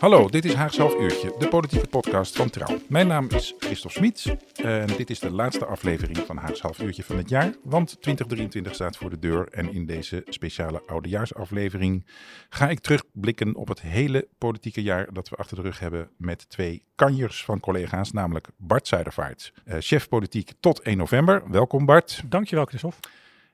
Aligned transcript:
Hallo, 0.00 0.28
dit 0.28 0.44
is 0.44 0.54
Haags 0.54 0.78
Half 0.78 0.94
Uurtje, 0.98 1.34
de 1.38 1.48
politieke 1.48 1.86
podcast 1.86 2.36
van 2.36 2.50
Trouw. 2.50 2.78
Mijn 2.88 3.06
naam 3.06 3.28
is 3.28 3.54
Christophe 3.58 3.96
Smits 3.96 4.26
en 4.54 4.86
dit 4.86 5.10
is 5.10 5.18
de 5.18 5.30
laatste 5.30 5.66
aflevering 5.66 6.18
van 6.18 6.36
Haags 6.36 6.60
Half 6.60 6.78
Uurtje 6.78 7.04
van 7.04 7.16
het 7.16 7.28
jaar, 7.28 7.54
want 7.62 7.88
2023 7.88 8.74
staat 8.74 8.96
voor 8.96 9.10
de 9.10 9.18
deur 9.18 9.48
en 9.48 9.72
in 9.72 9.86
deze 9.86 10.22
speciale 10.28 10.82
oudejaarsaflevering 10.86 12.06
ga 12.48 12.68
ik 12.68 12.80
terugblikken 12.80 13.54
op 13.54 13.68
het 13.68 13.80
hele 13.80 14.28
politieke 14.38 14.82
jaar 14.82 15.12
dat 15.12 15.28
we 15.28 15.36
achter 15.36 15.56
de 15.56 15.62
rug 15.62 15.78
hebben 15.78 16.10
met 16.16 16.48
twee 16.48 16.84
kanjers 16.94 17.44
van 17.44 17.60
collega's, 17.60 18.12
namelijk 18.12 18.48
Bart 18.56 18.88
Zuidervaart, 18.88 19.52
eh, 19.64 19.76
chef 19.80 20.08
politiek 20.08 20.52
tot 20.60 20.80
1 20.82 20.96
november. 20.96 21.42
Welkom 21.50 21.84
Bart. 21.84 22.22
Dankjewel 22.26 22.64
Christophe. 22.64 23.08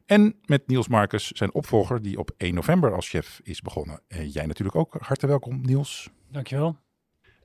En 0.04 0.34
met 0.45 0.66
Niels 0.66 0.88
Marcus, 0.88 1.30
zijn 1.30 1.54
opvolger, 1.54 2.02
die 2.02 2.18
op 2.18 2.30
1 2.37 2.54
november 2.54 2.95
als 2.95 3.09
chef 3.09 3.40
is 3.42 3.60
begonnen. 3.60 4.01
Uh, 4.09 4.34
jij 4.34 4.46
natuurlijk 4.46 4.76
ook. 4.76 4.92
Hartelijk 4.98 5.26
welkom, 5.26 5.60
Niels. 5.62 6.10
Dankjewel. 6.36 6.76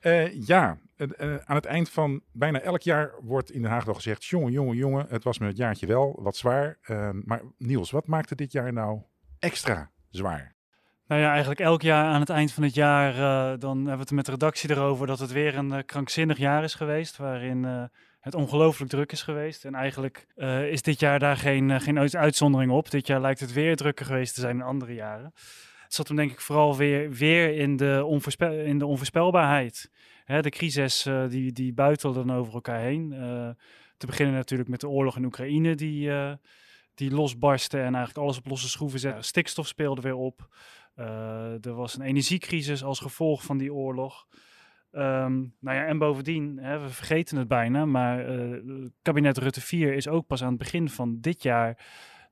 Uh, 0.00 0.46
ja, 0.46 0.78
uh, 0.96 1.36
aan 1.36 1.56
het 1.56 1.64
eind 1.64 1.90
van 1.90 2.22
bijna 2.32 2.60
elk 2.60 2.82
jaar 2.82 3.12
wordt 3.20 3.50
in 3.50 3.62
Den 3.62 3.70
Haag 3.70 3.84
wel 3.84 3.94
gezegd: 3.94 4.24
jongen, 4.24 4.52
jongen, 4.52 4.76
jongen, 4.76 5.06
het 5.08 5.24
was 5.24 5.38
me 5.38 5.46
het 5.46 5.56
jaartje 5.56 5.86
wel 5.86 6.18
wat 6.22 6.36
zwaar. 6.36 6.78
maar 7.24 7.42
Niels, 7.58 7.90
wat 7.90 8.06
maakte 8.06 8.34
dit 8.34 8.52
jaar 8.52 8.72
nou 8.72 9.02
extra 9.38 9.90
zwaar? 10.10 10.54
Nou 11.06 11.20
ja, 11.20 11.30
eigenlijk 11.30 11.60
elk 11.60 11.82
jaar 11.82 12.04
aan 12.04 12.20
het 12.20 12.30
eind 12.30 12.52
van 12.52 12.62
het 12.62 12.74
jaar, 12.74 13.14
dan 13.58 13.76
hebben 13.76 13.94
we 13.94 14.00
het 14.00 14.10
met 14.10 14.24
de 14.24 14.30
redactie 14.30 14.70
erover 14.70 15.06
dat 15.06 15.18
het 15.18 15.32
weer 15.32 15.56
een 15.56 15.84
krankzinnig 15.84 16.38
jaar 16.38 16.64
is 16.64 16.74
geweest. 16.74 17.16
Waarin 17.16 17.64
het 18.20 18.34
ongelooflijk 18.34 18.90
druk 18.90 19.12
is 19.12 19.22
geweest. 19.22 19.64
En 19.64 19.74
eigenlijk 19.74 20.26
is 20.70 20.82
dit 20.82 21.00
jaar 21.00 21.18
daar 21.18 21.36
geen, 21.36 21.80
geen 21.80 22.16
uitzondering 22.16 22.72
op. 22.72 22.90
Dit 22.90 23.06
jaar 23.06 23.20
lijkt 23.20 23.40
het 23.40 23.52
weer 23.52 23.76
drukker 23.76 24.06
geweest 24.06 24.34
te 24.34 24.40
zijn 24.40 24.58
dan 24.58 24.66
andere 24.66 24.94
jaren. 24.94 25.32
Het 25.92 26.00
zat 26.00 26.08
hem 26.08 26.16
denk 26.16 26.32
ik 26.32 26.40
vooral 26.40 26.76
weer, 26.76 27.10
weer 27.10 27.56
in, 27.56 27.76
de 27.76 28.02
onvoorspel, 28.06 28.52
in 28.52 28.78
de 28.78 28.86
onvoorspelbaarheid. 28.86 29.90
Hè, 30.24 30.42
de 30.42 30.50
crisis 30.50 31.06
uh, 31.06 31.28
die, 31.28 31.52
die 31.52 31.72
buitelden 31.72 32.30
over 32.30 32.54
elkaar 32.54 32.80
heen. 32.80 33.08
te 33.96 34.06
beginnen 34.06 34.34
natuurlijk 34.34 34.68
met 34.68 34.80
de 34.80 34.88
oorlog 34.88 35.16
in 35.16 35.24
Oekraïne 35.24 35.74
die, 35.74 36.10
die 36.94 37.10
losbarstte 37.10 37.78
en 37.78 37.94
eigenlijk 37.94 38.18
alles 38.18 38.38
op 38.38 38.46
losse 38.46 38.68
schroeven 38.68 39.00
zette. 39.00 39.22
Stikstof 39.22 39.66
speelde 39.66 40.00
weer 40.00 40.14
op. 40.14 40.48
er 41.60 41.74
was 41.74 41.94
een 41.94 42.04
energiecrisis 42.04 42.84
als 42.84 43.00
gevolg 43.00 43.42
van 43.42 43.58
die 43.58 43.74
oorlog. 43.74 44.26
Um, 44.94 45.54
nou 45.60 45.76
ja, 45.76 45.84
en 45.84 45.98
bovendien, 45.98 46.58
hè, 46.58 46.78
we 46.78 46.88
vergeten 46.88 47.36
het 47.36 47.48
bijna, 47.48 47.84
maar 47.84 48.36
uh, 48.36 48.86
kabinet 49.02 49.38
Rutte 49.38 49.60
4 49.60 49.94
is 49.94 50.08
ook 50.08 50.26
pas 50.26 50.42
aan 50.42 50.48
het 50.48 50.58
begin 50.58 50.88
van 50.88 51.20
dit 51.20 51.42
jaar 51.42 51.78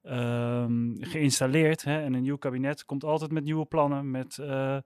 um, 0.03 0.97
geïnstalleerd. 1.01 1.85
Hè, 1.85 2.03
en 2.03 2.15
een 2.15 2.23
nieuw 2.23 2.37
kabinet 2.37 2.85
komt 2.85 3.05
altijd 3.05 3.33
met 3.33 3.45
nieuwe 3.45 3.67
plannen, 3.67 4.11
met 4.11 4.39
uh, 4.41 4.77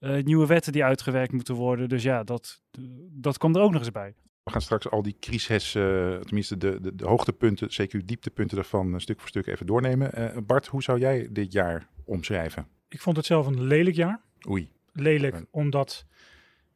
uh, 0.00 0.22
nieuwe 0.22 0.46
wetten 0.46 0.72
die 0.72 0.84
uitgewerkt 0.84 1.32
moeten 1.32 1.54
worden. 1.54 1.88
Dus 1.88 2.02
ja, 2.02 2.24
dat, 2.24 2.62
dat 3.10 3.38
komt 3.38 3.56
er 3.56 3.62
ook 3.62 3.72
nog 3.72 3.80
eens 3.80 3.90
bij. 3.90 4.14
We 4.42 4.50
gaan 4.50 4.60
straks 4.60 4.90
al 4.90 5.02
die 5.02 5.16
crisis, 5.20 5.70
tenminste 5.70 6.56
de, 6.56 6.80
de, 6.80 6.94
de, 6.94 7.06
hoogtepunten, 7.06 7.68
CQ 7.68 8.04
dieptepunten 8.04 8.58
ervan, 8.58 9.00
stuk 9.00 9.20
voor 9.20 9.28
stuk 9.28 9.46
even 9.46 9.66
doornemen. 9.66 10.44
Bart, 10.46 10.66
hoe 10.66 10.82
zou 10.82 10.98
jij 10.98 11.28
dit 11.30 11.52
jaar 11.52 11.88
omschrijven? 12.04 12.66
Ik 12.88 13.00
vond 13.00 13.16
het 13.16 13.26
zelf 13.26 13.46
een 13.46 13.62
lelijk 13.62 13.96
jaar. 13.96 14.20
Oei. 14.48 14.70
Lelijk, 14.92 15.44
omdat 15.50 16.06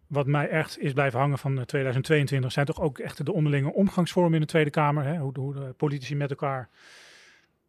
wat 0.07 0.27
mij 0.27 0.49
echt 0.49 0.79
is 0.79 0.93
blijven 0.93 1.19
hangen 1.19 1.39
van 1.39 1.65
2022 1.65 2.53
zijn 2.53 2.67
toch 2.67 2.81
ook 2.81 2.99
echt 2.99 3.25
de 3.25 3.33
onderlinge 3.33 3.73
omgangsvormen 3.73 4.35
in 4.35 4.41
de 4.41 4.47
Tweede 4.47 4.71
Kamer. 4.71 5.05
Hè? 5.05 5.19
Hoe, 5.19 5.33
hoe, 5.39 5.55
de 5.55 5.75
politici 5.77 6.15
met 6.15 6.31
elkaar 6.31 6.69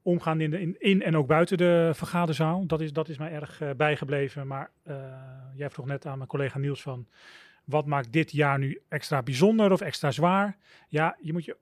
omgaan 0.08 0.42
in, 0.42 0.50
de, 0.50 0.62
in, 0.62 0.76
in, 0.80 1.02
en 1.02 1.18
ook 1.18 1.28
buiten 1.28 1.58
de 1.58 1.92
vergaderzaal. 1.94 2.66
Dat 2.66 2.82
is, 2.82 2.94
dat 2.94 3.10
is 3.10 3.18
mij 3.18 3.32
erg 3.32 3.62
uh, 3.62 3.70
bijgebleven. 3.78 4.48
Maar 4.48 4.72
uh, 4.88 4.96
jij 5.56 5.70
vroeg 5.70 5.86
net 5.86 6.06
aan 6.06 6.18
mijn 6.18 6.30
collega 6.30 6.60
Niels 6.60 6.82
van... 6.82 7.08
wat 7.64 7.86
maakt 7.86 8.12
dit 8.12 8.32
jaar 8.32 8.60
nu 8.60 8.82
extra 8.90 9.24
bijzonder 9.24 9.72
of 9.72 9.82
extra 9.82 10.12
zwaar? 10.12 10.58
Ja, 10.88 11.18
je 11.22 11.34
moet 11.34 11.46
je... 11.46 11.58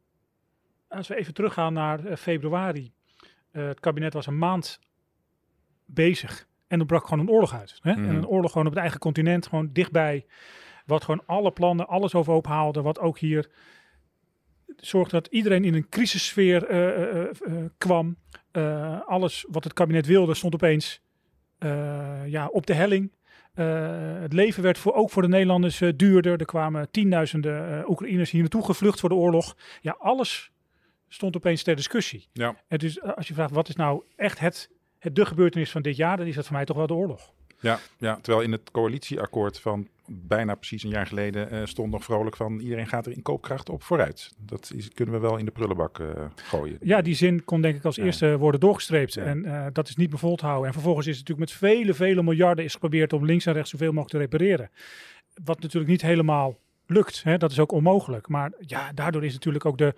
Als 0.88 1.07
we 1.07 1.16
even 1.16 1.34
teruggaan 1.34 1.73
naar 1.73 2.05
uh, 2.05 2.16
februari. 2.16 2.94
het 3.51 3.79
kabinet 3.79 4.13
was 4.13 4.28
een 4.28 4.38
maand 4.38 4.79
bezig. 5.85 6.47
En 6.67 6.79
er 6.79 6.85
brak 6.85 7.07
gewoon 7.07 7.19
een 7.19 7.34
oorlog 7.34 7.53
uit. 7.53 7.79
Hè? 7.81 7.95
Mm. 7.95 8.09
En 8.09 8.16
een 8.16 8.28
oorlog 8.28 8.51
gewoon 8.51 8.67
op 8.67 8.73
het 8.73 8.81
eigen 8.81 9.00
continent, 9.00 9.47
gewoon 9.47 9.69
dichtbij. 9.73 10.25
Wat 10.85 11.03
gewoon 11.03 11.23
alle 11.25 11.51
plannen, 11.51 11.88
alles 11.88 12.16
overhoop 12.16 12.47
haalde. 12.47 12.81
Wat 12.81 13.00
ook 13.00 13.19
hier 13.19 13.50
zorgde 14.78 15.12
dat 15.12 15.28
iedereen 15.28 15.64
in 15.64 15.74
een 15.74 15.90
crisissfeer 15.90 16.72
uh, 16.72 17.14
uh, 17.14 17.30
uh, 17.42 17.66
kwam. 17.78 18.18
alles 19.06 19.46
wat 19.50 19.64
het 19.64 19.74
kabinet 19.74 20.06
wilde 20.06 20.34
stond 20.34 20.53
opeens 20.53 21.02
ja, 22.26 22.48
op 22.52 22.66
de 22.66 22.74
helling. 22.74 23.12
het 24.22 24.34
leven 24.34 24.64
werd 24.64 24.78
voor, 24.78 24.94
ook 24.94 25.09
voor 25.09 25.22
de 25.22 25.28
Nederlanders 25.28 25.81
duurder. 25.96 26.40
Er 26.40 26.46
kwamen 26.46 26.92
tienduizenden 26.92 27.90
Oekraïners 27.90 28.31
hier 28.31 28.42
naartoe 28.42 28.66
gevlucht 28.66 29.00
voor 29.00 29.09
de 29.09 29.16
oorlog. 29.16 29.58
Ja, 29.81 29.96
alles 30.00 30.52
stond 31.08 31.36
opeens 31.36 31.64
ter 31.64 31.76
discussie. 31.76 32.28
Ja. 32.34 32.56
En 32.68 32.78
dus 32.78 33.02
als 33.02 33.28
je 33.28 33.34
vraagt 33.34 33.53
wat 33.53 33.70
is 33.70 33.76
nou 33.76 34.03
echt 34.16 34.40
het, 34.40 34.70
het 35.00 35.16
de 35.16 35.26
gebeurtenis 35.26 35.72
van 35.72 35.82
dit 35.82 35.96
jaar, 35.96 36.18
dan 36.18 36.26
is 36.26 36.36
dat 36.36 36.46
voor 36.46 36.56
mij 36.56 36.66
toch 36.66 36.78
wel 36.78 36.88
de 36.88 36.94
oorlog. 36.94 37.34
Ja, 37.59 37.79
ja, 37.97 38.19
terwijl 38.21 38.43
in 38.43 38.51
het 38.51 38.71
coalitieakkoord 38.71 39.59
van 39.59 39.88
bijna 40.07 40.55
precies 40.55 40.83
een 40.83 40.89
jaar 40.89 41.07
geleden 41.07 41.53
uh, 41.53 41.66
stond 41.66 41.91
nog 41.91 42.03
vrolijk 42.03 42.35
van 42.35 42.59
iedereen 42.59 42.88
gaat 42.88 43.05
er 43.05 43.11
in 43.11 43.21
koopkracht 43.21 43.69
op 43.69 43.83
vooruit. 43.83 44.31
Dat 44.38 44.71
is, 44.75 44.89
kunnen 44.89 45.13
we 45.13 45.19
wel 45.19 45.38
in 45.38 45.45
de 45.45 45.51
prullenbak 45.51 45.99
uh, 45.99 46.07
gooien. 46.35 46.77
Ja, 46.81 47.01
die 47.01 47.16
zin 47.16 47.43
kon 47.43 47.61
denk 47.61 47.75
ik 47.75 47.85
als 47.85 47.97
eerste 47.97 48.38
worden 48.38 48.59
doorgestreept. 48.59 49.13
Ja. 49.13 49.23
En 49.23 49.45
uh, 49.45 49.66
dat 49.73 49.88
is 49.88 49.95
niet 49.95 50.19
te 50.19 50.45
houden. 50.45 50.67
En 50.67 50.73
vervolgens 50.73 51.07
is 51.07 51.17
het 51.17 51.27
natuurlijk 51.27 51.51
met 51.51 51.69
vele, 51.69 51.93
vele 51.93 52.23
miljarden 52.23 52.66
is 52.66 52.73
geprobeerd 52.73 53.13
om 53.13 53.25
links 53.25 53.45
en 53.45 53.53
rechts 53.53 53.69
zoveel 53.69 53.91
mogelijk 53.91 54.11
te 54.11 54.17
repareren. 54.17 54.69
Wat 55.43 55.61
natuurlijk 55.61 55.91
niet 55.91 56.01
helemaal 56.01 56.57
lukt. 56.85 57.23
Hè? 57.23 57.37
Dat 57.37 57.51
is 57.51 57.59
ook 57.59 57.72
onmogelijk. 57.72 58.27
Maar 58.27 58.51
ja, 58.59 58.91
daardoor 58.93 59.25
is 59.25 59.33
natuurlijk 59.33 59.66
ook 59.66 59.77
de, 59.77 59.93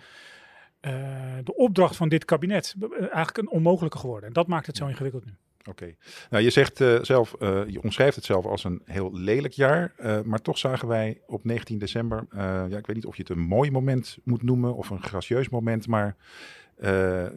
de 1.43 1.55
opdracht 1.55 1.95
van 1.95 2.09
dit 2.09 2.25
kabinet 2.25 2.75
eigenlijk 2.99 3.37
een 3.37 3.49
onmogelijke 3.49 3.97
geworden. 3.97 4.27
En 4.27 4.33
dat 4.33 4.47
maakt 4.47 4.67
het 4.67 4.77
zo 4.77 4.87
ingewikkeld 4.87 5.25
nu. 5.25 5.31
Oké. 5.67 5.95
Nou, 6.29 6.43
je 6.43 6.49
zegt 6.49 6.79
uh, 6.79 7.03
zelf, 7.03 7.35
uh, 7.39 7.61
je 7.67 7.81
omschrijft 7.81 8.15
het 8.15 8.25
zelf 8.25 8.45
als 8.45 8.63
een 8.63 8.81
heel 8.85 9.17
lelijk 9.17 9.53
jaar. 9.53 9.93
Uh, 9.99 10.21
maar 10.21 10.41
toch 10.41 10.57
zagen 10.57 10.87
wij 10.87 11.21
op 11.25 11.45
19 11.45 11.77
december, 11.77 12.25
ja, 12.35 12.77
ik 12.77 12.87
weet 12.87 12.95
niet 12.95 13.05
of 13.05 13.15
je 13.15 13.21
het 13.21 13.31
een 13.31 13.39
mooi 13.39 13.71
moment 13.71 14.17
moet 14.23 14.43
noemen 14.43 14.75
of 14.75 14.89
een 14.89 15.03
gracieus 15.03 15.49
moment, 15.49 15.87
maar 15.87 16.15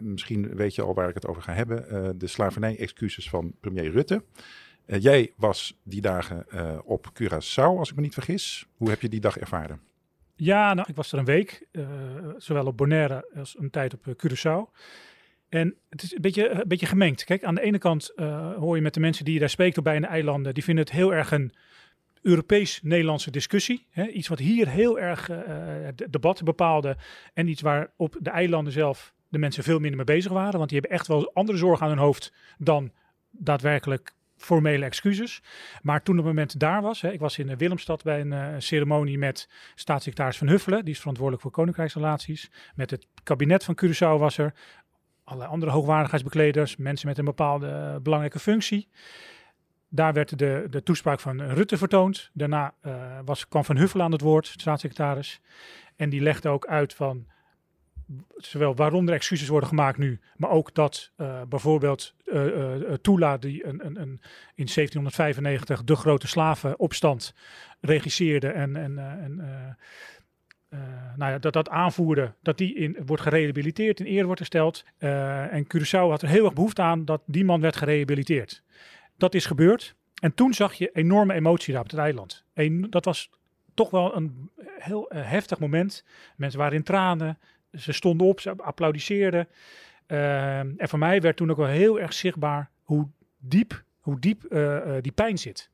misschien 0.00 0.56
weet 0.56 0.74
je 0.74 0.82
al 0.82 0.94
waar 0.94 1.08
ik 1.08 1.14
het 1.14 1.26
over 1.26 1.42
ga 1.42 1.52
hebben. 1.52 2.18
de 2.18 2.26
slavernij-excuses 2.26 3.28
van 3.28 3.54
premier 3.60 3.90
Rutte. 3.90 4.24
jij 4.86 5.32
was 5.36 5.78
die 5.82 6.00
dagen 6.00 6.46
op 6.84 7.10
Curaçao, 7.22 7.78
als 7.78 7.90
ik 7.90 7.96
me 7.96 8.02
niet 8.02 8.14
vergis. 8.14 8.66
Hoe 8.76 8.88
heb 8.88 9.00
je 9.00 9.08
die 9.08 9.20
dag 9.20 9.38
ervaren? 9.38 9.80
Ja, 10.36 10.74
nou, 10.74 10.88
ik 10.88 10.96
was 10.96 11.12
er 11.12 11.18
een 11.18 11.24
week, 11.24 11.66
zowel 12.36 12.66
op 12.66 12.76
Bonaire 12.76 13.28
als 13.34 13.56
een 13.58 13.70
tijd 13.70 13.94
op 13.94 14.06
Curaçao. 14.26 14.70
En 15.50 15.74
het 15.88 16.02
is 16.02 16.14
een 16.14 16.20
beetje, 16.20 16.48
een 16.48 16.68
beetje 16.68 16.86
gemengd. 16.86 17.24
Kijk, 17.24 17.44
aan 17.44 17.54
de 17.54 17.60
ene 17.60 17.78
kant 17.78 18.12
uh, 18.16 18.54
hoor 18.56 18.76
je 18.76 18.82
met 18.82 18.94
de 18.94 19.00
mensen 19.00 19.24
die 19.24 19.34
je 19.34 19.40
daar 19.40 19.50
spreekt 19.50 19.78
op 19.78 19.84
bijna 19.84 20.08
eilanden, 20.08 20.54
die 20.54 20.64
vinden 20.64 20.84
het 20.84 20.92
heel 20.92 21.14
erg 21.14 21.30
een 21.30 21.52
Europees-Nederlandse 22.22 23.30
discussie. 23.30 23.86
Hè? 23.90 24.06
Iets 24.06 24.28
wat 24.28 24.38
hier 24.38 24.68
heel 24.68 24.98
erg 24.98 25.30
uh, 25.30 25.36
de 25.94 26.10
debat 26.10 26.42
bepaalde 26.42 26.96
en 27.34 27.48
iets 27.48 27.60
waar 27.60 27.90
op 27.96 28.16
de 28.20 28.30
eilanden 28.30 28.72
zelf 28.72 29.14
de 29.28 29.38
mensen 29.38 29.62
veel 29.62 29.78
minder 29.78 29.96
mee 29.96 30.16
bezig 30.16 30.32
waren. 30.32 30.58
Want 30.58 30.70
die 30.70 30.78
hebben 30.80 30.98
echt 30.98 31.06
wel 31.06 31.32
andere 31.34 31.58
zorgen 31.58 31.86
aan 31.86 31.92
hun 31.92 32.00
hoofd 32.00 32.32
dan 32.58 32.92
daadwerkelijk 33.30 34.12
formele 34.36 34.84
excuses. 34.84 35.42
Maar 35.82 36.02
toen 36.02 36.16
het 36.16 36.24
moment 36.24 36.60
daar 36.60 36.82
was, 36.82 37.00
hè, 37.00 37.12
ik 37.12 37.20
was 37.20 37.38
in 37.38 37.56
Willemstad 37.56 38.02
bij 38.02 38.20
een 38.20 38.62
ceremonie 38.62 39.18
met 39.18 39.48
staatssecretaris 39.74 40.36
Van 40.36 40.48
Huffelen, 40.48 40.84
die 40.84 40.92
is 40.92 40.98
verantwoordelijk 40.98 41.44
voor 41.44 41.52
koninkrijksrelaties. 41.52 42.50
Met 42.74 42.90
het 42.90 43.06
kabinet 43.22 43.64
van 43.64 43.78
Curaçao 43.84 44.18
was 44.18 44.38
er, 44.38 44.54
allerlei 45.30 45.52
andere 45.52 45.72
hoogwaardigheidsbekleders, 45.72 46.76
mensen 46.76 47.08
met 47.08 47.18
een 47.18 47.24
bepaalde 47.24 47.66
uh, 47.66 47.96
belangrijke 48.02 48.38
functie. 48.38 48.88
Daar 49.88 50.12
werd 50.12 50.38
de, 50.38 50.66
de 50.70 50.82
toespraak 50.82 51.20
van 51.20 51.42
Rutte 51.42 51.76
vertoond. 51.76 52.30
Daarna 52.32 52.74
uh, 52.86 53.18
was, 53.24 53.48
kwam 53.48 53.64
Van 53.64 53.76
Huffel 53.76 54.02
aan 54.02 54.12
het 54.12 54.20
woord, 54.20 54.46
staatssecretaris. 54.46 55.40
En 55.96 56.10
die 56.10 56.20
legde 56.20 56.48
ook 56.48 56.66
uit 56.66 56.94
van 56.94 57.26
zowel 58.36 58.74
waarom 58.74 59.08
er 59.08 59.14
excuses 59.14 59.48
worden 59.48 59.68
gemaakt 59.68 59.98
nu, 59.98 60.20
maar 60.36 60.50
ook 60.50 60.74
dat 60.74 61.12
uh, 61.16 61.42
bijvoorbeeld 61.48 62.14
Tula, 63.00 63.36
die 63.36 63.66
een, 63.66 63.86
een, 63.86 64.00
een, 64.00 64.20
in 64.54 64.68
1795 64.74 65.84
de 65.84 65.96
grote 65.96 66.26
slavenopstand 66.26 67.34
regisseerde 67.80 68.48
en, 68.48 68.76
en, 68.76 68.98
en 68.98 69.40
nou 71.16 71.32
ja, 71.32 71.38
dat 71.38 71.52
dat 71.52 71.68
aanvoerde, 71.68 72.34
dat 72.42 72.58
die 72.58 72.74
in, 72.74 72.96
wordt 73.06 73.22
gerehabiliteerd, 73.22 74.00
in 74.00 74.06
eer 74.06 74.24
wordt 74.24 74.40
gesteld. 74.40 74.84
Uh, 74.98 75.52
en 75.52 75.64
Curaçao 75.64 76.08
had 76.08 76.22
er 76.22 76.28
heel 76.28 76.44
erg 76.44 76.54
behoefte 76.54 76.82
aan 76.82 77.04
dat 77.04 77.22
die 77.26 77.44
man 77.44 77.60
werd 77.60 77.76
gerehabiliteerd. 77.76 78.62
Dat 79.16 79.34
is 79.34 79.46
gebeurd. 79.46 79.94
En 80.20 80.34
toen 80.34 80.54
zag 80.54 80.74
je 80.74 80.90
enorme 80.92 81.34
emotie 81.34 81.72
daar 81.72 81.82
op 81.82 81.90
het 81.90 81.98
eiland. 81.98 82.44
En 82.52 82.90
dat 82.90 83.04
was 83.04 83.30
toch 83.74 83.90
wel 83.90 84.16
een 84.16 84.50
heel 84.78 85.14
uh, 85.14 85.20
heftig 85.30 85.58
moment. 85.58 86.04
Mensen 86.36 86.58
waren 86.58 86.76
in 86.76 86.82
tranen, 86.82 87.38
ze 87.72 87.92
stonden 87.92 88.26
op, 88.26 88.40
ze 88.40 88.54
applaudisseerden. 88.56 89.48
Uh, 90.06 90.58
en 90.58 90.88
voor 90.88 90.98
mij 90.98 91.20
werd 91.20 91.36
toen 91.36 91.50
ook 91.50 91.56
wel 91.56 91.66
heel 91.66 92.00
erg 92.00 92.12
zichtbaar 92.12 92.70
hoe 92.82 93.08
diep, 93.38 93.84
hoe 94.00 94.18
diep 94.18 94.40
die 95.00 95.12
pijn 95.12 95.38
zit. 95.38 95.70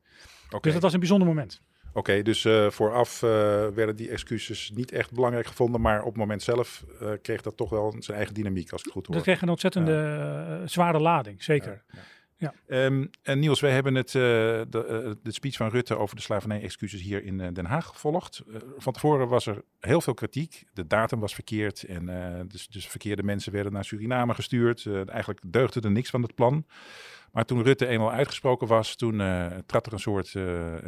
Okay. 0.47 0.59
Dus 0.61 0.73
dat 0.73 0.81
was 0.81 0.93
een 0.93 0.99
bijzonder 0.99 1.27
moment. 1.27 1.61
Oké, 1.93 2.21
dus 2.21 2.43
uh, 2.43 2.69
vooraf 2.69 3.21
uh, 3.21 3.29
werden 3.67 3.95
die 3.95 4.09
excuses 4.09 4.71
niet 4.75 4.91
echt 4.91 5.11
belangrijk 5.11 5.47
gevonden, 5.47 5.81
maar 5.81 5.99
op 5.99 6.05
het 6.07 6.17
moment 6.17 6.43
zelf 6.43 6.85
uh, 7.01 7.09
kreeg 7.21 7.41
dat 7.41 7.57
toch 7.57 7.69
wel 7.69 7.95
zijn 7.99 8.17
eigen 8.17 8.35
dynamiek, 8.35 8.71
als 8.71 8.83
ik 8.83 8.91
goed 8.91 9.05
hoor. 9.05 9.15
Dat 9.15 9.23
kreeg 9.23 9.41
een 9.41 9.49
ontzettende 9.49 9.91
ja. 9.91 10.67
zware 10.67 10.99
lading, 10.99 11.43
zeker. 11.43 11.71
Ja, 11.71 11.99
ja. 11.99 11.99
Ja. 12.37 12.53
Um, 12.67 13.09
en 13.21 13.39
Niels, 13.39 13.59
wij 13.59 13.71
hebben 13.71 13.95
het, 13.95 14.11
de, 14.11 15.17
de, 15.23 15.31
speech 15.31 15.55
van 15.55 15.69
Rutte 15.69 15.97
over 15.97 16.15
de 16.15 16.21
slavernij-excuses 16.21 17.01
hier 17.01 17.23
in 17.23 17.37
Den 17.37 17.65
Haag 17.65 17.85
gevolgd. 17.85 18.43
van 18.77 18.93
tevoren 18.93 19.27
was 19.27 19.45
er 19.45 19.61
heel 19.79 20.01
veel 20.01 20.13
kritiek. 20.13 20.63
De 20.73 20.87
datum 20.87 21.19
was 21.19 21.33
verkeerd 21.33 21.83
en 21.83 22.05
dus, 22.47 22.67
dus 22.67 22.87
verkeerde 22.87 23.23
mensen 23.23 23.51
werden 23.51 23.73
naar 23.73 23.85
Suriname 23.85 24.33
gestuurd. 24.33 24.85
eigenlijk 24.85 25.39
deugde 25.45 25.81
er 25.81 25.91
niks 25.91 26.09
van 26.09 26.21
het 26.21 26.35
plan. 26.35 26.65
Maar 27.31 27.45
toen 27.45 27.63
Rutte 27.63 27.87
eenmaal 27.87 28.11
uitgesproken 28.11 28.67
was, 28.67 28.95
toen 28.95 29.17
trad 29.65 29.85
er 29.85 29.93
een 29.93 29.99
soort 29.99 30.35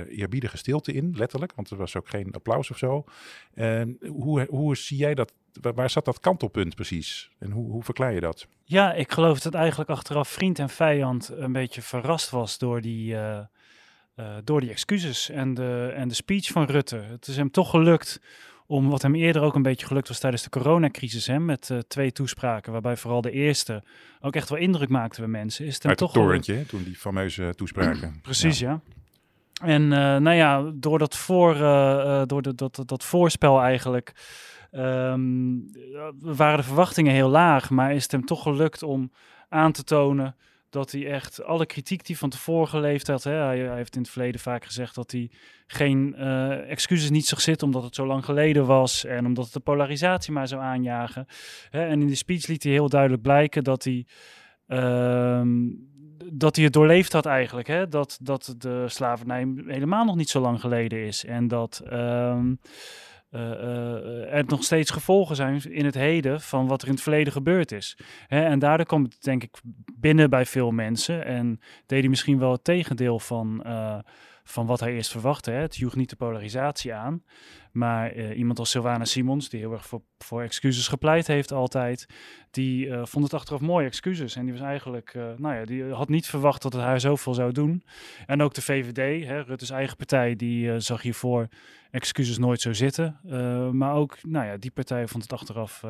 eerbiedige 0.07 0.57
stilte 0.57 0.93
in, 0.93 1.13
letterlijk. 1.17 1.53
Want 1.55 1.69
er 1.69 1.77
was 1.77 1.95
ook 1.95 2.09
geen 2.09 2.33
applaus 2.33 2.71
of 2.71 2.77
zo. 2.77 3.03
En 3.53 3.97
hoe, 4.07 4.45
hoe 4.49 4.77
zie 4.77 4.97
jij 4.97 5.13
dat? 5.13 5.33
Waar 5.61 5.89
zat 5.89 6.05
dat 6.05 6.19
kantelpunt 6.19 6.75
precies? 6.75 7.29
En 7.39 7.51
hoe, 7.51 7.71
hoe 7.71 7.83
verklaar 7.83 8.13
je 8.13 8.19
dat? 8.19 8.47
Ja, 8.63 8.93
ik 8.93 9.11
geloof 9.11 9.39
dat 9.39 9.53
eigenlijk 9.53 9.89
achteraf 9.89 10.29
vriend 10.29 10.59
en 10.59 10.69
vijand 10.69 11.29
een 11.35 11.51
beetje 11.51 11.81
verrast 11.81 12.29
was 12.29 12.57
door 12.57 12.81
die, 12.81 13.13
uh, 13.13 13.39
door 14.43 14.59
die 14.59 14.69
excuses 14.69 15.29
en 15.29 15.53
de, 15.53 15.91
en 15.95 16.07
de 16.07 16.13
speech 16.13 16.47
van 16.47 16.65
Rutte. 16.65 16.95
Het 16.95 17.27
is 17.27 17.35
hem 17.35 17.51
toch 17.51 17.69
gelukt 17.69 18.21
om 18.65 18.89
wat 18.89 19.01
hem 19.01 19.15
eerder 19.15 19.41
ook 19.41 19.55
een 19.55 19.61
beetje 19.61 19.85
gelukt 19.85 20.07
was 20.07 20.19
tijdens 20.19 20.43
de 20.43 20.49
coronacrisis, 20.49 21.27
hè, 21.27 21.39
met 21.39 21.69
uh, 21.71 21.77
twee 21.79 22.11
toespraken, 22.11 22.71
waarbij 22.71 22.97
vooral 22.97 23.21
de 23.21 23.31
eerste 23.31 23.83
ook 24.19 24.35
echt 24.35 24.49
wel 24.49 24.59
indruk 24.59 24.89
maakte 24.89 25.19
bij 25.19 25.29
mensen. 25.29 25.65
Is 25.65 25.73
het 25.73 25.85
Uit 25.85 25.97
toch 25.97 26.13
het 26.13 26.21
torentje, 26.21 26.65
toen 26.65 26.83
die 26.83 26.95
fameuze 26.95 27.53
toespraken. 27.55 28.19
Precies, 28.21 28.59
ja. 28.59 28.69
ja. 28.69 29.67
En 29.67 29.87
nou 30.23 30.31
ja, 30.31 30.71
door 30.73 30.99
dat, 30.99 31.17
voor, 31.17 31.53
door 32.27 32.41
de, 32.41 32.55
dat, 32.55 32.83
dat 32.85 33.03
voorspel 33.03 33.61
eigenlijk 33.61 34.13
um, 34.71 35.65
waren 36.19 36.57
de 36.57 36.63
verwachtingen 36.63 37.13
heel 37.13 37.29
laag, 37.29 37.69
maar 37.69 37.93
is 37.93 38.03
het 38.03 38.11
hem 38.11 38.25
toch 38.25 38.43
gelukt 38.43 38.83
om 38.83 39.11
aan 39.49 39.71
te 39.71 39.83
tonen 39.83 40.35
dat 40.69 40.91
hij 40.91 41.11
echt 41.11 41.43
alle 41.43 41.65
kritiek 41.65 42.05
die 42.05 42.17
van 42.17 42.29
tevoren 42.29 42.67
geleefd 42.67 43.07
had. 43.07 43.23
Hè, 43.23 43.31
hij, 43.31 43.75
heeft 43.75 43.95
in 43.95 44.01
het 44.01 44.11
verleden 44.11 44.41
vaak 44.41 44.65
gezegd 44.65 44.95
dat 44.95 45.11
hij 45.11 45.31
geen 45.67 46.15
uh, 46.17 46.69
excuses 46.69 47.09
niet 47.09 47.25
zag 47.25 47.41
zitten 47.41 47.67
omdat 47.67 47.83
het 47.83 47.95
zo 47.95 48.05
lang 48.05 48.25
geleden 48.25 48.65
was 48.65 49.05
en 49.05 49.25
omdat 49.25 49.43
het 49.43 49.53
de 49.53 49.59
polarisatie 49.59 50.33
maar 50.33 50.47
zou 50.47 50.61
aanjagen. 50.61 51.25
Hè, 51.69 51.85
en 51.85 52.01
in 52.01 52.07
de 52.07 52.15
speech 52.15 52.47
liet 52.47 52.63
hij 52.63 52.71
heel 52.71 52.89
duidelijk 52.89 53.21
blijken 53.21 53.63
dat 53.63 53.83
hij. 53.83 54.05
Uh, 54.67 55.41
dat 56.33 56.55
hij 56.55 56.65
het 56.65 56.73
doorleefd 56.73 57.13
had 57.13 57.25
eigenlijk, 57.25 57.67
hè? 57.67 57.87
Dat, 57.87 58.17
dat 58.21 58.55
de 58.57 58.83
slavernij 58.87 59.53
helemaal 59.65 60.05
nog 60.05 60.15
niet 60.15 60.29
zo 60.29 60.39
lang 60.39 60.59
geleden 60.59 61.05
is. 61.05 61.25
En 61.25 61.47
dat, 61.47 61.81
uh, 61.91 62.39
er 63.29 64.43
nog 64.47 64.63
steeds 64.63 64.91
gevolgen 64.91 65.35
zijn 65.35 65.71
in 65.71 65.85
het 65.85 65.95
heden 65.95 66.41
van 66.41 66.67
wat 66.67 66.81
er 66.81 66.87
in 66.87 66.93
het 66.93 67.03
verleden 67.03 67.33
gebeurd 67.33 67.71
is. 67.71 67.97
Hè, 68.27 68.43
en 68.45 68.59
daardoor 68.59 68.85
kwam 68.85 69.03
het 69.03 69.23
denk 69.23 69.43
ik 69.43 69.57
binnen 69.99 70.29
bij 70.29 70.45
veel 70.45 70.71
mensen 70.71 71.25
en 71.25 71.59
deed 71.85 71.99
hij 71.99 72.09
misschien 72.09 72.39
wel 72.39 72.51
het 72.51 72.63
tegendeel 72.63 73.19
van, 73.19 73.63
uh, 73.65 73.99
van 74.43 74.65
wat 74.65 74.79
hij 74.79 74.93
eerst 74.93 75.11
verwachtte. 75.11 75.51
Hè. 75.51 75.61
Het 75.61 75.75
joeg 75.75 75.95
niet 75.95 76.09
de 76.09 76.15
polarisatie 76.15 76.93
aan, 76.93 77.23
maar 77.71 78.15
uh, 78.15 78.37
iemand 78.37 78.59
als 78.59 78.69
Sylvana 78.69 79.05
Simons, 79.05 79.49
die 79.49 79.59
heel 79.59 79.71
erg 79.71 79.85
voor, 79.85 80.01
voor 80.17 80.41
excuses 80.41 80.87
gepleit 80.87 81.27
heeft 81.27 81.51
altijd, 81.51 82.07
die 82.51 82.85
uh, 82.85 83.05
vond 83.05 83.23
het 83.23 83.33
achteraf 83.33 83.61
mooie 83.61 83.85
excuses. 83.85 84.35
En 84.35 84.43
die 84.43 84.53
was 84.53 84.61
eigenlijk, 84.61 85.13
uh, 85.13 85.23
nou 85.37 85.55
ja, 85.55 85.65
die 85.65 85.83
had 85.83 86.09
niet 86.09 86.27
verwacht 86.27 86.61
dat 86.61 86.73
het 86.73 86.81
haar 86.81 86.99
zoveel 86.99 87.33
zou 87.33 87.51
doen. 87.51 87.83
En 88.25 88.41
ook 88.41 88.53
de 88.53 88.61
VVD, 88.61 89.25
hè, 89.25 89.41
Rutte's 89.41 89.69
eigen 89.69 89.97
partij, 89.97 90.35
die 90.35 90.79
zag 90.79 91.01
hiervoor 91.01 91.47
excuses 91.91 92.37
nooit 92.37 92.61
zo 92.61 92.73
zitten. 92.73 93.19
maar 93.71 93.93
ook, 93.93 94.17
nou 94.23 94.45
ja, 94.45 94.57
die 94.57 94.71
partij 94.71 95.07
vond 95.07 95.23
het 95.23 95.33
achteraf, 95.33 95.83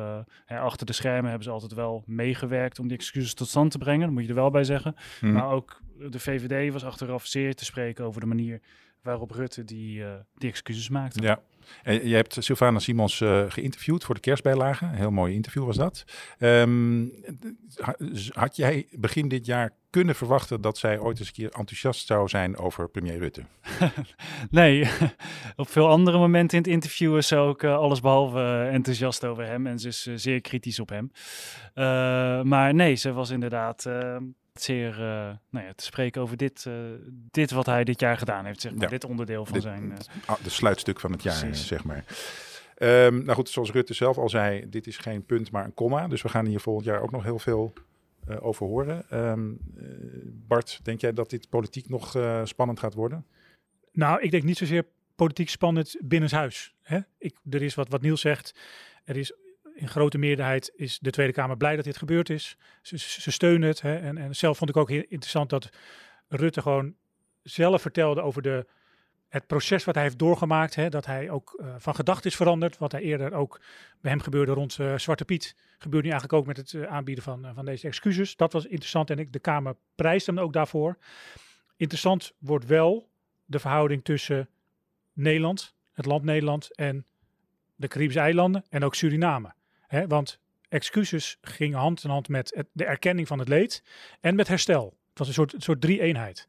hè, 0.44 0.58
achter 0.58 0.86
de 0.86 0.92
schermen 0.92 1.28
hebben 1.28 1.44
ze 1.44 1.50
altijd 1.50 1.72
wel 1.74 2.02
meegewerkt 2.06 2.78
om 2.78 2.88
die 2.88 2.96
excuses 2.96 3.34
tot 3.34 3.48
stand 3.48 3.70
te 3.70 3.78
brengen. 3.78 4.04
Dat 4.04 4.10
moet 4.10 4.22
je 4.22 4.28
er 4.28 4.34
wel 4.34 4.50
bij 4.50 4.64
zeggen. 4.64 4.94
Hmm. 5.20 5.32
Maar 5.32 5.50
ook 5.50 5.80
de 6.10 6.18
VVD 6.18 6.72
was 6.72 6.84
achteraf 6.84 7.26
zeer 7.26 7.54
te 7.54 7.64
spreken 7.64 8.04
over 8.04 8.20
de 8.20 8.26
manier 8.26 8.60
waarop 9.02 9.30
Rutte 9.30 9.64
die, 9.64 10.04
die 10.34 10.50
excuses 10.50 10.88
maakte. 10.88 11.22
Ja, 11.22 11.40
en 11.82 12.08
je 12.08 12.14
hebt 12.14 12.36
Sylvana 12.38 12.78
Simons 12.78 13.20
uh, 13.20 13.44
geïnterviewd 13.48 14.04
voor 14.04 14.14
de 14.14 14.20
kerstbijlage. 14.20 14.84
Een 14.84 14.94
heel 14.94 15.10
mooi 15.10 15.34
interview 15.34 15.64
was 15.64 15.76
dat. 15.76 16.04
Um, 16.38 17.12
had 18.32 18.56
jij 18.56 18.86
begin 18.90 19.28
dit 19.28 19.46
jaar 19.46 19.70
kunnen 19.90 20.14
verwachten 20.14 20.60
dat 20.60 20.78
zij 20.78 20.98
ooit 20.98 21.18
eens 21.18 21.28
een 21.28 21.34
keer 21.34 21.50
enthousiast 21.52 22.06
zou 22.06 22.28
zijn 22.28 22.58
over 22.58 22.88
premier 22.88 23.18
Rutte? 23.18 23.42
nee, 24.50 24.90
op 25.56 25.68
veel 25.68 25.88
andere 25.88 26.18
momenten 26.18 26.56
in 26.56 26.62
het 26.62 26.72
interview 26.72 27.16
is 27.16 27.28
ze 27.28 27.36
ook 27.36 27.62
uh, 27.62 27.76
alles 27.76 28.00
behalve 28.00 28.68
enthousiast 28.72 29.24
over 29.24 29.46
hem. 29.46 29.66
En 29.66 29.78
ze 29.78 29.88
is 29.88 30.02
zeer 30.02 30.40
kritisch 30.40 30.80
op 30.80 30.88
hem. 30.88 31.10
maar 32.48 32.74
nee, 32.74 32.94
ze 32.94 33.12
was 33.12 33.30
inderdaad 33.30 33.86
ehm, 33.86 34.22
zeer 34.54 34.90
uh, 34.90 34.98
nou 35.50 35.66
ja, 35.66 35.72
te 35.74 35.84
spreken 35.84 36.22
over 36.22 36.36
dit, 36.36 36.64
uh, 36.68 36.74
dit 37.30 37.50
wat 37.50 37.66
hij 37.66 37.84
dit 37.84 38.00
jaar 38.00 38.18
gedaan 38.18 38.44
heeft. 38.44 38.60
Zeg 38.60 38.72
maar. 38.72 38.82
ja. 38.82 38.88
Dit 38.88 39.04
onderdeel 39.04 39.44
van 39.44 39.52
dit, 39.52 39.62
zijn... 39.62 39.84
Uh, 39.84 40.34
de 40.42 40.50
sluitstuk 40.50 41.00
van 41.00 41.12
het 41.12 41.22
jaar, 41.22 41.40
precies. 41.40 41.66
zeg 41.66 41.84
maar. 41.84 42.04
Um, 42.78 43.24
nou 43.24 43.32
goed, 43.32 43.48
zoals 43.48 43.72
Rutte 43.72 43.94
zelf 43.94 44.18
al 44.18 44.28
zei, 44.28 44.68
dit 44.68 44.86
is 44.86 44.96
geen 44.96 45.24
punt, 45.24 45.50
maar 45.50 45.64
een 45.64 45.74
komma. 45.74 46.08
Dus 46.08 46.22
we 46.22 46.28
gaan 46.28 46.46
hier 46.46 46.60
volgend 46.60 46.86
jaar 46.86 47.02
ook 47.02 47.10
nog 47.10 47.22
heel 47.22 47.38
veel 47.38 47.72
over 48.40 48.66
horen. 48.66 49.04
Um, 49.28 49.58
Bart, 50.46 50.80
denk 50.82 51.00
jij 51.00 51.12
dat 51.12 51.30
dit 51.30 51.48
politiek 51.48 51.88
nog 51.88 52.16
spannend 52.44 52.78
gaat 52.80 52.94
worden? 52.94 53.26
Nou, 53.92 54.20
ik 54.20 54.30
denk 54.30 54.42
niet 54.42 54.58
zozeer 54.58 54.84
politiek 55.14 55.48
spannend 55.48 55.96
binnenshuis. 56.02 56.74
Hè? 56.82 56.98
Ik, 57.18 57.36
er 57.50 57.62
is 57.62 57.74
wat, 57.74 57.88
wat 57.88 58.02
Niels 58.02 58.20
zegt. 58.20 58.54
Er 59.04 59.16
is 59.16 59.32
in 59.80 59.88
grote 59.88 60.18
meerderheid 60.18 60.72
is 60.76 60.98
de 60.98 61.10
Tweede 61.10 61.32
Kamer 61.32 61.56
blij 61.56 61.76
dat 61.76 61.84
dit 61.84 61.96
gebeurd 61.96 62.30
is. 62.30 62.56
Ze, 62.82 63.30
steunen 63.30 63.68
het. 63.68 63.80
Hè. 63.80 63.96
En, 63.96 64.18
en 64.18 64.36
zelf 64.36 64.58
vond 64.58 64.70
ik 64.70 64.76
ook 64.76 64.88
heel 64.88 65.04
interessant 65.08 65.50
dat 65.50 65.68
Rutte 66.28 66.62
gewoon 66.62 66.94
zelf 67.42 67.82
vertelde 67.82 68.20
over 68.20 68.42
de, 68.42 68.66
het 69.28 69.46
proces 69.46 69.84
wat 69.84 69.94
hij 69.94 70.04
heeft 70.04 70.18
doorgemaakt. 70.18 70.74
Hè, 70.74 70.88
dat 70.88 71.06
hij 71.06 71.30
ook 71.30 71.58
uh, 71.60 71.74
van 71.78 71.94
gedachten 71.94 72.30
is 72.30 72.36
veranderd. 72.36 72.78
Wat 72.78 72.92
hij 72.92 73.00
eerder 73.00 73.32
ook 73.32 73.60
bij 74.00 74.10
hem 74.10 74.20
gebeurde 74.20 74.52
rond 74.52 74.78
uh, 74.78 74.98
Zwarte 74.98 75.24
Piet. 75.24 75.56
Gebeurt 75.78 76.04
nu 76.04 76.10
eigenlijk 76.10 76.40
ook 76.40 76.46
met 76.46 76.56
het 76.56 76.72
uh, 76.72 76.86
aanbieden 76.86 77.24
van, 77.24 77.46
van 77.54 77.64
deze 77.64 77.86
excuses. 77.86 78.36
Dat 78.36 78.52
was 78.52 78.64
interessant 78.64 79.10
en 79.10 79.18
ik, 79.18 79.32
de 79.32 79.38
Kamer 79.38 79.76
prijst 79.94 80.26
hem 80.26 80.38
ook 80.38 80.52
daarvoor. 80.52 80.98
Interessant 81.76 82.32
wordt 82.38 82.66
wel 82.66 83.08
de 83.44 83.58
verhouding 83.58 84.04
tussen 84.04 84.48
Nederland, 85.12 85.74
het 85.92 86.06
land 86.06 86.24
Nederland 86.24 86.74
en 86.76 87.06
de 87.76 87.88
Caribische 87.88 88.20
eilanden 88.20 88.64
en 88.68 88.84
ook 88.84 88.94
Suriname. 88.94 89.52
Hè, 89.90 90.06
want 90.06 90.40
excuses 90.68 91.38
gingen 91.40 91.78
hand 91.78 92.04
in 92.04 92.10
hand 92.10 92.28
met 92.28 92.52
het, 92.54 92.66
de 92.72 92.84
erkenning 92.84 93.26
van 93.26 93.38
het 93.38 93.48
leed 93.48 93.82
en 94.20 94.34
met 94.34 94.48
herstel. 94.48 94.96
Het 95.08 95.18
was 95.18 95.28
een 95.28 95.34
soort, 95.34 95.52
een 95.52 95.60
soort 95.60 95.80
drie-eenheid. 95.80 96.48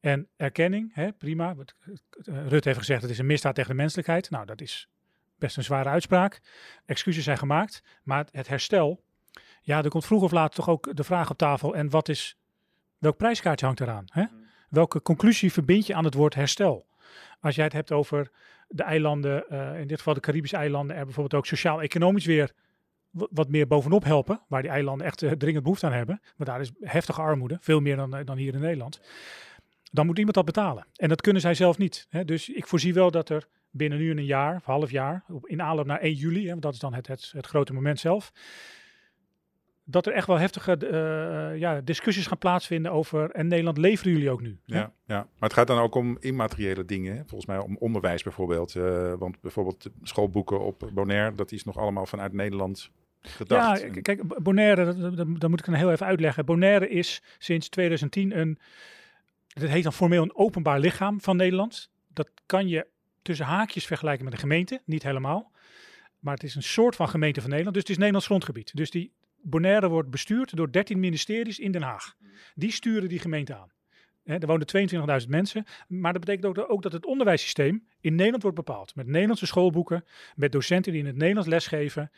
En 0.00 0.28
erkenning, 0.36 0.94
hè, 0.94 1.12
prima. 1.12 1.54
Rut 2.24 2.64
heeft 2.64 2.78
gezegd 2.78 3.02
het 3.02 3.10
is 3.10 3.18
een 3.18 3.26
misdaad 3.26 3.54
tegen 3.54 3.70
de 3.70 3.76
menselijkheid. 3.76 4.30
Nou, 4.30 4.46
dat 4.46 4.60
is 4.60 4.88
best 5.38 5.56
een 5.56 5.64
zware 5.64 5.88
uitspraak. 5.88 6.40
Excuses 6.84 7.24
zijn 7.24 7.38
gemaakt, 7.38 7.82
maar 8.02 8.26
het 8.30 8.48
herstel, 8.48 9.02
ja, 9.60 9.82
er 9.82 9.90
komt 9.90 10.06
vroeg 10.06 10.22
of 10.22 10.32
laat 10.32 10.54
toch 10.54 10.68
ook 10.68 10.96
de 10.96 11.04
vraag 11.04 11.30
op 11.30 11.38
tafel. 11.38 11.76
En 11.76 11.90
wat 11.90 12.08
is, 12.08 12.38
welk 12.98 13.16
prijskaartje 13.16 13.66
hangt 13.66 13.80
eraan? 13.80 14.04
Hè? 14.12 14.24
Welke 14.68 15.02
conclusie 15.02 15.52
verbind 15.52 15.86
je 15.86 15.94
aan 15.94 16.04
het 16.04 16.14
woord 16.14 16.34
herstel? 16.34 16.86
Als 17.40 17.54
jij 17.54 17.64
het 17.64 17.72
hebt 17.72 17.92
over 17.92 18.30
de 18.68 18.82
eilanden, 18.82 19.44
uh, 19.50 19.80
in 19.80 19.86
dit 19.86 19.98
geval 19.98 20.14
de 20.14 20.20
Caribische 20.20 20.56
eilanden, 20.56 20.96
er 20.96 21.04
bijvoorbeeld 21.04 21.34
ook 21.34 21.46
sociaal-economisch 21.46 22.26
weer 22.26 22.52
wat 23.16 23.48
meer 23.48 23.66
bovenop 23.66 24.04
helpen, 24.04 24.40
waar 24.48 24.62
die 24.62 24.70
eilanden 24.70 25.06
echt 25.06 25.22
uh, 25.22 25.30
dringend 25.30 25.62
behoefte 25.62 25.86
aan 25.86 25.92
hebben. 25.92 26.20
Maar 26.36 26.46
daar 26.46 26.60
is 26.60 26.72
heftige 26.80 27.20
armoede, 27.20 27.58
veel 27.60 27.80
meer 27.80 27.96
dan, 27.96 28.16
uh, 28.16 28.24
dan 28.24 28.36
hier 28.36 28.54
in 28.54 28.60
Nederland. 28.60 29.00
Dan 29.90 30.06
moet 30.06 30.16
iemand 30.18 30.34
dat 30.34 30.44
betalen. 30.44 30.86
En 30.96 31.08
dat 31.08 31.20
kunnen 31.20 31.42
zij 31.42 31.54
zelf 31.54 31.78
niet. 31.78 32.06
Hè. 32.10 32.24
Dus 32.24 32.48
ik 32.48 32.66
voorzie 32.66 32.94
wel 32.94 33.10
dat 33.10 33.28
er 33.28 33.48
binnen 33.70 33.98
nu 33.98 34.10
een 34.10 34.24
jaar, 34.24 34.56
of 34.56 34.64
half 34.64 34.90
jaar, 34.90 35.24
in 35.42 35.62
aanloop 35.62 35.86
naar 35.86 36.00
1 36.00 36.14
juli, 36.14 36.42
hè, 36.42 36.50
want 36.50 36.62
dat 36.62 36.72
is 36.72 36.78
dan 36.78 36.94
het, 36.94 37.06
het, 37.06 37.32
het 37.36 37.46
grote 37.46 37.72
moment 37.72 38.00
zelf, 38.00 38.32
dat 39.84 40.06
er 40.06 40.12
echt 40.12 40.26
wel 40.26 40.38
heftige 40.38 40.78
uh, 40.80 41.60
ja, 41.60 41.80
discussies 41.80 42.26
gaan 42.26 42.38
plaatsvinden 42.38 42.92
over. 42.92 43.30
En 43.30 43.46
Nederland 43.46 43.78
leveren 43.78 44.12
jullie 44.12 44.30
ook 44.30 44.40
nu. 44.40 44.58
Ja, 44.64 44.92
ja. 45.06 45.16
maar 45.16 45.28
het 45.48 45.52
gaat 45.52 45.66
dan 45.66 45.78
ook 45.78 45.94
om 45.94 46.16
immateriële 46.20 46.84
dingen. 46.84 47.16
Volgens 47.16 47.46
mij 47.46 47.58
om 47.58 47.76
onderwijs 47.76 48.22
bijvoorbeeld. 48.22 48.72
Want 49.18 49.40
bijvoorbeeld 49.40 49.90
schoolboeken 50.02 50.60
op 50.60 50.90
Bonaire, 50.94 51.34
dat 51.34 51.52
is 51.52 51.64
nog 51.64 51.76
allemaal 51.76 52.06
vanuit 52.06 52.32
Nederland 52.32 52.90
gedacht. 53.28 53.80
Ja, 53.80 54.00
kijk, 54.02 54.42
Bonaire, 54.42 54.84
dat, 54.84 55.16
dat, 55.16 55.40
dat 55.40 55.50
moet 55.50 55.58
ik 55.58 55.66
dan 55.66 55.74
heel 55.74 55.90
even 55.90 56.06
uitleggen. 56.06 56.44
Bonaire 56.44 56.88
is 56.88 57.22
sinds 57.38 57.68
2010 57.68 58.38
een. 58.38 58.58
Het 59.48 59.68
heet 59.68 59.82
dan 59.82 59.92
formeel 59.92 60.22
een 60.22 60.36
openbaar 60.36 60.80
lichaam 60.80 61.20
van 61.20 61.36
Nederland. 61.36 61.90
Dat 62.08 62.30
kan 62.46 62.68
je 62.68 62.86
tussen 63.22 63.46
haakjes 63.46 63.86
vergelijken 63.86 64.24
met 64.24 64.32
een 64.32 64.38
gemeente, 64.38 64.80
niet 64.84 65.02
helemaal. 65.02 65.50
Maar 66.18 66.34
het 66.34 66.42
is 66.42 66.54
een 66.54 66.62
soort 66.62 66.96
van 66.96 67.08
gemeente 67.08 67.40
van 67.40 67.50
Nederland. 67.50 67.74
Dus 67.74 67.82
het 67.82 67.92
is 67.92 67.98
Nederlands 67.98 68.26
grondgebied. 68.26 68.76
Dus 68.76 68.90
die 68.90 69.12
Bonaire 69.42 69.88
wordt 69.88 70.10
bestuurd 70.10 70.56
door 70.56 70.72
13 70.72 71.00
ministeries 71.00 71.58
in 71.58 71.72
Den 71.72 71.82
Haag. 71.82 72.16
Die 72.54 72.70
sturen 72.70 73.08
die 73.08 73.18
gemeente 73.18 73.54
aan. 73.54 73.70
er 74.24 74.46
wonen 74.46 75.22
22.000 75.22 75.28
mensen. 75.28 75.64
Maar 75.88 76.12
dat 76.12 76.24
betekent 76.24 76.58
ook, 76.58 76.70
ook, 76.70 76.82
dat 76.82 76.92
het 76.92 77.06
onderwijssysteem 77.06 77.86
in 78.00 78.14
Nederland 78.14 78.42
wordt 78.42 78.56
bepaald. 78.56 78.94
Met 78.94 79.06
Nederlandse 79.06 79.46
schoolboeken, 79.46 80.04
met 80.34 80.52
docenten 80.52 80.92
die 80.92 81.00
in 81.00 81.06
het 81.06 81.16
Nederlands 81.16 81.48
lesgeven. 81.48 82.10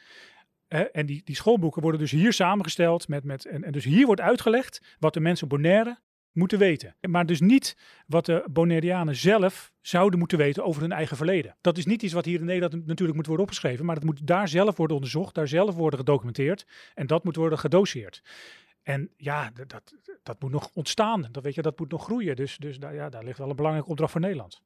En 0.68 1.06
die, 1.06 1.20
die 1.24 1.36
schoolboeken 1.36 1.82
worden 1.82 2.00
dus 2.00 2.10
hier 2.10 2.32
samengesteld. 2.32 3.08
Met, 3.08 3.24
met, 3.24 3.44
en, 3.44 3.72
dus 3.72 3.84
hier 3.84 4.06
wordt 4.06 4.20
uitgelegd 4.20 4.96
wat 4.98 5.14
de 5.14 5.20
mensen 5.20 5.48
Bonaire 5.48 5.98
moeten 6.32 6.58
weten. 6.58 6.96
Maar 7.08 7.26
dus 7.26 7.40
niet 7.40 7.76
wat 8.06 8.26
de 8.26 8.44
Bonaireanen 8.50 9.16
zelf 9.16 9.72
zouden 9.80 10.18
moeten 10.18 10.38
weten 10.38 10.64
over 10.64 10.82
hun 10.82 10.92
eigen 10.92 11.16
verleden. 11.16 11.56
Dat 11.60 11.78
is 11.78 11.86
niet 11.86 12.02
iets 12.02 12.12
wat 12.12 12.24
hier 12.24 12.40
in 12.40 12.44
Nederland 12.44 12.86
natuurlijk 12.86 13.16
moet 13.16 13.26
worden 13.26 13.44
opgeschreven, 13.44 13.84
maar 13.84 13.94
het 13.94 14.04
moet 14.04 14.26
daar 14.26 14.48
zelf 14.48 14.76
worden 14.76 14.96
onderzocht, 14.96 15.34
daar 15.34 15.48
zelf 15.48 15.74
worden 15.74 15.98
gedocumenteerd 15.98 16.66
en 16.94 17.06
dat 17.06 17.24
moet 17.24 17.36
worden 17.36 17.58
gedoseerd. 17.58 18.22
En 18.82 19.10
ja, 19.16 19.50
dat, 19.66 19.94
dat 20.22 20.40
moet 20.40 20.50
nog 20.50 20.70
ontstaan. 20.74 21.28
Dat, 21.30 21.42
weet 21.44 21.54
je, 21.54 21.62
dat 21.62 21.78
moet 21.78 21.90
nog 21.90 22.04
groeien. 22.04 22.36
Dus, 22.36 22.56
dus 22.56 22.78
daar, 22.78 22.94
ja, 22.94 23.08
daar 23.08 23.24
ligt 23.24 23.38
wel 23.38 23.50
een 23.50 23.56
belangrijke 23.56 23.90
opdracht 23.90 24.12
voor 24.12 24.20
Nederland. 24.20 24.62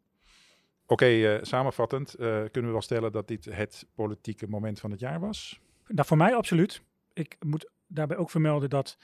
Oké, 0.87 1.07
uh, 1.07 1.39
samenvattend 1.43 2.15
uh, 2.15 2.27
kunnen 2.27 2.65
we 2.65 2.71
wel 2.71 2.83
stellen 2.83 3.13
dat 3.13 3.29
dit 3.29 3.45
het 3.45 3.87
politieke 3.95 4.49
moment 4.49 4.81
van 4.81 4.91
het 4.91 5.01
jaar 5.01 5.21
was? 5.21 5.61
Nou, 5.87 6.07
voor 6.07 6.17
mij 6.17 6.35
absoluut. 6.35 6.83
Ik 7.13 7.37
moet 7.41 7.71
daarbij 7.87 8.17
ook 8.17 8.31
vermelden 8.31 8.71
dat 8.71 8.99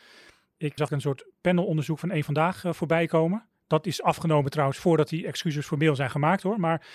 ik 0.56 0.72
zag 0.74 0.90
een 0.90 1.00
soort 1.00 1.24
panelonderzoek 1.40 1.98
van 1.98 2.10
één 2.10 2.24
vandaag 2.24 2.64
uh, 2.64 2.72
voorbij 2.72 3.06
komen. 3.06 3.48
Dat 3.66 3.86
is 3.86 4.02
afgenomen 4.02 4.50
trouwens 4.50 4.78
voordat 4.78 5.08
die 5.08 5.26
excuses 5.26 5.66
formeel 5.66 5.96
zijn 5.96 6.10
gemaakt 6.10 6.42
hoor. 6.42 6.60
Maar 6.60 6.86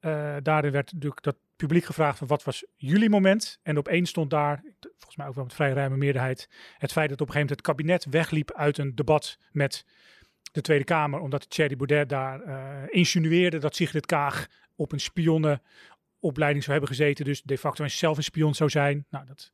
uh, 0.00 0.36
daarin 0.42 0.72
werd 0.72 0.92
natuurlijk 0.92 1.22
dat 1.22 1.36
publiek 1.56 1.84
gevraagd 1.84 2.18
van 2.18 2.26
wat 2.26 2.44
was 2.44 2.64
jullie 2.76 3.10
moment? 3.10 3.58
En 3.62 3.78
opeens 3.78 4.10
stond 4.10 4.30
daar, 4.30 4.62
volgens 4.80 5.16
mij 5.16 5.26
ook 5.26 5.34
wel 5.34 5.44
met 5.44 5.54
vrij 5.54 5.72
ruime 5.72 5.96
meerderheid, 5.96 6.48
het 6.78 6.92
feit 6.92 7.08
dat 7.08 7.20
op 7.20 7.26
een 7.26 7.32
gegeven 7.32 7.40
moment 7.40 7.50
het 7.50 7.60
kabinet 7.60 8.04
wegliep 8.04 8.52
uit 8.52 8.78
een 8.78 8.94
debat 8.94 9.38
met 9.52 9.84
de 10.52 10.60
Tweede 10.60 10.84
Kamer, 10.84 11.20
omdat 11.20 11.50
Thierry 11.50 11.76
Baudet 11.76 12.08
daar 12.08 12.42
uh, 12.46 12.82
insinueerde 12.88 13.58
dat 13.58 13.76
Sigrid 13.76 14.06
Kaag 14.06 14.46
op 14.76 14.92
een 14.92 15.00
spionnenopleiding 16.22 16.64
zou 16.64 16.78
hebben 16.78 16.96
gezeten, 16.96 17.24
dus 17.24 17.42
de 17.42 17.58
facto 17.58 17.88
zelf 17.88 18.16
een 18.16 18.22
spion 18.22 18.54
zou 18.54 18.70
zijn. 18.70 19.06
Nou, 19.10 19.26
dat 19.26 19.52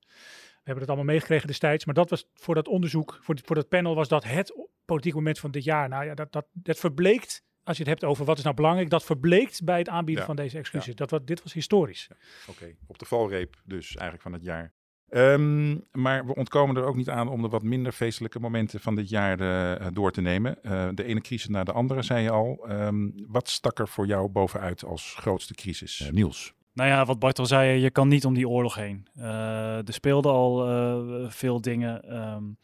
hebben 0.55 0.81
het 0.83 0.89
allemaal 0.89 1.15
meegekregen 1.15 1.47
destijds. 1.47 1.85
Maar 1.85 1.95
dat 1.95 2.11
was 2.11 2.29
voor 2.35 2.55
dat 2.55 2.69
onderzoek, 2.69 3.19
voor, 3.23 3.37
voor 3.45 3.57
dat 3.57 3.69
panel, 3.69 3.95
was 3.95 4.09
dat 4.09 4.25
het 4.25 4.53
politieke 4.85 5.17
moment 5.17 5.39
van 5.39 5.51
dit 5.51 5.65
jaar. 5.65 5.89
Nou 5.89 6.05
ja, 6.05 6.15
dat, 6.15 6.33
dat, 6.33 6.47
dat 6.53 6.79
verbleekt, 6.79 7.43
als 7.63 7.77
je 7.77 7.83
het 7.83 7.93
hebt 7.93 8.05
over 8.05 8.25
wat 8.25 8.39
is 8.39 8.45
nou 8.45 8.55
belangrijk, 8.55 8.91
dat 8.91 9.05
verbleekt 9.05 9.65
bij 9.65 9.79
het 9.79 9.89
aanbieden 9.89 10.25
van 10.25 10.37
deze 10.37 10.59
excuses. 10.59 10.95
Dat, 10.95 11.11
wat, 11.11 11.27
dit 11.27 11.43
was 11.43 11.53
historisch. 11.53 12.11
Oké, 12.49 12.75
op 12.87 12.99
de 12.99 13.05
valreep 13.05 13.57
dus 13.65 13.87
eigenlijk 13.87 14.23
van 14.23 14.33
het 14.33 14.43
jaar. 14.43 14.77
Um, 15.11 15.85
maar 15.93 16.27
we 16.27 16.35
ontkomen 16.35 16.77
er 16.77 16.85
ook 16.85 16.97
niet 16.97 17.09
aan 17.09 17.29
om 17.29 17.43
de 17.43 17.49
wat 17.49 17.63
minder 17.63 17.93
feestelijke 17.93 18.41
momenten 18.41 18.81
van 18.81 18.95
dit 18.95 19.09
jaar 19.09 19.41
uh, 19.41 19.87
door 19.93 20.13
te 20.13 20.21
nemen. 20.21 20.59
Uh, 20.63 20.89
de 20.95 21.05
ene 21.05 21.21
crisis 21.21 21.49
na 21.49 21.65
de 21.65 21.73
andere, 21.73 22.03
zei 22.03 22.23
je 22.23 22.31
al. 22.31 22.71
Um, 22.71 23.13
wat 23.27 23.49
stak 23.49 23.79
er 23.79 23.89
voor 23.89 24.07
jou 24.07 24.29
bovenuit 24.29 24.85
als 24.85 25.15
grootste 25.19 25.55
crisis, 25.55 26.01
uh, 26.01 26.11
Niels? 26.11 26.55
Nou 26.79 26.91
ja, 26.91 27.05
wat 27.05 27.19
Bart 27.19 27.39
al 27.39 27.47
zei, 27.47 27.81
je 27.81 27.91
kan 27.91 28.09
niet 28.09 28.25
om 28.25 28.35
die 28.35 28.49
oorlog 28.49 28.75
heen. 28.75 29.07
Uh, 29.17 29.87
er 29.89 29.93
speelden 29.93 30.33
al 30.33 30.71
uh, 30.71 31.31
veel 31.31 31.61
dingen. 31.61 32.17
Um, 32.17 32.57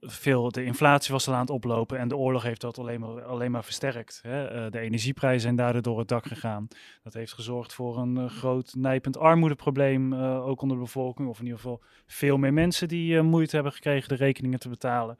veel, 0.00 0.50
de 0.50 0.64
inflatie 0.64 1.12
was 1.12 1.28
al 1.28 1.34
aan 1.34 1.40
het 1.40 1.50
oplopen 1.50 1.98
en 1.98 2.08
de 2.08 2.16
oorlog 2.16 2.42
heeft 2.42 2.60
dat 2.60 2.78
alleen 2.78 3.00
maar, 3.00 3.22
alleen 3.22 3.50
maar 3.50 3.64
versterkt. 3.64 4.20
Hè. 4.22 4.64
Uh, 4.64 4.70
de 4.70 4.78
energieprijzen 4.78 5.40
zijn 5.40 5.56
daardoor 5.56 5.82
door 5.82 5.98
het 5.98 6.08
dak 6.08 6.26
gegaan. 6.26 6.68
Dat 7.02 7.14
heeft 7.14 7.32
gezorgd 7.32 7.72
voor 7.72 7.98
een 7.98 8.30
groot 8.30 8.74
nijpend 8.76 9.18
armoedeprobleem, 9.18 10.14
ook 10.22 10.62
onder 10.62 10.76
de 10.76 10.82
bevolking. 10.82 11.28
Of 11.28 11.38
in 11.38 11.44
ieder 11.44 11.60
geval 11.60 11.82
veel 12.06 12.36
meer 12.36 12.52
mensen 12.52 12.88
die 12.88 13.22
moeite 13.22 13.54
hebben 13.54 13.72
gekregen 13.72 14.08
de 14.08 14.14
rekeningen 14.14 14.58
te 14.58 14.68
betalen. 14.68 15.16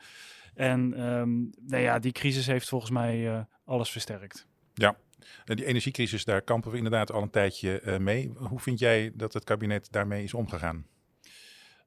En 0.54 1.06
um, 1.06 1.50
nou 1.66 1.82
ja, 1.82 1.98
die 1.98 2.12
crisis 2.12 2.46
heeft 2.46 2.68
volgens 2.68 2.90
mij 2.90 3.46
alles 3.64 3.90
versterkt. 3.90 4.46
Ja, 4.74 4.96
die 5.44 5.64
energiecrisis, 5.64 6.24
daar 6.24 6.42
kampen 6.42 6.70
we 6.70 6.76
inderdaad 6.76 7.12
al 7.12 7.22
een 7.22 7.30
tijdje 7.30 7.82
uh, 7.84 7.96
mee. 7.96 8.32
Hoe 8.36 8.60
vind 8.60 8.78
jij 8.78 9.12
dat 9.14 9.32
het 9.32 9.44
kabinet 9.44 9.92
daarmee 9.92 10.22
is 10.22 10.34
omgegaan? 10.34 10.86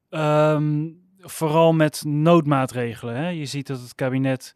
Um, 0.09 1.01
vooral 1.19 1.73
met 1.73 2.03
noodmaatregelen. 2.05 3.15
Hè. 3.15 3.29
Je 3.29 3.45
ziet 3.45 3.67
dat 3.67 3.81
het 3.81 3.95
kabinet 3.95 4.53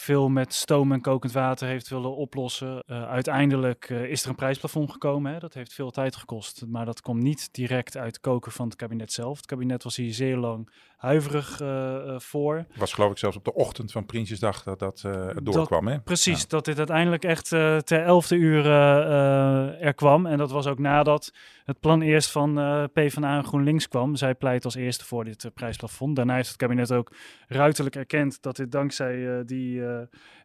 veel 0.00 0.28
met 0.28 0.54
stoom 0.54 0.92
en 0.92 1.00
kokend 1.00 1.32
water 1.32 1.68
heeft 1.68 1.88
willen 1.88 2.16
oplossen. 2.16 2.82
Uh, 2.86 3.08
uiteindelijk 3.08 3.88
uh, 3.88 4.04
is 4.04 4.22
er 4.22 4.28
een 4.28 4.34
prijsplafond 4.34 4.92
gekomen. 4.92 5.32
Hè. 5.32 5.38
Dat 5.38 5.54
heeft 5.54 5.72
veel 5.72 5.90
tijd 5.90 6.16
gekost. 6.16 6.64
Maar 6.66 6.84
dat 6.84 7.00
komt 7.00 7.22
niet 7.22 7.48
direct 7.52 7.96
uit 7.96 8.20
koken 8.20 8.52
van 8.52 8.66
het 8.66 8.76
kabinet 8.76 9.12
zelf. 9.12 9.36
Het 9.36 9.46
kabinet 9.46 9.82
was 9.82 9.96
hier 9.96 10.14
zeer 10.14 10.36
lang 10.36 10.70
huiverig 10.96 11.60
uh, 11.60 12.18
voor. 12.18 12.66
Was 12.76 12.92
geloof 12.92 13.10
ik 13.10 13.18
zelfs 13.18 13.36
op 13.36 13.44
de 13.44 13.54
ochtend 13.54 13.92
van 13.92 14.06
Prinsjesdag 14.06 14.62
dat 14.62 14.78
dat 14.78 15.00
doorkwam. 15.42 15.84
Dat, 15.84 15.94
hè? 15.94 16.00
Precies, 16.00 16.40
ja. 16.40 16.46
dat 16.48 16.64
dit 16.64 16.78
uiteindelijk 16.78 17.24
echt 17.24 17.48
ter 17.84 18.02
elfde 18.02 18.36
uur 18.36 18.66
er 18.66 19.94
kwam. 19.94 20.26
En 20.26 20.38
dat 20.38 20.50
was 20.50 20.66
ook 20.66 20.78
nadat 20.78 21.32
het 21.64 21.80
plan 21.80 22.02
eerst 22.02 22.30
van 22.30 22.58
uh, 22.58 22.84
PvdA 22.92 23.36
en 23.36 23.44
GroenLinks 23.44 23.88
kwam. 23.88 24.16
Zij 24.16 24.34
pleit 24.34 24.64
als 24.64 24.74
eerste 24.74 25.04
voor 25.04 25.24
dit 25.24 25.50
prijsplafond. 25.54 26.16
Daarna 26.16 26.34
heeft 26.34 26.48
het 26.48 26.56
kabinet 26.56 26.92
ook 26.92 27.12
ruiterlijk 27.48 27.96
erkend 27.96 28.42
dat 28.42 28.56
dit 28.56 28.72
dankzij 28.72 29.42
die 29.46 29.84
eh, 29.84 29.87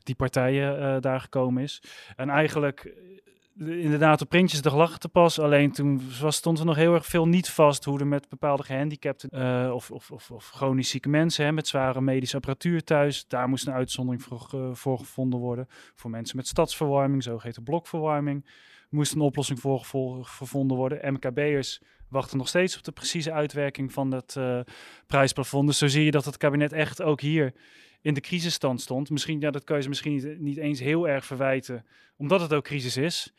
die 0.04 0.16
partijen 0.16 0.80
uh, 0.80 0.96
daar 1.00 1.20
gekomen 1.20 1.64
is. 1.64 1.84
En 2.16 2.30
eigenlijk 2.30 2.94
eh, 3.60 3.84
inderdaad 3.84 4.22
op 4.22 4.30
Prinsjesdag 4.30 4.76
lag 4.76 4.98
te 4.98 5.10
pas. 5.10 5.40
Alleen 5.40 5.72
toen 5.72 6.02
was, 6.22 6.36
stond 6.36 6.60
er 6.60 6.66
nog 6.66 6.76
heel 6.76 6.94
erg 6.94 7.06
veel 7.06 7.28
niet 7.28 7.50
vast 7.50 7.86
hoe 7.86 8.00
er 8.00 8.08
met 8.08 8.30
bepaalde 8.30 8.64
gehandicapten 8.64 9.30
of, 9.74 9.92
of, 9.92 10.12
of, 10.12 10.32
of, 10.32 10.50
chronisch 10.50 10.90
zieke 10.90 11.10
mensen 11.10 11.46
hè, 11.46 11.52
met 11.52 11.68
zware 11.68 12.02
medische 12.02 12.36
apparatuur 12.36 12.84
thuis. 12.84 13.28
Daar 13.28 13.50
moest 13.50 13.68
een 13.68 13.74
uitzondering 13.74 14.24
voor, 14.24 14.76
voor 14.78 14.98
gevonden 14.98 15.40
worden. 15.40 15.68
Voor 15.96 16.10
mensen 16.10 16.38
met 16.38 16.48
stadsverwarming, 16.48 17.24
zogeheten 17.24 17.64
blokverwarming, 17.64 18.46
moest 18.90 19.14
een 19.14 19.22
oplossing 19.22 19.60
voor, 19.60 19.86
gevonden 20.26 20.78
worden. 20.78 21.14
MKB'ers 21.14 21.82
wachten 22.14 22.38
nog 22.38 22.48
steeds 22.48 22.78
op 22.78 22.84
de 22.84 22.92
precieze 22.92 23.32
uitwerking 23.32 23.94
van 23.94 24.22
uh, 24.38 24.60
prijsplafond. 25.08 25.68
Dus 25.68 25.78
zo 25.78 25.88
zie 25.88 26.06
je 26.06 26.12
dat 26.12 26.26
het 26.26 26.38
kabinet 26.38 26.74
echt 26.74 27.02
ook 27.02 27.22
hier 27.22 27.54
in 28.04 28.14
de 28.14 28.22
crisisstand 28.22 28.82
stond. 28.82 29.10
Misschien, 29.10 29.40
ja, 29.40 29.52
dat 29.52 29.64
kan 29.64 29.76
je 29.76 29.84
ze 29.84 29.90
misschien 29.90 30.14
niet, 30.14 30.40
niet 30.40 30.58
eens 30.58 30.80
heel 30.80 31.08
erg 31.08 31.26
verwijten, 31.26 31.86
omdat 32.18 32.42
het 32.42 32.54
ook 32.54 32.64
crisis 32.64 32.98
is. 32.98 33.34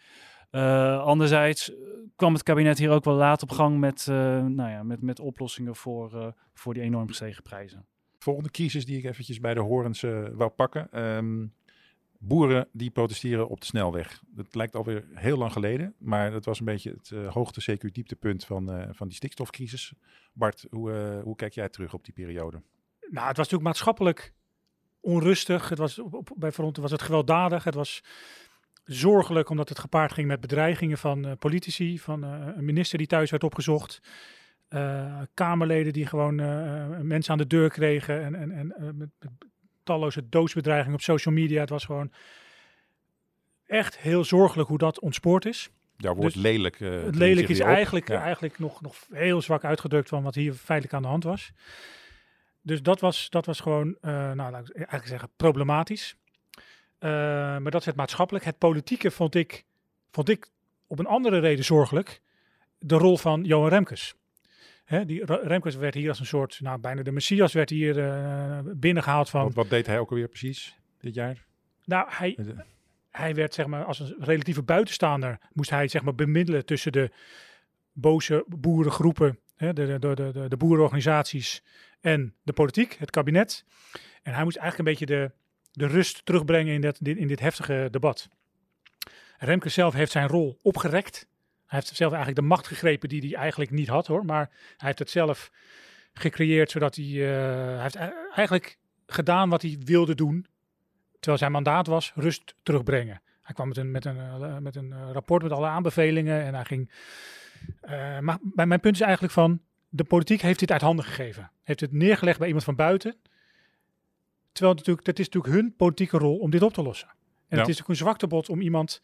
Uh, 0.50 1.00
anderzijds 1.00 1.70
eh, 1.70 1.76
kwam 2.16 2.32
het 2.32 2.42
kabinet 2.42 2.78
hier 2.78 2.90
ook 2.90 3.04
wel 3.04 3.14
laat 3.14 3.42
op 3.42 3.50
gang 3.50 3.78
met, 3.78 4.06
uh, 4.10 4.16
nou 4.44 4.70
ja, 4.70 4.82
met, 4.82 5.02
met 5.02 5.20
oplossingen 5.20 5.76
voor, 5.76 6.14
uh, 6.14 6.26
voor 6.52 6.74
die 6.74 6.82
enorm 6.82 7.08
gestegen 7.08 7.42
prijzen. 7.42 7.86
Volgende 8.18 8.50
crisis 8.50 8.84
die 8.84 8.98
ik 8.98 9.04
eventjes 9.04 9.40
bij 9.40 9.54
de 9.54 9.60
horens 9.60 10.00
wou 10.32 10.48
pakken. 10.48 11.00
Um, 11.16 11.54
boeren 12.18 12.68
die 12.72 12.90
protesteren 12.90 13.48
op 13.48 13.60
de 13.60 13.66
snelweg. 13.66 14.22
Dat 14.26 14.54
lijkt 14.54 14.74
alweer 14.74 15.04
heel 15.14 15.36
lang 15.36 15.52
geleden, 15.52 15.94
maar 15.98 16.30
dat 16.30 16.44
was 16.44 16.58
een 16.58 16.64
beetje 16.64 16.90
het 16.90 17.32
hoogte, 17.32 17.76
CQ 17.76 17.92
dieptepunt 17.92 18.44
van, 18.44 18.88
van 18.90 19.06
die 19.06 19.16
stikstofcrisis. 19.16 19.92
Bart, 20.32 20.66
hoe, 20.70 21.20
hoe 21.24 21.36
kijk 21.36 21.54
jij 21.54 21.68
terug 21.68 21.94
op 21.94 22.04
die 22.04 22.14
periode? 22.14 22.62
Nou, 23.00 23.26
het 23.26 23.36
was 23.36 23.48
natuurlijk 23.50 23.62
maatschappelijk 23.62 24.34
onrustig. 25.04 25.68
Het 25.68 25.78
was, 25.78 25.98
op, 25.98 26.30
bij 26.36 26.52
fronten 26.52 26.82
was 26.82 26.90
het 26.90 27.02
gewelddadig. 27.02 27.64
Het 27.64 27.74
was 27.74 28.02
zorgelijk 28.84 29.48
omdat 29.48 29.68
het 29.68 29.78
gepaard 29.78 30.12
ging 30.12 30.26
met 30.26 30.40
bedreigingen 30.40 30.98
van 30.98 31.26
uh, 31.26 31.32
politici, 31.38 31.98
van 31.98 32.24
uh, 32.24 32.46
een 32.56 32.64
minister 32.64 32.98
die 32.98 33.06
thuis 33.06 33.30
werd 33.30 33.44
opgezocht. 33.44 34.00
Uh, 34.68 35.20
kamerleden 35.34 35.92
die 35.92 36.06
gewoon 36.06 36.34
mensen 37.06 37.32
aan 37.32 37.38
de 37.38 37.46
deur 37.46 37.70
kregen 37.70 38.24
en, 38.24 38.34
en, 38.34 38.52
en 38.52 38.74
met, 38.76 38.96
met, 38.96 39.08
talloze 39.82 40.28
doodsbedreigingen 40.28 40.94
op 40.94 41.00
social 41.00 41.34
media. 41.34 41.60
Het 41.60 41.70
was 41.70 41.84
gewoon 41.84 42.12
echt 43.66 43.98
heel 43.98 44.24
zorgelijk 44.24 44.68
hoe 44.68 44.78
dat 44.78 45.00
ontspoord 45.00 45.44
is. 45.44 45.70
Ja, 45.96 46.14
wordt 46.14 46.34
dus 46.34 46.42
lelijk. 46.42 46.78
het 46.78 47.14
lelijk 47.14 47.48
is 47.48 47.60
eigenlijk, 47.60 48.08
ja. 48.08 48.22
eigenlijk 48.22 48.58
nog, 48.58 48.80
nog 48.80 48.96
heel 49.10 49.42
zwak 49.42 49.64
uitgedrukt 49.64 50.08
van 50.08 50.22
wat 50.22 50.34
hier 50.34 50.52
feitelijk 50.52 50.96
aan 50.96 51.02
de 51.02 51.08
hand 51.08 51.24
was. 51.24 51.52
Dus 52.64 52.82
dat 52.82 53.00
was, 53.00 53.30
dat 53.30 53.46
was 53.46 53.60
gewoon, 53.60 53.88
uh, 53.88 54.10
nou 54.10 54.50
laat 54.50 54.68
ik 54.68 54.76
eigenlijk 54.76 55.06
zeggen, 55.06 55.28
problematisch. 55.36 56.16
Uh, 57.00 57.10
maar 57.58 57.70
dat 57.70 57.80
is 57.80 57.86
het 57.86 57.96
maatschappelijk. 57.96 58.44
Het 58.44 58.58
politieke 58.58 59.10
vond 59.10 59.34
ik, 59.34 59.64
vond 60.10 60.28
ik 60.28 60.50
op 60.86 60.98
een 60.98 61.06
andere 61.06 61.38
reden 61.38 61.64
zorgelijk. 61.64 62.20
De 62.78 62.96
rol 62.96 63.16
van 63.16 63.44
Johan 63.44 63.68
Remkes. 63.68 64.14
Hè, 64.84 65.04
die 65.04 65.24
Remkes 65.24 65.74
werd 65.74 65.94
hier 65.94 66.08
als 66.08 66.20
een 66.20 66.26
soort, 66.26 66.60
nou 66.60 66.78
bijna 66.78 67.02
de 67.02 67.12
Messias 67.12 67.52
werd 67.52 67.70
hier 67.70 68.08
eh, 68.08 68.58
binnengehaald 68.64 69.30
van. 69.30 69.42
Wat, 69.44 69.54
wat 69.54 69.70
deed 69.70 69.86
hij 69.86 69.98
ook 69.98 70.10
alweer 70.10 70.28
precies 70.28 70.78
dit 70.98 71.14
jaar? 71.14 71.44
Nou, 71.84 72.06
hij, 72.10 72.36
Eh, 72.36 72.46
hij 73.10 73.34
werd 73.34 73.54
zeg 73.54 73.66
maar 73.66 73.84
als 73.84 74.00
een 74.00 74.16
relatieve 74.18 74.62
buitenstaander 74.62 75.38
moest 75.52 75.70
hij 75.70 75.88
zeg 75.88 76.02
maar 76.02 76.14
bemiddelen 76.14 76.64
tussen 76.66 76.92
de 76.92 77.10
boze 77.92 78.44
boerengroepen, 78.48 79.38
de, 79.72 79.98
de, 79.98 80.14
de, 80.14 80.48
de, 80.48 80.56
boerenorganisaties 80.56 81.62
en 82.00 82.34
de 82.42 82.52
politiek, 82.52 82.96
het 82.98 83.10
kabinet. 83.10 83.64
En 84.22 84.34
hij 84.34 84.44
moest 84.44 84.56
eigenlijk 84.56 84.78
een 84.78 85.06
beetje 85.06 85.16
de, 85.16 85.30
de 85.72 85.86
rust 85.86 86.24
terugbrengen 86.24 86.74
in, 86.74 86.80
dat, 86.80 86.98
in 87.00 87.28
dit 87.28 87.40
heftige 87.40 87.88
debat. 87.90 88.28
Remke 89.38 89.68
zelf 89.68 89.94
heeft 89.94 90.12
zijn 90.12 90.28
rol 90.28 90.58
opgerekt. 90.62 91.28
Hij 91.66 91.78
heeft 91.78 91.96
zelf 91.96 92.12
eigenlijk 92.12 92.40
de 92.40 92.46
macht 92.46 92.66
gegrepen 92.66 93.08
die 93.08 93.20
hij 93.20 93.34
eigenlijk 93.40 93.70
niet 93.70 93.88
had 93.88 94.06
hoor, 94.06 94.24
maar 94.24 94.48
hij 94.50 94.86
heeft 94.86 94.98
het 94.98 95.10
zelf 95.10 95.50
gecreëerd 96.12 96.70
zodat 96.70 96.96
hij, 96.96 97.04
eh, 97.04 97.74
hij 97.74 97.82
heeft 97.82 97.94
e- 97.94 98.12
eigenlijk 98.34 98.78
gedaan 99.06 99.48
wat 99.48 99.62
hij 99.62 99.76
wilde 99.84 100.14
doen 100.14 100.46
terwijl 101.14 101.38
zijn 101.38 101.52
mandaat 101.52 101.86
was 101.86 102.12
rust 102.14 102.54
terugbrengen. 102.62 103.22
Hij 103.42 103.54
kwam 103.54 103.68
met 103.68 103.76
een, 103.76 103.90
met 103.90 104.04
een, 104.04 104.18
eh, 104.18 104.58
met 104.58 104.76
een 104.76 104.92
eh, 104.92 105.10
rapport 105.12 105.42
met 105.42 105.52
alle 105.52 105.66
aanbevelingen 105.66 106.42
en 106.44 106.54
hij 106.54 106.64
ging. 106.64 106.90
Eh, 107.80 108.18
maar 108.18 108.38
mijn, 108.54 108.68
mijn 108.68 108.80
punt 108.80 108.94
is 108.94 109.00
eigenlijk 109.00 109.32
van 109.32 109.60
de 109.88 110.04
politiek 110.04 110.40
heeft 110.40 110.58
dit 110.58 110.70
uit 110.70 110.80
handen 110.80 111.04
gegeven, 111.04 111.50
heeft 111.62 111.80
het 111.80 111.92
neergelegd 111.92 112.38
bij 112.38 112.46
iemand 112.46 112.64
van 112.64 112.76
buiten. 112.76 113.16
Terwijl 114.52 114.74
het 114.74 114.86
natuurlijk, 114.86 115.06
het 115.06 115.18
is 115.18 115.28
natuurlijk 115.28 115.54
hun 115.54 115.76
politieke 115.76 116.18
rol 116.18 116.38
om 116.38 116.50
dit 116.50 116.62
op 116.62 116.72
te 116.72 116.82
lossen. 116.82 117.08
En 117.48 117.56
Ja. 117.56 117.58
het 117.58 117.68
is 117.68 117.82
ook 117.82 117.88
een 117.88 117.96
zwaktebod 117.96 118.48
om 118.48 118.60
iemand 118.60 119.02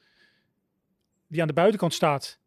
die 1.26 1.40
aan 1.40 1.46
de 1.46 1.52
buitenkant 1.52 1.94
staat, 1.94 2.38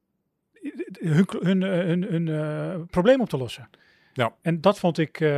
hun, 0.99 1.25
hun, 1.39 1.61
hun, 1.61 2.03
hun 2.03 2.27
eh, 2.27 2.81
probleem 2.89 3.21
op 3.21 3.29
te 3.29 3.37
lossen. 3.37 3.69
Ja. 4.13 4.35
En 4.41 4.61
dat 4.61 4.79
vond 4.79 4.97
ik, 4.97 5.19
eh, 5.19 5.29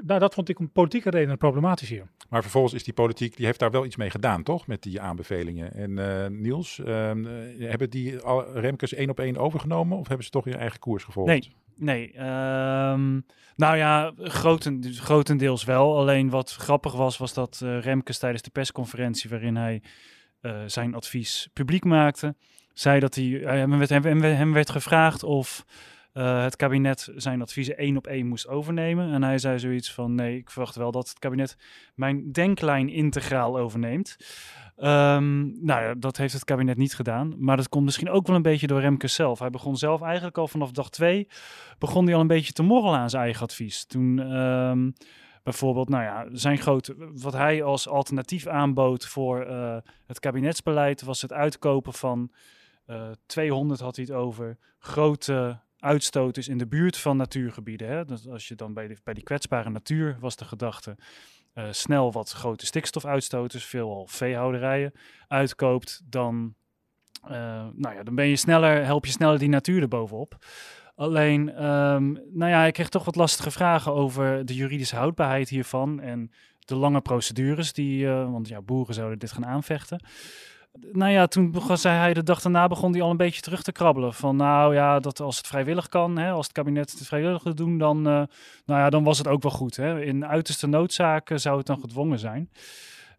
nou, 0.00 0.18
dat 0.18 0.34
vond 0.34 0.48
ik 0.48 0.58
om 0.58 0.70
politieke 0.70 1.10
redenen 1.10 1.38
problematisch 1.38 1.88
hier. 1.88 2.06
Maar 2.28 2.42
vervolgens 2.42 2.74
is 2.74 2.84
die 2.84 2.94
politiek, 2.94 3.36
die 3.36 3.46
heeft 3.46 3.58
daar 3.58 3.70
wel 3.70 3.84
iets 3.84 3.96
mee 3.96 4.10
gedaan, 4.10 4.42
toch? 4.42 4.66
Met 4.66 4.82
die 4.82 5.00
aanbevelingen. 5.00 5.74
En 5.74 5.98
eh, 5.98 6.30
Niels, 6.30 6.78
ehm, 6.78 7.26
eh, 7.26 7.68
hebben 7.70 7.90
die 7.90 8.18
Remkes 8.54 8.94
één 8.94 9.10
op 9.10 9.20
één 9.20 9.36
overgenomen? 9.36 9.98
Of 9.98 10.06
hebben 10.08 10.24
ze 10.24 10.30
toch 10.30 10.44
hun 10.44 10.56
eigen 10.56 10.78
koers 10.78 11.04
gevolgd? 11.04 11.28
Nee. 11.28 11.52
Nee, 11.76 12.12
ehm, 12.12 13.20
nou 13.56 13.76
ja, 13.76 14.12
groten, 14.18 14.82
grotendeels 14.84 15.64
wel. 15.64 15.98
Alleen 15.98 16.30
wat 16.30 16.52
grappig 16.52 16.92
was, 16.92 17.18
was 17.18 17.34
dat 17.34 17.60
eh, 17.62 17.80
Remkes 17.80 18.18
tijdens 18.18 18.42
de 18.42 18.50
persconferentie 18.50 19.30
waarin 19.30 19.56
hij 19.56 19.82
eh, 20.40 20.62
zijn 20.66 20.94
advies 20.94 21.48
publiek 21.52 21.84
maakte, 21.84 22.34
zei 22.72 23.00
dat 23.00 23.14
hij, 23.14 23.24
hem, 23.24 23.78
werd, 23.78 23.90
hem, 23.90 24.22
hem 24.22 24.52
werd 24.52 24.70
gevraagd 24.70 25.22
of 25.22 25.64
eh, 26.12 26.42
het 26.42 26.56
kabinet 26.56 27.08
zijn 27.14 27.42
adviezen 27.42 27.76
één 27.76 27.96
op 27.96 28.06
één 28.06 28.26
moest 28.26 28.48
overnemen. 28.48 29.12
En 29.12 29.22
hij 29.22 29.38
zei 29.38 29.58
zoiets 29.58 29.92
van, 29.92 30.14
nee, 30.14 30.36
ik 30.36 30.50
verwacht 30.50 30.76
wel 30.76 30.90
dat 30.90 31.08
het 31.08 31.18
kabinet 31.18 31.56
mijn 31.94 32.32
denklijn 32.32 32.88
integraal 32.88 33.58
overneemt. 33.58 34.16
Ehm, 34.76 35.64
nou 35.64 35.82
ja, 35.82 35.94
dat 35.94 36.16
heeft 36.16 36.32
het 36.32 36.44
kabinet 36.44 36.76
niet 36.76 36.94
gedaan. 36.94 37.34
Maar 37.38 37.56
dat 37.56 37.68
komt 37.68 37.84
misschien 37.84 38.10
ook 38.10 38.26
wel 38.26 38.36
een 38.36 38.42
beetje 38.42 38.66
door 38.66 38.80
Remkes 38.80 39.14
zelf. 39.14 39.38
Hij 39.38 39.50
begon 39.50 39.76
zelf 39.76 40.02
eigenlijk 40.02 40.38
al 40.38 40.48
vanaf 40.48 40.70
dag 40.70 40.90
twee, 40.90 41.28
begon 41.78 42.04
hij 42.04 42.14
al 42.14 42.20
een 42.20 42.26
beetje 42.26 42.52
te 42.52 42.62
morrelen 42.62 42.98
aan 42.98 43.10
zijn 43.10 43.22
eigen 43.22 43.42
advies. 43.42 43.84
Toen 43.84 44.18
ehm, 44.18 44.90
bijvoorbeeld, 45.42 45.88
nou 45.88 46.02
ja, 46.02 46.26
zijn 46.32 46.58
grote, 46.58 46.94
wat 47.12 47.32
hij 47.32 47.62
als 47.62 47.88
alternatief 47.88 48.46
aanbood 48.46 49.06
voor 49.06 49.44
eh, 49.44 49.76
het 50.06 50.20
kabinetsbeleid 50.20 51.02
was 51.02 51.22
het 51.22 51.32
uitkopen 51.32 51.92
van 51.92 52.30
eh 52.86 53.10
200 53.26 53.80
had 53.80 53.96
hij 53.96 54.04
het 54.04 54.14
over, 54.14 54.58
grote 54.78 55.60
uitstoters 55.82 56.48
in 56.48 56.58
de 56.58 56.66
buurt 56.66 56.96
van 56.96 57.16
natuurgebieden. 57.16 57.88
Hè? 57.88 58.04
Dus 58.04 58.28
als 58.28 58.48
je 58.48 58.54
dan 58.54 58.74
bij, 58.74 58.88
de, 58.88 58.96
bij 59.04 59.14
die 59.14 59.22
kwetsbare 59.22 59.70
natuur 59.70 60.16
was 60.20 60.36
de 60.36 60.44
gedachte 60.44 60.96
eh, 61.52 61.64
snel 61.70 62.12
wat 62.12 62.30
grote 62.30 62.66
stikstofuitstoters, 62.66 63.64
veelal 63.64 64.06
veehouderijen, 64.06 64.92
uitkoopt, 65.28 66.02
dan, 66.04 66.54
eh, 67.22 67.30
nou 67.74 67.94
ja, 67.94 68.02
dan 68.02 68.14
ben 68.14 68.26
je 68.26 68.36
sneller, 68.36 68.84
help 68.84 69.06
je 69.06 69.12
sneller 69.12 69.38
die 69.38 69.48
natuur 69.48 69.82
erbovenop. 69.82 70.36
Alleen, 70.94 71.54
ehm, 71.54 72.12
nou 72.12 72.50
ja, 72.50 72.64
ik 72.64 72.72
kreeg 72.72 72.88
toch 72.88 73.04
wat 73.04 73.16
lastige 73.16 73.50
vragen 73.50 73.92
over 73.92 74.46
de 74.46 74.54
juridische 74.54 74.96
houdbaarheid 74.96 75.48
hiervan 75.48 76.00
en 76.00 76.30
de 76.58 76.74
lange 76.74 77.00
procedures 77.00 77.72
die, 77.72 78.08
eh, 78.08 78.30
want 78.30 78.48
ja, 78.48 78.62
boeren 78.62 78.94
zouden 78.94 79.18
dit 79.18 79.32
gaan 79.32 79.46
aanvechten. 79.46 80.04
Nou 80.80 81.12
ja, 81.12 81.26
toen 81.26 81.50
begon, 81.50 81.78
zei 81.78 81.96
hij 81.98 82.14
de 82.14 82.22
dag 82.22 82.40
daarna 82.40 82.66
begon 82.66 82.92
hij 82.92 83.02
al 83.02 83.10
een 83.10 83.16
beetje 83.16 83.40
terug 83.40 83.62
te 83.62 83.72
krabbelen. 83.72 84.14
Van 84.14 84.36
nou 84.36 84.74
ja, 84.74 85.00
dat 85.00 85.20
als 85.20 85.36
het 85.36 85.46
vrijwillig 85.46 85.88
kan, 85.88 86.18
hè, 86.18 86.30
als 86.30 86.46
het 86.46 86.54
kabinet 86.54 86.92
het 86.92 87.06
vrijwillig 87.06 87.42
wil 87.42 87.54
doen, 87.54 87.78
dan, 87.78 87.96
eh, 87.96 88.12
nou 88.64 88.80
ja, 88.80 88.90
dan 88.90 89.04
was 89.04 89.18
het 89.18 89.28
ook 89.28 89.42
wel 89.42 89.50
goed. 89.50 89.76
Hè. 89.76 90.02
In 90.02 90.26
uiterste 90.26 90.66
noodzaken 90.66 91.40
zou 91.40 91.58
het 91.58 91.66
dan 91.66 91.80
gedwongen 91.80 92.18
zijn. 92.18 92.50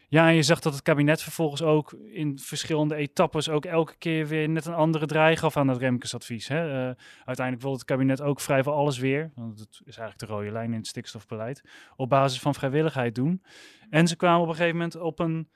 Ja, 0.08 0.28
en 0.28 0.34
je 0.34 0.42
zag 0.42 0.60
dat 0.60 0.72
het 0.72 0.82
kabinet 0.82 1.22
vervolgens 1.22 1.62
ook 1.62 1.92
in 1.92 2.38
verschillende 2.38 2.94
etappes 2.94 3.48
ook 3.48 3.64
elke 3.64 3.94
keer 3.98 4.26
weer 4.26 4.48
net 4.48 4.66
een 4.66 4.74
andere 4.74 5.06
draai 5.06 5.36
gaf 5.36 5.56
aan 5.56 5.68
het 5.68 5.78
Remkes-advies. 5.78 6.48
Hè. 6.48 6.68
Eh, 6.68 6.94
uiteindelijk 7.24 7.60
wilde 7.60 7.76
het 7.76 7.86
kabinet 7.86 8.20
ook 8.20 8.40
vrijwel 8.40 8.74
alles 8.74 8.98
weer, 8.98 9.30
want 9.34 9.58
dat 9.58 9.80
is 9.84 9.96
eigenlijk 9.96 10.18
de 10.18 10.26
rode 10.26 10.50
lijn 10.50 10.72
in 10.72 10.78
het 10.78 10.86
stikstofbeleid, 10.86 11.62
op 11.96 12.08
basis 12.08 12.40
van 12.40 12.54
vrijwilligheid 12.54 13.14
doen. 13.14 13.42
En 13.90 14.08
ze 14.08 14.16
kwamen 14.16 14.40
op 14.40 14.48
een 14.48 14.54
gegeven 14.54 14.76
moment 14.76 14.96
op 14.96 15.18
een, 15.18 15.48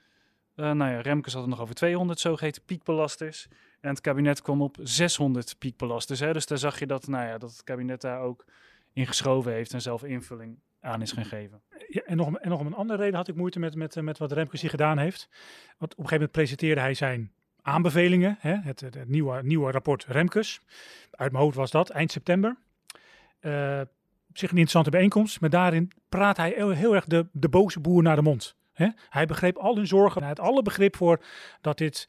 eh, 0.58 0.72
nou 0.72 0.90
ja, 0.90 1.00
Remkes 1.00 1.32
had 1.32 1.42
het 1.42 1.50
nog 1.50 1.60
over 1.60 1.74
200 1.74 2.20
zogeheten 2.20 2.62
piekbelasters. 2.62 3.48
En 3.80 3.88
het 3.90 4.00
kabinet 4.00 4.42
kwam 4.42 4.62
op 4.62 4.76
600 4.82 5.58
piekbelasters. 5.58 6.20
Hè. 6.20 6.32
Dus 6.32 6.46
daar 6.46 6.58
zag 6.58 6.78
je 6.78 6.86
dat, 6.86 7.06
nou 7.06 7.26
ja, 7.26 7.38
dat 7.38 7.50
het 7.50 7.64
kabinet 7.64 8.00
daar 8.00 8.20
ook 8.20 8.44
in 8.92 9.06
geschoven 9.06 9.52
heeft 9.52 9.72
en 9.72 9.80
zelf 9.80 10.04
invulling 10.04 10.58
aan 10.80 11.02
is 11.02 11.12
gaan 11.12 11.24
geven. 11.24 11.60
Ja, 11.88 12.02
en, 12.02 12.16
nog, 12.16 12.38
en 12.38 12.48
nog 12.48 12.60
om 12.60 12.66
een 12.66 12.74
andere 12.74 12.98
reden 12.98 13.14
had 13.14 13.28
ik 13.28 13.34
moeite 13.34 13.58
met, 13.58 13.74
met, 13.74 14.02
met 14.02 14.18
wat 14.18 14.32
Remkes 14.32 14.60
hier 14.60 14.70
gedaan 14.70 14.98
heeft. 14.98 15.28
Want 15.78 15.92
op 15.92 15.98
een 15.98 16.08
gegeven 16.08 16.14
moment 16.14 16.32
presenteerde 16.32 16.80
hij 16.80 16.94
zijn 16.94 17.32
aanbevelingen, 17.62 18.36
hè, 18.40 18.54
het, 18.54 18.80
het, 18.80 19.08
nieuwe, 19.08 19.42
nieuwe 19.42 19.70
rapport 19.70 20.04
Remkes. 20.04 20.60
Uit 21.10 21.32
mijn 21.32 21.44
hoofd 21.44 21.56
was 21.56 21.70
dat, 21.70 21.90
eind 21.90 22.12
september. 22.12 22.56
Op 24.28 24.38
zich 24.38 24.50
een 24.50 24.56
interessante 24.56 24.90
bijeenkomst, 24.90 25.40
maar 25.40 25.50
daarin 25.50 25.90
praat 26.08 26.36
hij 26.36 26.52
heel, 26.56 26.70
heel 26.70 26.94
erg 26.94 27.04
de, 27.04 27.26
de 27.32 27.48
boze 27.48 27.80
boer 27.80 28.02
naar 28.02 28.16
de 28.16 28.22
mond. 28.22 28.56
Hij 29.08 29.26
begreep 29.26 29.56
al 29.56 29.76
hun 29.76 29.86
zorgen, 29.86 30.20
hij 30.20 30.30
had 30.30 30.40
alle 30.40 30.62
begrip 30.62 30.96
voor 30.96 31.24
dat 31.60 31.78
dit 31.78 32.08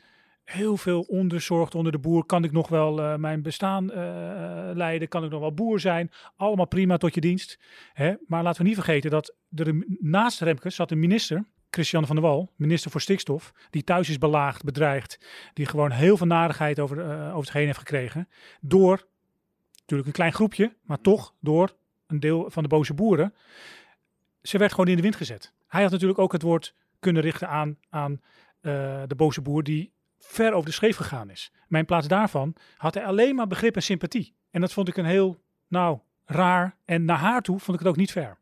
heel 0.49 0.77
veel 0.77 1.01
onderzorgt 1.01 1.75
onder 1.75 1.91
de 1.91 1.99
boer. 1.99 2.25
Kan 2.25 2.43
ik 2.43 2.51
nog 2.51 2.67
wel 2.67 3.01
eh, 3.01 3.15
mijn 3.15 3.41
bestaan 3.41 3.91
eh, 3.91 4.69
leiden? 4.73 5.07
Kan 5.07 5.23
ik 5.23 5.31
nog 5.31 5.39
wel 5.39 5.53
boer 5.53 5.79
zijn? 5.79 6.11
Allemaal 6.35 6.67
prima 6.67 6.97
tot 6.97 7.13
je 7.13 7.21
dienst. 7.21 7.59
Hè? 7.93 8.13
Maar 8.27 8.43
laten 8.43 8.61
we 8.61 8.67
niet 8.67 8.77
vergeten 8.77 9.11
dat 9.11 9.35
er 9.55 9.85
naast 9.99 10.41
Remkes 10.41 10.75
zat 10.75 10.91
een 10.91 10.99
minister, 10.99 11.43
Christian 11.69 12.05
van 12.05 12.15
der 12.15 12.25
Wal, 12.25 12.51
minister 12.55 12.91
voor 12.91 13.01
stikstof, 13.01 13.53
die 13.69 13.83
thuis 13.83 14.09
is 14.09 14.17
belaagd, 14.17 14.63
bedreigd, 14.63 15.19
die 15.53 15.65
gewoon 15.65 15.91
heel 15.91 16.17
veel 16.17 16.27
narigheid 16.27 16.79
over, 16.79 16.99
eh, 16.99 17.27
over 17.27 17.39
het 17.39 17.51
heen 17.51 17.65
heeft 17.65 17.77
gekregen. 17.77 18.27
Door, 18.61 19.07
natuurlijk 19.79 20.07
een 20.07 20.13
klein 20.13 20.33
groepje, 20.33 20.73
maar 20.81 21.01
toch 21.01 21.33
door 21.39 21.75
een 22.07 22.19
deel 22.19 22.51
van 22.51 22.63
de 22.63 22.69
boze 22.69 22.93
boeren. 22.93 23.33
Ze 24.41 24.57
werd 24.57 24.71
gewoon 24.71 24.87
in 24.87 24.95
de 24.95 25.01
wind 25.01 25.15
gezet. 25.15 25.53
Hij 25.69 25.81
had 25.81 25.91
natuurlijk 25.91 26.19
ook 26.19 26.31
het 26.31 26.41
woord 26.41 26.75
kunnen 26.99 27.21
richten 27.21 27.49
aan, 27.49 27.77
aan 27.89 28.21
eh, 28.61 29.01
de 29.07 29.15
boze 29.15 29.41
boer 29.41 29.63
die 29.63 29.93
ver 30.17 30.53
over 30.53 30.69
de 30.69 30.75
scheef 30.75 30.97
gegaan 30.97 31.29
is. 31.29 31.51
Maar 31.67 31.79
in 31.79 31.85
plaats 31.85 32.07
daarvan 32.07 32.55
had 32.77 32.93
hij 32.93 33.05
alleen 33.05 33.35
maar 33.35 33.47
begrip 33.47 33.75
en 33.75 33.81
sympathie. 33.81 34.35
En 34.51 34.61
dat 34.61 34.73
vond 34.73 34.87
ik 34.87 34.97
een 34.97 35.05
heel, 35.05 35.41
nou, 35.67 35.99
raar. 36.25 36.75
En 36.85 37.05
naar 37.05 37.17
haar 37.17 37.41
toe 37.41 37.59
vond 37.59 37.77
ik 37.77 37.83
het 37.83 37.93
ook 37.93 37.99
niet 37.99 38.11
fair. 38.11 38.37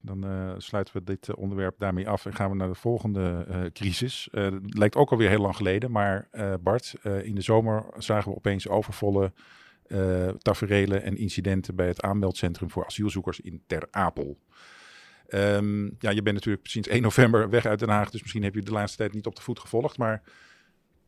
Dan 0.00 0.24
eh, 0.24 0.54
sluiten 0.56 0.96
we 0.96 1.04
dit 1.04 1.28
eh, 1.28 1.36
onderwerp 1.36 1.78
daarmee 1.78 2.08
af 2.08 2.26
en 2.26 2.34
gaan 2.34 2.50
we 2.50 2.56
naar 2.56 2.68
de 2.68 2.74
volgende 2.74 3.70
crisis. 3.72 4.28
Het 4.30 4.78
lijkt 4.78 4.96
ook 4.96 5.10
alweer 5.10 5.28
heel 5.28 5.40
lang 5.40 5.56
geleden, 5.56 5.90
maar 5.90 6.28
Bart, 6.60 6.94
in 7.22 7.34
de 7.34 7.40
zomer 7.40 7.84
zagen 7.96 8.30
we 8.30 8.36
opeens 8.36 8.68
overvolle 8.68 9.32
taferelen 10.38 11.02
en 11.02 11.16
incidenten 11.16 11.74
bij 11.74 11.86
het 11.86 12.02
aanmeldcentrum 12.02 12.70
voor 12.70 12.86
asielzoekers 12.86 13.40
in 13.40 13.62
Ter 13.66 13.88
Apel. 13.90 14.38
Ehm, 15.28 15.84
ja, 15.84 16.10
je 16.10 16.22
bent 16.22 16.34
natuurlijk 16.34 16.66
sinds 16.66 16.88
1 16.88 17.02
november 17.02 17.50
weg 17.50 17.66
uit 17.66 17.78
Den 17.78 17.88
Haag, 17.88 18.10
dus 18.10 18.20
misschien 18.20 18.42
heb 18.42 18.54
je 18.54 18.62
de 18.62 18.70
laatste 18.70 18.96
tijd 18.96 19.12
niet 19.12 19.26
op 19.26 19.36
de 19.36 19.42
voet 19.42 19.58
gevolgd. 19.58 19.98
Maar 19.98 20.22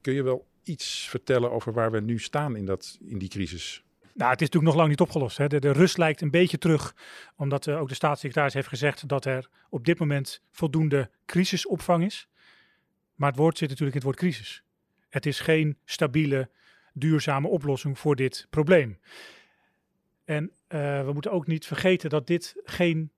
kun 0.01 0.15
je 0.15 0.23
wel 0.23 0.47
iets 0.63 1.09
vertellen 1.09 1.53
over 1.53 1.73
waar 1.73 1.91
we 1.91 2.01
nu 2.01 2.19
staan 2.19 2.57
in, 2.57 2.65
dat, 2.65 2.99
in 3.05 3.19
die 3.19 3.29
crisis? 3.29 3.85
Nou, 4.01 4.31
het 4.31 4.41
is 4.41 4.47
natuurlijk 4.47 4.65
nog 4.65 4.75
lang 4.75 4.89
niet 4.89 5.01
opgelost. 5.01 5.39
Hè. 5.39 5.49
De, 5.49 5.73
rust 5.73 5.99
lijkt 5.99 6.21
een 6.21 6.31
beetje 6.31 6.59
terug, 6.59 6.95
omdat 7.37 7.67
eh, 7.67 7.81
ook 7.81 7.89
de 7.89 7.95
staatssecretaris 7.95 8.55
heeft 8.55 8.69
gezegd 8.69 9.09
dat 9.09 9.25
er 9.25 9.49
op 9.71 9.85
dit 9.85 9.99
moment 9.99 10.43
voldoende 10.51 11.11
crisisopvang 11.27 12.05
is. 12.05 12.29
Maar 13.15 13.29
het 13.29 13.39
woord 13.39 13.59
zit 13.59 13.69
natuurlijk 13.69 13.97
in 13.97 14.09
het 14.09 14.19
woord 14.19 14.33
crisis. 14.33 14.63
Het 15.09 15.27
is 15.27 15.41
geen 15.41 15.79
stabiele, 15.85 16.51
duurzame 16.93 17.49
oplossing 17.49 17.99
voor 17.99 18.17
dit 18.17 18.47
probleem. 18.51 18.99
En 20.25 20.53
eh, 20.67 21.05
we 21.05 21.13
moeten 21.13 21.33
ook 21.33 21.47
niet 21.47 21.67
vergeten 21.67 22.11
dat 22.11 22.27
dit 22.27 22.55
geen 22.65 23.11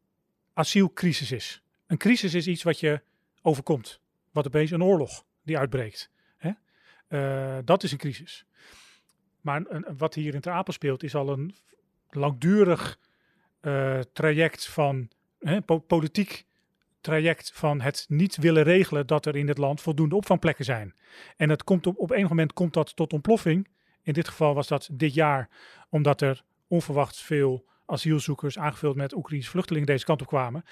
asielcrisis 0.58 1.32
is. 1.32 1.62
Een 1.86 1.96
crisis 1.96 2.34
is 2.34 2.46
iets 2.46 2.62
wat 2.62 2.80
je 2.80 3.02
overkomt. 3.42 4.00
Wat 4.32 4.46
opeens 4.46 4.70
een 4.70 4.82
oorlog 4.82 5.24
die 5.42 5.58
uitbreekt. 5.58 6.10
Hè? 6.36 6.50
Eh, 7.08 7.58
dat 7.64 7.82
is 7.82 7.92
een 7.92 7.98
crisis. 7.98 8.46
Maar 9.40 9.62
wat 9.96 10.14
hier 10.14 10.34
in 10.34 10.40
Ter 10.40 10.52
Apel 10.52 10.72
speelt 10.72 11.02
is 11.02 11.14
al 11.14 11.28
een 11.28 11.54
langdurig 12.10 12.98
eh, 13.60 14.00
traject 14.12 14.66
van 14.66 15.10
hè, 15.38 15.62
po- 15.62 15.78
politiek 15.78 16.46
traject 17.00 17.52
van 17.54 17.80
het 17.80 18.04
niet 18.08 18.36
willen 18.36 18.62
regelen 18.62 19.06
dat 19.06 19.26
er 19.26 19.36
in 19.36 19.48
het 19.48 19.58
land 19.58 19.80
voldoende 19.80 20.16
opvangplekken 20.16 20.64
zijn. 20.64 20.94
En 21.36 21.48
dat 21.48 21.64
komt 21.64 21.86
op, 21.86 21.98
op 21.98 22.10
een 22.10 22.26
moment 22.28 22.52
komt 22.52 22.74
dat 22.74 22.96
tot 22.96 23.12
ontploffing. 23.12 23.68
In 24.02 24.12
dit 24.12 24.28
geval 24.28 24.54
was 24.54 24.68
dat 24.68 24.88
dit 24.92 25.14
jaar, 25.14 25.48
omdat 25.88 26.20
er 26.20 26.44
onverwachts 26.68 27.22
veel 27.22 27.66
asielzoekers 27.88 28.58
aangevuld 28.58 28.96
met 28.96 29.14
Oekraïnse 29.14 29.50
vluchtelingen 29.50 29.86
deze 29.86 30.04
kant 30.04 30.20
op 30.20 30.26
kwamen. 30.26 30.64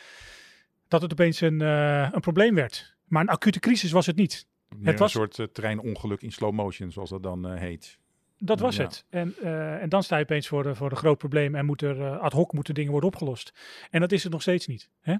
Dat 0.88 1.02
het 1.02 1.12
opeens 1.12 1.40
een, 1.40 1.60
eh, 1.60 2.08
een 2.12 2.20
probleem 2.20 2.54
werd. 2.54 2.96
Maar 3.04 3.22
een 3.22 3.28
acute 3.28 3.60
crisis 3.60 3.90
was 3.92 4.06
het 4.06 4.16
niet. 4.16 4.46
Meer 4.76 4.96
was- 4.96 5.14
een 5.14 5.20
soort 5.20 5.38
eh, 5.38 5.46
treinongeluk 5.46 6.22
in 6.22 6.32
slow 6.32 6.52
motion, 6.52 6.90
zoals 6.92 7.10
dat 7.10 7.22
dan 7.22 7.48
eh, 7.48 7.60
heet. 7.60 7.98
Dat 8.38 8.60
was 8.60 8.76
Ja. 8.76 8.82
het. 8.84 9.04
En, 9.08 9.34
en 9.80 9.88
dan 9.88 10.02
sta 10.02 10.16
je 10.16 10.22
opeens 10.22 10.48
voor, 10.48 10.62
de, 10.62 10.74
voor 10.74 10.90
een 10.90 10.96
groot 10.96 11.18
probleem 11.18 11.54
en 11.54 11.64
moet 11.66 11.82
er 11.82 12.18
ad 12.18 12.32
hoc 12.32 12.52
moeten 12.52 12.74
dingen 12.74 12.90
worden 12.90 13.08
opgelost. 13.10 13.52
En 13.90 14.00
dat 14.00 14.12
is 14.12 14.22
het 14.22 14.32
nog 14.32 14.42
steeds 14.42 14.66
niet. 14.66 14.90
Hè? 15.00 15.14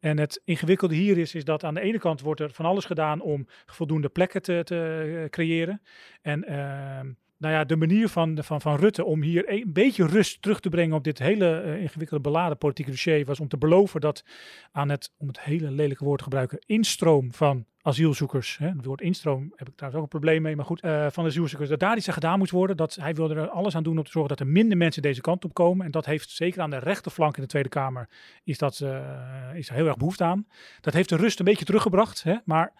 En 0.00 0.18
het 0.18 0.40
ingewikkelde 0.44 0.94
hier 0.94 1.18
is, 1.18 1.34
is 1.34 1.44
dat 1.44 1.64
aan 1.64 1.74
de 1.74 1.80
ene 1.80 1.98
kant 1.98 2.20
wordt 2.20 2.40
er 2.40 2.50
van 2.50 2.64
alles 2.64 2.84
gedaan 2.84 3.20
om 3.20 3.46
voldoende 3.66 4.08
plekken 4.08 4.42
te, 4.42 4.60
te 4.64 5.26
creëren. 5.30 5.82
En 6.22 6.44
ehm, 6.44 7.12
nou 7.42 7.54
ja, 7.54 7.64
de 7.64 7.76
manier 7.76 8.08
van, 8.08 8.38
van, 8.40 8.60
van 8.60 8.76
Rutte 8.76 9.04
om 9.04 9.22
hier 9.22 9.52
een 9.52 9.72
beetje 9.72 10.06
rust 10.06 10.42
terug 10.42 10.60
te 10.60 10.68
brengen 10.68 10.96
op 10.96 11.04
dit 11.04 11.18
hele 11.18 11.60
eh, 11.60 11.80
ingewikkelde 11.80 12.22
beladen 12.22 12.58
politieke 12.58 12.90
dossier 12.90 13.24
was 13.24 13.40
om 13.40 13.48
te 13.48 13.58
beloven 13.58 14.00
dat 14.00 14.24
aan 14.72 14.88
het, 14.88 15.12
om 15.16 15.26
het 15.26 15.40
hele 15.40 15.70
lelijke 15.70 16.04
woord 16.04 16.18
te 16.18 16.24
gebruiken, 16.24 16.58
instroom 16.66 17.32
van 17.32 17.66
asielzoekers. 17.80 18.58
Hè, 18.58 18.68
het 18.68 18.84
woord 18.84 19.00
instroom 19.00 19.52
heb 19.56 19.68
ik 19.68 19.74
trouwens 19.74 20.02
ook 20.02 20.12
een 20.12 20.18
probleem 20.18 20.42
mee, 20.42 20.56
maar 20.56 20.64
goed, 20.64 20.80
eh, 20.80 21.06
van 21.10 21.26
asielzoekers, 21.26 21.70
dat 21.70 21.80
daar 21.80 21.96
iets 21.96 22.08
aan 22.08 22.14
gedaan 22.14 22.38
moet 22.38 22.50
worden. 22.50 22.76
Dat 22.76 22.94
hij 22.94 23.14
wilde 23.14 23.34
er 23.34 23.48
alles 23.48 23.76
aan 23.76 23.82
doen 23.82 23.98
om 23.98 24.04
te 24.04 24.10
zorgen 24.10 24.36
dat 24.36 24.46
er 24.46 24.52
minder 24.52 24.76
mensen 24.76 25.02
deze 25.02 25.20
kant 25.20 25.44
op 25.44 25.54
komen. 25.54 25.86
En 25.86 25.92
dat 25.92 26.06
heeft 26.06 26.30
zeker 26.30 26.60
aan 26.60 26.70
de 26.70 26.78
rechterflank 26.78 27.36
in 27.36 27.42
de 27.42 27.48
Tweede 27.48 27.68
Kamer 27.68 28.08
is 28.44 28.58
dat, 28.58 28.80
eh, 28.80 29.54
is 29.54 29.68
heel 29.68 29.86
erg 29.86 29.96
behoefte 29.96 30.24
aan. 30.24 30.46
Dat 30.80 30.94
heeft 30.94 31.08
de 31.08 31.16
rust 31.16 31.38
een 31.38 31.44
beetje 31.44 31.64
teruggebracht, 31.64 32.22
hè, 32.22 32.36
maar 32.44 32.72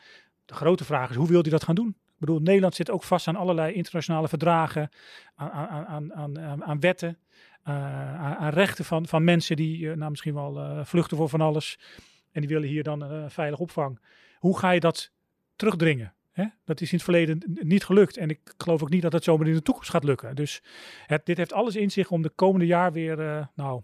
de 0.45 0.55
grote 0.55 0.85
vraag 0.85 1.11
is, 1.11 1.17
hoe 1.17 1.29
wil 1.29 1.43
hij 1.43 1.51
dat 1.51 1.65
gaan 1.65 1.75
doen? 1.75 1.97
Bedoel, 2.23 2.41
Nederland 2.41 2.75
zit 2.75 2.91
ook 2.91 3.03
vast 3.03 3.29
aan 3.29 3.37
allerlei 3.37 3.73
internationale 3.73 4.29
verdragen, 4.29 4.89
aan, 5.35 5.51
aan, 5.87 6.15
aan, 6.15 6.65
aan, 6.65 6.81
wetten, 6.81 7.19
eh, 7.63 8.35
aan, 8.37 8.53
rechten 8.53 8.85
van, 8.85 9.07
van 9.07 9.25
mensen 9.25 9.57
die 9.57 9.91
eh, 9.91 9.97
nou, 9.97 10.11
misschien 10.11 10.35
wel 10.35 10.59
eh, 10.59 10.85
vluchten 10.85 11.17
voor 11.17 11.29
van 11.29 11.41
alles. 11.41 11.79
En 12.33 12.41
die 12.41 12.51
willen 12.51 12.69
hier 12.69 12.83
dan 12.83 13.31
veilig 13.31 13.59
opvang. 13.59 14.01
Hoe 14.39 14.59
ga 14.59 14.71
je 14.71 14.81
dat 14.81 15.13
terugdringen? 15.57 16.15
Hè? 16.33 16.45
Dat 16.65 16.81
is 16.81 16.91
in 16.91 16.95
het 16.95 17.05
verleden 17.05 17.43
niet 17.63 17.85
gelukt. 17.85 18.17
En 18.17 18.31
ik 18.31 18.41
geloof 18.57 18.83
ook 18.83 18.91
niet 18.91 19.03
dat 19.03 19.13
het 19.13 19.25
zomaar 19.25 19.47
in 19.47 19.55
de 19.55 19.63
toekomst 19.63 19.91
gaat 19.91 20.05
lukken. 20.05 20.35
Dus 20.35 20.63
het, 21.07 21.27
dit 21.27 21.37
heeft 21.37 21.53
alles 21.53 21.77
in 21.77 21.91
zich 21.91 22.11
om 22.11 22.23
de 22.23 22.31
komende 22.31 22.67
jaar 22.67 22.93
weer 22.93 23.49
nou, 23.55 23.83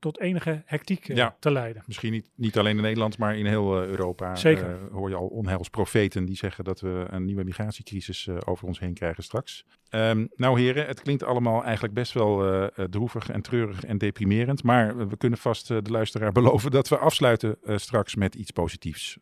tot 0.00 0.20
enige 0.20 0.62
hectiek 0.64 1.08
eh, 1.08 1.16
Ja. 1.16 1.36
te 1.38 1.50
leiden. 1.50 1.82
Misschien 1.86 2.12
niet, 2.12 2.30
niet 2.34 2.58
alleen 2.58 2.76
in 2.76 2.82
Nederland, 2.82 3.18
maar 3.18 3.36
in 3.36 3.46
heel 3.46 3.82
eh, 3.82 3.88
Europa. 3.88 4.36
Zeker. 4.36 4.70
eh, 4.70 4.92
hoor 4.92 5.08
je 5.08 5.14
al 5.14 5.26
onheilsprofeten 5.26 6.24
die 6.24 6.36
zeggen 6.36 6.64
dat 6.64 6.80
we 6.80 7.06
een 7.08 7.24
nieuwe 7.24 7.44
migratiecrisis 7.44 8.28
over 8.44 8.66
ons 8.66 8.78
heen 8.78 8.94
krijgen 8.94 9.22
straks. 9.22 9.64
Ehm, 9.88 10.26
nou 10.34 10.60
heren, 10.60 10.86
het 10.86 11.02
klinkt 11.02 11.22
allemaal 11.22 11.64
eigenlijk 11.64 11.94
best 11.94 12.12
wel 12.12 12.68
droevig 12.90 13.30
en 13.30 13.42
treurig 13.42 13.84
en 13.84 13.98
deprimerend. 13.98 14.62
Maar 14.62 15.08
we 15.08 15.16
kunnen 15.16 15.38
vast 15.38 15.68
de 15.68 15.82
luisteraar 15.90 16.32
beloven 16.40 16.70
dat 16.70 16.88
we 16.88 16.98
afsluiten 16.98 17.56
straks 17.64 18.14
met 18.14 18.34
iets 18.34 18.50
positiefs. 18.50 19.18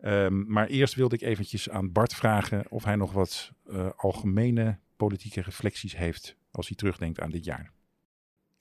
Ehm, 0.00 0.52
maar 0.52 0.66
eerst 0.66 0.94
wilde 0.94 1.14
ik 1.14 1.22
eventjes 1.22 1.70
aan 1.70 1.92
Bart 1.92 2.14
vragen 2.14 2.64
of 2.68 2.84
hij 2.84 2.96
nog 2.96 3.12
wat 3.12 3.52
algemene 3.96 4.78
politieke 4.96 5.40
reflecties 5.40 5.96
heeft 5.96 6.36
als 6.50 6.66
hij 6.68 6.76
terugdenkt 6.76 7.20
aan 7.20 7.30
dit 7.30 7.44
jaar. 7.44 7.72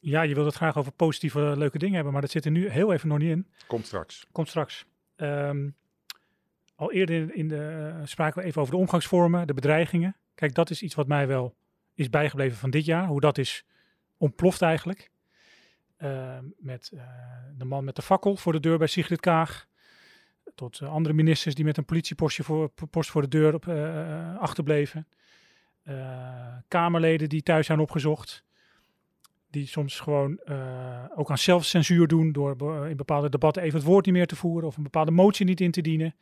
Ja, 0.02 0.22
je 0.22 0.34
wilt 0.34 0.46
het 0.46 0.56
graag 0.56 0.78
over 0.78 0.92
positieve, 0.92 1.54
leuke 1.58 1.78
dingen 1.78 1.96
hebben, 1.96 2.14
maar 2.14 2.22
dat 2.22 2.32
zit 2.32 2.46
er 2.46 2.52
nu 2.52 2.70
heel 2.70 2.94
even 2.94 3.08
nog 3.08 3.18
niet 3.18 3.30
in. 3.30 3.48
Komt 3.68 3.86
straks. 3.86 4.26
Komt 4.32 4.48
straks. 4.48 4.86
Ehm, 5.16 5.70
al 6.76 6.92
eerder 6.92 7.16
in, 7.16 7.36
in 7.36 7.48
de, 7.48 7.94
eh, 8.00 8.06
spraken 8.06 8.42
we 8.42 8.48
even 8.48 8.62
over 8.62 8.74
de 8.74 8.80
omgangsvormen, 8.80 9.48
de 9.48 9.54
bedreigingen. 9.54 10.16
Kijk, 10.36 10.54
dat 10.54 10.70
is 10.70 10.82
iets 10.82 10.96
wat 10.96 11.08
mij 11.08 11.28
wel 11.28 11.56
is 11.94 12.10
bijgebleven 12.10 12.58
van 12.58 12.70
dit 12.70 12.86
jaar. 12.86 13.08
Hoe 13.08 13.20
dat 13.20 13.38
is 13.38 13.66
ontploft 14.18 14.62
eigenlijk. 14.62 15.12
Ehm, 15.98 16.46
met 16.58 16.92
eh, 16.94 17.02
de 17.58 17.66
man 17.66 17.84
met 17.84 17.96
de 17.96 18.02
fakkel 18.02 18.36
voor 18.36 18.52
de 18.52 18.60
deur 18.60 18.78
bij 18.78 18.88
Sigrid 18.88 19.20
Kaag. 19.20 19.68
Tot 20.56 20.80
eh, 20.80 20.92
andere 20.92 21.16
ministers 21.16 21.56
die 21.56 21.66
met 21.66 21.78
een 21.78 21.86
politiepostje 21.86 22.44
voor, 22.44 22.72
post 22.90 23.10
voor 23.10 23.22
de 23.22 23.28
deur 23.28 23.54
op, 23.54 23.68
achterbleven. 24.40 25.08
Kamerleden 26.68 27.30
die 27.30 27.44
thuis 27.44 27.66
zijn 27.66 27.80
opgezocht. 27.80 28.44
Die 29.50 29.68
soms 29.68 30.00
gewoon 30.00 30.38
eh, 30.38 31.04
ook 31.16 31.30
aan 31.30 31.38
zelfcensuur 31.38 32.08
doen 32.08 32.32
door 32.32 32.88
in 32.90 32.98
bepaalde 32.98 33.30
debatten 33.30 33.64
even 33.64 33.78
het 33.78 33.88
woord 33.88 34.06
niet 34.06 34.14
meer 34.14 34.28
te 34.28 34.36
voeren 34.36 34.68
of 34.68 34.78
een 34.78 34.84
bepaalde 34.84 35.12
motie 35.12 35.46
niet 35.46 35.62
in 35.62 35.72
te 35.72 35.82
dienen. 35.82 36.16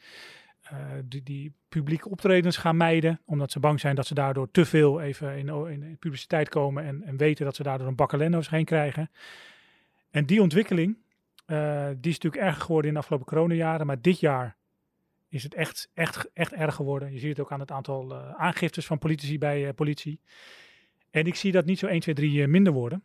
Eh, 0.61 0.77
die, 1.05 1.23
die 1.23 1.53
publieke 1.69 2.09
optredens 2.09 2.57
gaan 2.57 2.77
mijden, 2.77 3.21
omdat 3.25 3.51
ze 3.51 3.59
bang 3.59 3.79
zijn 3.79 3.95
dat 3.95 4.07
ze 4.07 4.13
daardoor 4.13 4.51
te 4.51 4.65
veel 4.65 5.01
even 5.01 5.37
in, 5.37 5.47
in, 5.47 5.97
publiciteit 5.99 6.49
komen 6.49 6.83
en, 6.83 7.03
en 7.03 7.17
weten 7.17 7.45
dat 7.45 7.55
ze 7.55 7.63
daardoor 7.63 7.87
een 7.87 7.95
bakkelenno's 7.95 8.49
heen 8.49 8.65
krijgen. 8.65 9.11
En 10.09 10.25
die 10.25 10.41
ontwikkeling, 10.41 10.97
eh, 11.45 11.87
die 11.87 12.11
is 12.11 12.19
natuurlijk 12.19 12.43
erger 12.43 12.61
geworden 12.61 12.87
in 12.87 12.93
de 12.93 12.99
afgelopen 12.99 13.27
coronajaren, 13.27 13.85
maar 13.85 14.01
dit 14.01 14.19
jaar 14.19 14.57
is 15.29 15.43
het 15.43 15.53
echt, 15.53 15.89
echt, 15.93 16.29
echt 16.33 16.53
erg 16.53 16.75
geworden. 16.75 17.11
Je 17.11 17.19
ziet 17.19 17.29
het 17.29 17.39
ook 17.39 17.51
aan 17.51 17.59
het 17.59 17.71
aantal 17.71 18.15
aangiftes 18.15 18.85
van 18.85 18.97
politici 18.97 19.37
bij 19.37 19.73
politie. 19.73 20.19
En 21.09 21.25
ik 21.25 21.35
zie 21.35 21.51
dat 21.51 21.65
niet 21.65 21.79
zo 21.79 21.87
1, 21.87 21.99
2, 21.99 22.15
3 22.15 22.41
eh, 22.41 22.47
minder 22.47 22.73
worden. 22.73 23.03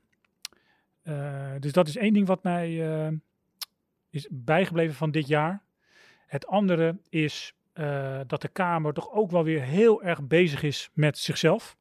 Eh, 1.02 1.52
dus 1.58 1.72
dat 1.72 1.88
is 1.88 1.96
één 1.96 2.12
ding 2.12 2.26
wat 2.26 2.42
mij 2.42 2.90
eh, 2.90 3.12
is 4.10 4.28
bijgebleven 4.30 4.94
van 4.94 5.10
dit 5.10 5.26
jaar. 5.26 5.62
Het 6.26 6.46
andere 6.46 6.98
is 7.08 7.54
eh, 7.72 8.20
dat 8.26 8.40
de 8.40 8.48
Kamer 8.48 8.92
toch 8.92 9.12
ook 9.12 9.30
wel 9.30 9.44
weer 9.44 9.62
heel 9.62 10.02
erg 10.02 10.22
bezig 10.22 10.62
is 10.62 10.90
met 10.92 11.18
zichzelf. 11.18 11.76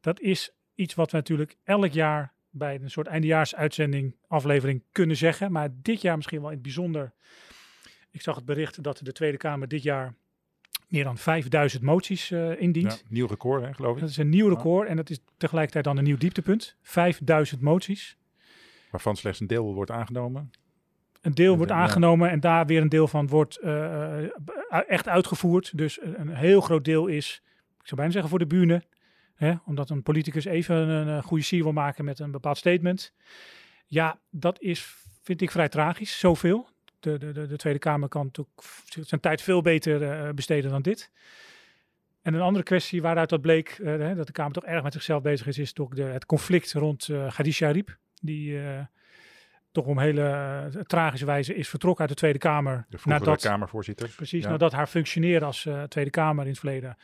Dat 0.00 0.20
is 0.20 0.50
iets 0.74 0.94
wat 0.94 1.10
we 1.10 1.16
natuurlijk 1.16 1.56
elk 1.64 1.92
jaar 1.92 2.32
bij 2.50 2.80
een 2.82 2.90
soort 2.90 3.06
eindejaarsuitzending, 3.06 4.14
aflevering 4.26 4.82
kunnen 4.92 5.16
zeggen. 5.16 5.52
Maar 5.52 5.68
dit 5.82 6.00
jaar 6.00 6.16
misschien 6.16 6.40
wel 6.40 6.48
in 6.48 6.54
het 6.54 6.62
bijzonder. 6.62 7.12
Ik 8.10 8.20
zag 8.20 8.36
het 8.36 8.44
bericht 8.44 8.82
dat 8.82 9.00
de 9.02 9.12
Tweede 9.12 9.36
Kamer 9.36 9.68
dit 9.68 9.82
jaar 9.82 10.14
meer 10.88 11.04
dan 11.04 11.18
5000 11.18 11.82
moties 11.82 12.30
indient. 12.58 12.92
Ja, 12.92 13.08
nieuw 13.08 13.26
record, 13.26 13.62
hè, 13.62 13.74
geloof 13.74 13.94
ik. 13.94 14.00
Dat 14.00 14.10
is 14.10 14.16
een 14.16 14.28
nieuw 14.28 14.48
record 14.48 14.88
en 14.88 14.96
dat 14.96 15.10
is 15.10 15.18
tegelijkertijd 15.36 15.84
dan 15.84 15.96
een 15.96 16.04
nieuw 16.04 16.16
dieptepunt. 16.16 16.76
5000 16.82 17.60
moties. 17.60 18.16
Waarvan 18.92 19.16
slechts 19.16 19.40
een 19.40 19.46
deel 19.46 19.74
wordt 19.74 19.90
aangenomen. 19.90 20.50
Een 21.20 21.34
deel 21.34 21.56
wordt 21.56 21.72
aangenomen 21.72 22.30
en 22.30 22.40
daar 22.40 22.66
weer 22.66 22.80
een 22.80 22.88
deel 22.88 23.08
van 23.08 23.28
wordt 23.28 23.56
eh, 23.56 24.24
eh, 24.24 24.30
echt 24.86 25.08
uitgevoerd. 25.08 25.76
Dus 25.76 25.98
een, 26.02 26.34
heel 26.34 26.60
groot 26.60 26.84
deel 26.84 27.06
is, 27.06 27.42
ik 27.80 27.86
zou 27.86 27.96
bijna 27.96 28.12
zeggen 28.12 28.30
voor 28.30 28.38
de 28.38 28.46
bühne. 28.46 28.82
Hè, 29.34 29.54
omdat 29.64 29.90
een 29.90 30.02
politicus 30.02 30.44
even 30.44 30.76
een, 30.76 31.08
een 31.08 31.22
goede 31.22 31.44
sier 31.44 31.62
wil 31.62 31.72
maken 31.72 32.04
met 32.04 32.18
een 32.18 32.30
bepaald 32.30 32.58
statement. 32.58 33.12
Ja, 33.86 34.18
dat 34.30 34.60
is, 34.60 34.96
vind 35.22 35.40
ik 35.40 35.50
vrij 35.50 35.68
tragisch, 35.68 36.18
zoveel. 36.18 36.68
De, 37.00 37.18
de, 37.18 37.32
de, 37.32 37.46
de 37.46 37.56
Tweede 37.56 37.78
Kamer 37.78 38.08
kan 38.08 38.24
natuurlijk 38.24 38.58
zijn 39.00 39.20
tijd 39.20 39.42
veel 39.42 39.62
beter 39.62 40.02
eh, 40.02 40.32
besteden 40.34 40.70
dan 40.70 40.82
dit. 40.82 41.10
En 42.22 42.34
een 42.34 42.40
andere 42.40 42.64
kwestie 42.64 43.02
waaruit 43.02 43.28
dat 43.28 43.40
bleek, 43.40 43.68
eh, 43.68 43.86
hè, 43.86 44.14
dat 44.14 44.26
de 44.26 44.32
Kamer 44.32 44.52
toch 44.52 44.64
erg 44.64 44.82
met 44.82 44.92
zichzelf 44.92 45.22
bezig 45.22 45.46
is, 45.46 45.58
is 45.58 45.72
toch 45.72 45.94
de, 45.94 46.02
het 46.02 46.26
conflict 46.26 46.72
rond 46.72 47.08
eh 47.08 47.28
Khadija 47.28 47.68
Ariep. 47.68 47.96
Die 48.24 48.58
eh, 48.62 48.80
toch 49.72 49.86
om 49.86 49.98
hele 49.98 50.22
eh, 50.74 50.80
tragische 50.80 51.26
wijze 51.26 51.54
is 51.54 51.68
vertrokken 51.68 52.00
uit 52.00 52.10
de 52.10 52.16
Tweede 52.16 52.38
Kamer. 52.38 52.86
De 52.88 52.98
vroegere 52.98 53.24
nadat, 53.24 53.42
Kamervoorzitter. 53.42 54.08
precies, 54.16 54.44
Ja. 54.44 54.50
nadat 54.50 54.72
haar 54.72 54.86
functioneren 54.86 55.46
als 55.46 55.66
eh, 55.66 55.82
Tweede 55.82 56.10
Kamer 56.10 56.44
in 56.44 56.50
het 56.50 56.58
verleden 56.58 56.96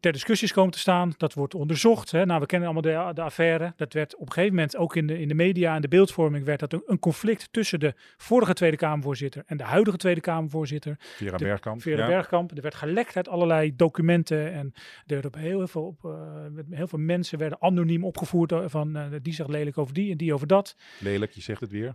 ter 0.00 0.12
discussie 0.12 0.48
is 0.48 0.52
komen 0.54 0.72
te 0.72 0.78
staan. 0.78 1.12
Dat 1.16 1.34
wordt 1.34 1.54
onderzocht. 1.54 2.10
Hè. 2.10 2.24
Nou, 2.26 2.40
we 2.40 2.46
kennen 2.46 2.68
allemaal 2.68 3.06
de, 3.06 3.14
de 3.14 3.22
affaire. 3.22 3.72
Dat 3.76 3.92
werd 3.92 4.14
op 4.16 4.26
een 4.26 4.32
gegeven 4.32 4.54
moment 4.54 4.76
ook 4.76 4.96
in 4.96 5.06
de, 5.06 5.18
in 5.20 5.28
de 5.28 5.34
media 5.34 5.74
en 5.74 5.80
de 5.80 5.88
beeldvorming 5.88 6.44
werd 6.44 6.60
dat 6.60 6.72
een, 6.72 6.82
een 6.86 6.98
conflict 6.98 7.48
tussen 7.52 7.80
de 7.80 7.94
vorige 8.16 8.52
Tweede 8.54 8.76
Kamervoorzitter 8.76 9.42
en 9.46 9.56
de 9.56 9.64
huidige 9.64 9.96
Tweede 9.96 10.20
Kamervoorzitter. 10.20 10.96
Vera 10.98 11.36
de- 11.36 11.44
Bergkamp. 11.44 11.82
Vera 11.82 12.02
ja. 12.02 12.06
Bergkamp. 12.08 12.50
Er 12.56 12.62
werd 12.62 12.74
gelekt 12.74 13.16
uit 13.16 13.28
allerlei 13.28 13.76
documenten. 13.76 14.52
En 14.52 14.72
er 14.74 14.82
werd 15.06 15.24
op 15.26 15.34
heel 15.34 15.66
veel, 15.68 15.82
op, 15.86 16.04
eh, 16.04 16.46
met 16.50 16.66
heel 16.70 16.88
veel 16.88 16.98
mensen 16.98 17.38
werden 17.38 17.60
anoniem 17.62 18.04
opgevoerd. 18.04 18.52
eh, 18.52 18.64
Van 18.66 18.96
eh, 18.96 19.06
die 19.22 19.32
zegt 19.34 19.48
lelijk 19.50 19.78
over 19.78 19.94
die 19.94 20.10
en 20.10 20.16
die 20.16 20.34
over 20.34 20.46
dat. 20.46 20.76
Lelijk, 20.98 21.32
je 21.32 21.40
zegt 21.40 21.60
het 21.60 21.70
weer. 21.70 21.94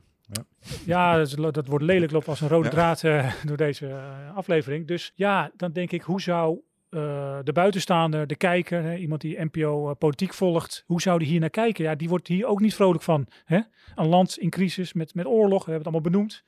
Ja, 0.85 1.17
dat, 1.17 1.27
is 1.27 1.35
lo- 1.37 1.51
dat 1.51 1.67
wordt 1.67 1.85
lelijk 1.85 2.11
loopt 2.11 2.27
als 2.27 2.41
een 2.41 2.47
rode 2.47 2.69
Ja. 2.69 2.69
draad 2.93 3.01
door 3.47 3.57
deze 3.57 3.87
aflevering. 4.35 4.87
Dus 4.87 5.11
ja, 5.15 5.51
dan 5.55 5.71
denk 5.71 5.91
ik, 5.91 6.01
hoe 6.01 6.21
zou 6.21 6.59
eh, 6.93 7.39
de 7.43 7.51
buitenstaander, 7.51 8.27
de 8.27 8.35
kijker, 8.35 8.83
hè, 8.83 8.95
iemand 8.95 9.21
die 9.21 9.43
NPO 9.43 9.89
eh, 9.89 9.95
politiek 9.97 10.33
volgt, 10.33 10.83
hoe 10.85 11.01
zou 11.01 11.19
die 11.19 11.27
hier 11.27 11.39
naar 11.39 11.49
kijken? 11.49 11.83
Ja, 11.83 11.95
die 11.95 12.09
wordt 12.09 12.27
hier 12.27 12.45
ook 12.45 12.59
niet 12.59 12.75
vrolijk 12.75 13.03
van. 13.03 13.27
Hè? 13.45 13.59
Een 13.95 14.07
land 14.07 14.37
in 14.37 14.49
crisis 14.49 14.93
met, 14.93 15.13
met 15.13 15.25
oorlog, 15.25 15.65
we 15.65 15.71
hebben 15.71 15.73
het 15.73 15.83
allemaal 15.83 16.11
benoemd. 16.11 16.43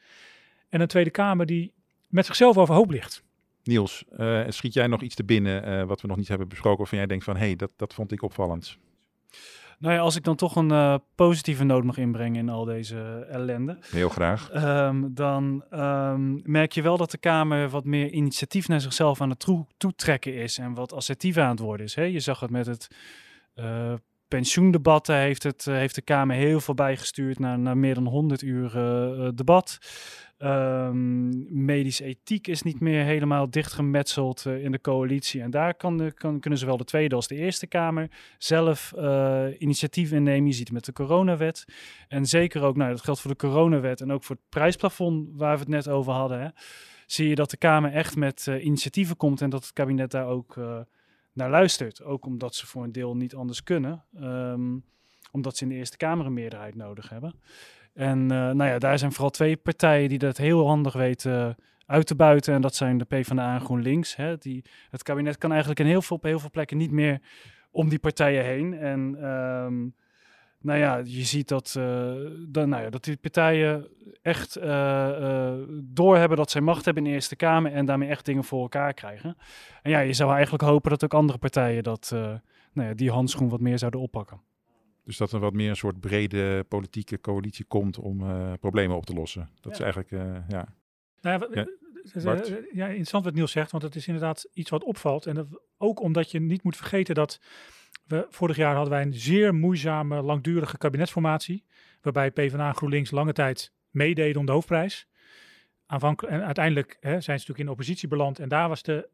En 0.70 0.82
een 0.82 0.88
Tweede 0.88 1.10
Kamer 1.10 1.46
die 1.46 1.74
met 2.08 2.26
zichzelf 2.26 2.58
overhoop 2.58 2.90
ligt. 2.90 3.24
Niels, 3.64 4.04
eh, 4.18 4.44
schiet 4.48 4.74
jij 4.74 4.88
nog 4.88 5.02
iets 5.02 5.16
te 5.16 5.24
binnen 5.24 5.88
wat 5.88 6.02
we 6.02 6.08
nog 6.08 6.18
niet 6.18 6.28
hebben 6.28 6.48
besproken 6.48 6.78
waarvan 6.78 6.98
jij 6.98 7.08
denkt 7.08 7.24
van 7.24 7.36
hé, 7.38 7.46
hey, 7.46 7.56
dat, 7.56 7.72
dat 7.76 7.94
vond 7.94 8.12
ik 8.12 8.22
opvallend. 8.22 8.78
Nou 9.80 9.94
ja, 9.94 10.00
als 10.00 10.16
ik 10.16 10.24
dan 10.24 10.36
toch 10.36 10.56
een 10.56 10.72
uh, 10.72 10.96
positieve 11.16 11.64
noot 11.64 11.84
mag 11.84 11.98
inbrengen 11.98 12.40
in 12.40 12.50
al 12.50 12.66
deze 12.66 13.28
ellende. 13.30 13.78
Heel 13.92 14.10
graag. 14.10 14.50
Um, 14.54 15.14
dan 15.14 15.64
um, 15.72 16.42
merk 16.44 16.72
je 16.72 16.82
wel 16.82 16.98
dat 16.98 17.12
de 17.12 17.18
Kamer 17.18 17.70
wat 17.70 17.86
meer 17.86 18.10
initiatief 18.10 18.68
naar 18.68 18.82
zichzelf 18.82 19.22
aan 19.22 19.30
het 19.30 19.48
toetrekken 19.78 20.34
is. 20.34 20.58
En 20.58 20.74
wat 20.74 20.94
assertief 20.94 21.38
aan 21.38 21.50
het 21.50 21.60
worden 21.60 21.86
is. 21.86 21.96
Hè? 21.96 22.04
Je 22.04 22.20
zag 22.20 22.40
het 22.40 22.50
met 22.50 22.66
het 22.66 22.88
uh, 23.56 23.94
pensioendebatten 24.28 25.16
heeft, 25.16 25.44
het, 25.44 25.66
heeft 25.66 25.96
de 25.96 26.02
Kamer 26.02 26.36
heel 26.36 26.60
veel 26.60 26.74
bijgestuurd 26.74 27.40
naar, 27.40 27.60
naar 27.60 27.78
meer 27.78 27.94
dan 27.94 28.08
100 28.08 28.42
uur 28.42 28.72
debat. 29.36 29.80
Um, 30.38 31.64
medische 31.66 32.04
ethiek 32.04 32.48
is 32.48 32.62
niet 32.62 32.80
meer 32.80 33.04
helemaal 33.04 33.50
dichtgemetseld 33.50 34.46
uh, 34.48 34.64
in 34.64 34.72
de 34.72 34.82
coalitie. 34.82 35.42
En 35.42 35.52
daar 35.52 35.76
kan 35.76 36.12
kan, 36.16 36.40
kunnen 36.40 36.60
zowel 36.60 36.78
de 36.78 36.84
Tweede 36.84 37.16
als 37.16 37.28
de 37.28 37.36
Eerste 37.36 37.68
Kamer 37.68 38.12
zelf 38.38 38.94
uh, 38.98 39.46
initiatief 39.58 40.12
innemen. 40.12 40.48
Je 40.48 40.54
ziet 40.54 40.68
het 40.68 40.74
met 40.74 40.86
de 40.86 40.94
coronawet. 40.94 41.66
En 42.08 42.26
zeker 42.26 42.64
ook, 42.64 42.76
nou, 42.76 42.92
dat 42.92 43.04
geldt 43.04 43.20
voor 43.20 43.32
de 43.32 43.38
coronawet 43.38 44.02
en 44.02 44.12
ook 44.12 44.24
voor 44.24 44.36
het 44.36 44.50
prijsplafond 44.50 45.30
waar 45.36 45.54
we 45.54 45.60
het 45.60 45.68
net 45.68 45.88
over 45.88 46.14
hadden. 46.14 46.40
Hè, 46.40 46.48
zie 47.06 47.30
je 47.30 47.36
dat 47.36 47.50
de 47.50 47.58
Kamer 47.58 47.92
echt 47.92 48.16
met 48.16 48.48
initiatieven 48.60 49.18
komt 49.18 49.42
en 49.42 49.50
dat 49.50 49.64
het 49.64 49.74
kabinet 49.74 50.12
daar 50.12 50.28
ook 50.28 50.56
naar 51.36 51.50
luistert. 51.50 52.04
Ook 52.04 52.26
omdat 52.26 52.56
ze 52.56 52.68
voor 52.68 52.84
een 52.84 52.92
deel 52.92 53.16
niet 53.16 53.36
anders 53.36 53.64
kunnen. 53.64 54.04
Um, 54.22 54.84
omdat 55.32 55.58
ze 55.58 55.64
in 55.64 55.70
de 55.70 55.76
Eerste 55.76 55.98
Kamer 55.98 56.26
een 56.26 56.34
meerderheid 56.34 56.76
nodig 56.76 57.10
hebben. 57.10 57.34
En 57.94 58.20
uh, 58.20 58.28
nou 58.28 58.64
ja, 58.64 58.80
daar 58.80 59.00
zijn 59.00 59.12
vooral 59.12 59.30
twee 59.30 59.58
partijen 59.58 60.10
die 60.10 60.18
dat 60.18 60.38
heel 60.38 60.68
handig 60.68 60.94
weten 60.94 61.48
uh, 61.48 61.54
uit 61.86 62.08
te 62.08 62.16
buiten. 62.16 62.54
En 62.54 62.62
dat 62.62 62.76
zijn 62.76 62.98
de 62.98 63.06
PvdA 63.06 63.54
en 63.54 63.62
GroenLinks. 63.62 64.16
Hè, 64.16 64.38
die, 64.38 64.64
het 64.90 65.04
kabinet 65.04 65.38
kan 65.38 65.50
eigenlijk 65.50 65.80
in 65.80 65.86
heel 65.86 66.02
veel, 66.02 66.18
op 66.18 66.24
heel 66.24 66.40
veel 66.40 66.50
plekken 66.50 66.78
niet 66.78 66.92
meer 66.92 67.20
om 67.72 67.90
die 67.90 68.00
partijen 68.00 68.44
heen. 68.44 68.74
En 68.74 69.30
um, 69.30 69.96
nou 70.66 70.80
ja, 70.80 71.02
je 71.04 71.24
ziet 71.24 71.48
dat, 71.48 71.76
uh, 71.78 72.14
dan, 72.48 72.70
nou 72.70 72.84
ja, 72.84 72.90
dat 72.90 73.04
die 73.04 73.18
partijen 73.18 73.88
echt 74.22 74.54
doorhebben 75.94 76.38
dat 76.38 76.52
zij 76.52 76.62
macht 76.62 76.86
hebben 76.86 77.04
in 77.04 77.10
de 77.10 77.16
Eerste 77.16 77.36
Kamer. 77.36 77.72
En 77.72 77.86
daarmee 77.86 78.10
echt 78.10 78.26
dingen 78.26 78.44
voor 78.44 78.62
elkaar 78.62 78.94
krijgen. 78.94 79.38
En 79.82 79.92
ja, 79.92 80.00
je 80.00 80.14
zou 80.14 80.34
eigenlijk 80.34 80.64
hopen 80.64 80.90
dat 80.90 81.04
ook 81.04 81.14
andere 81.14 81.38
partijen 81.38 81.84
dat, 81.84 82.10
nou 82.74 82.88
ja, 82.88 82.94
die 82.94 83.12
handschoen 83.12 83.50
wat 83.50 83.60
meer 83.60 83.80
zouden 83.80 84.00
oppakken. 84.00 84.42
Dus 85.04 85.18
dat 85.18 85.32
er 85.32 85.40
wat 85.40 85.54
meer 85.54 85.70
een 85.70 85.76
soort 85.76 86.00
brede 86.00 86.64
politieke 86.64 87.22
coalitie 87.22 87.66
komt 87.66 88.00
om 88.00 88.22
uh, 88.22 88.54
problemen 88.60 88.96
op 88.96 89.06
te 89.06 89.14
lossen. 89.14 89.50
Dat 89.62 89.74
is 89.74 89.80
eigenlijk, 89.80 90.12
uh, 90.12 90.36
ja. 90.48 90.68
Nou 91.22 91.48
ja, 91.54 91.66
ja, 92.14 92.44
ja, 92.74 92.88
interessant 92.88 93.26
wat 93.26 93.34
Niels 93.34 93.52
zegt, 93.52 93.72
want 93.72 93.84
het 93.84 93.96
is 93.96 94.08
inderdaad 94.08 94.50
iets 94.54 94.70
wat 94.70 94.84
opvalt. 94.84 95.26
En 95.26 95.36
dat, 95.36 95.48
ook 95.78 96.02
omdat 96.02 96.32
je 96.32 96.42
niet 96.42 96.64
moet 96.64 96.78
vergeten 96.78 97.16
dat 97.16 97.40
we 98.08 98.28
vorig 98.30 98.56
jaar 98.56 98.76
hadden 98.76 98.94
wij 98.94 99.02
een 99.02 99.14
zeer 99.14 99.56
moeizame, 99.56 100.22
langdurige 100.22 100.78
kabinetsformatie. 100.78 101.64
Waarbij 102.02 102.32
PvdA 102.32 102.68
en 102.68 102.76
GroenLinks 102.76 103.12
lange 103.12 103.34
tijd 103.34 103.72
meededen 103.90 104.40
om 104.40 104.46
de 104.46 104.52
hoofdprijs. 104.52 105.08
Aanvankelijk, 105.86 106.34
en 106.34 106.46
uiteindelijk 106.46 106.98
hè, 107.00 107.10
zijn 107.10 107.22
ze 107.24 107.32
natuurlijk 107.32 107.60
in 107.60 107.66
de 107.66 107.72
oppositie 107.72 108.08
beland. 108.08 108.40
En 108.40 108.50
daar 108.50 108.70
was 108.70 108.84
de, 108.84 109.10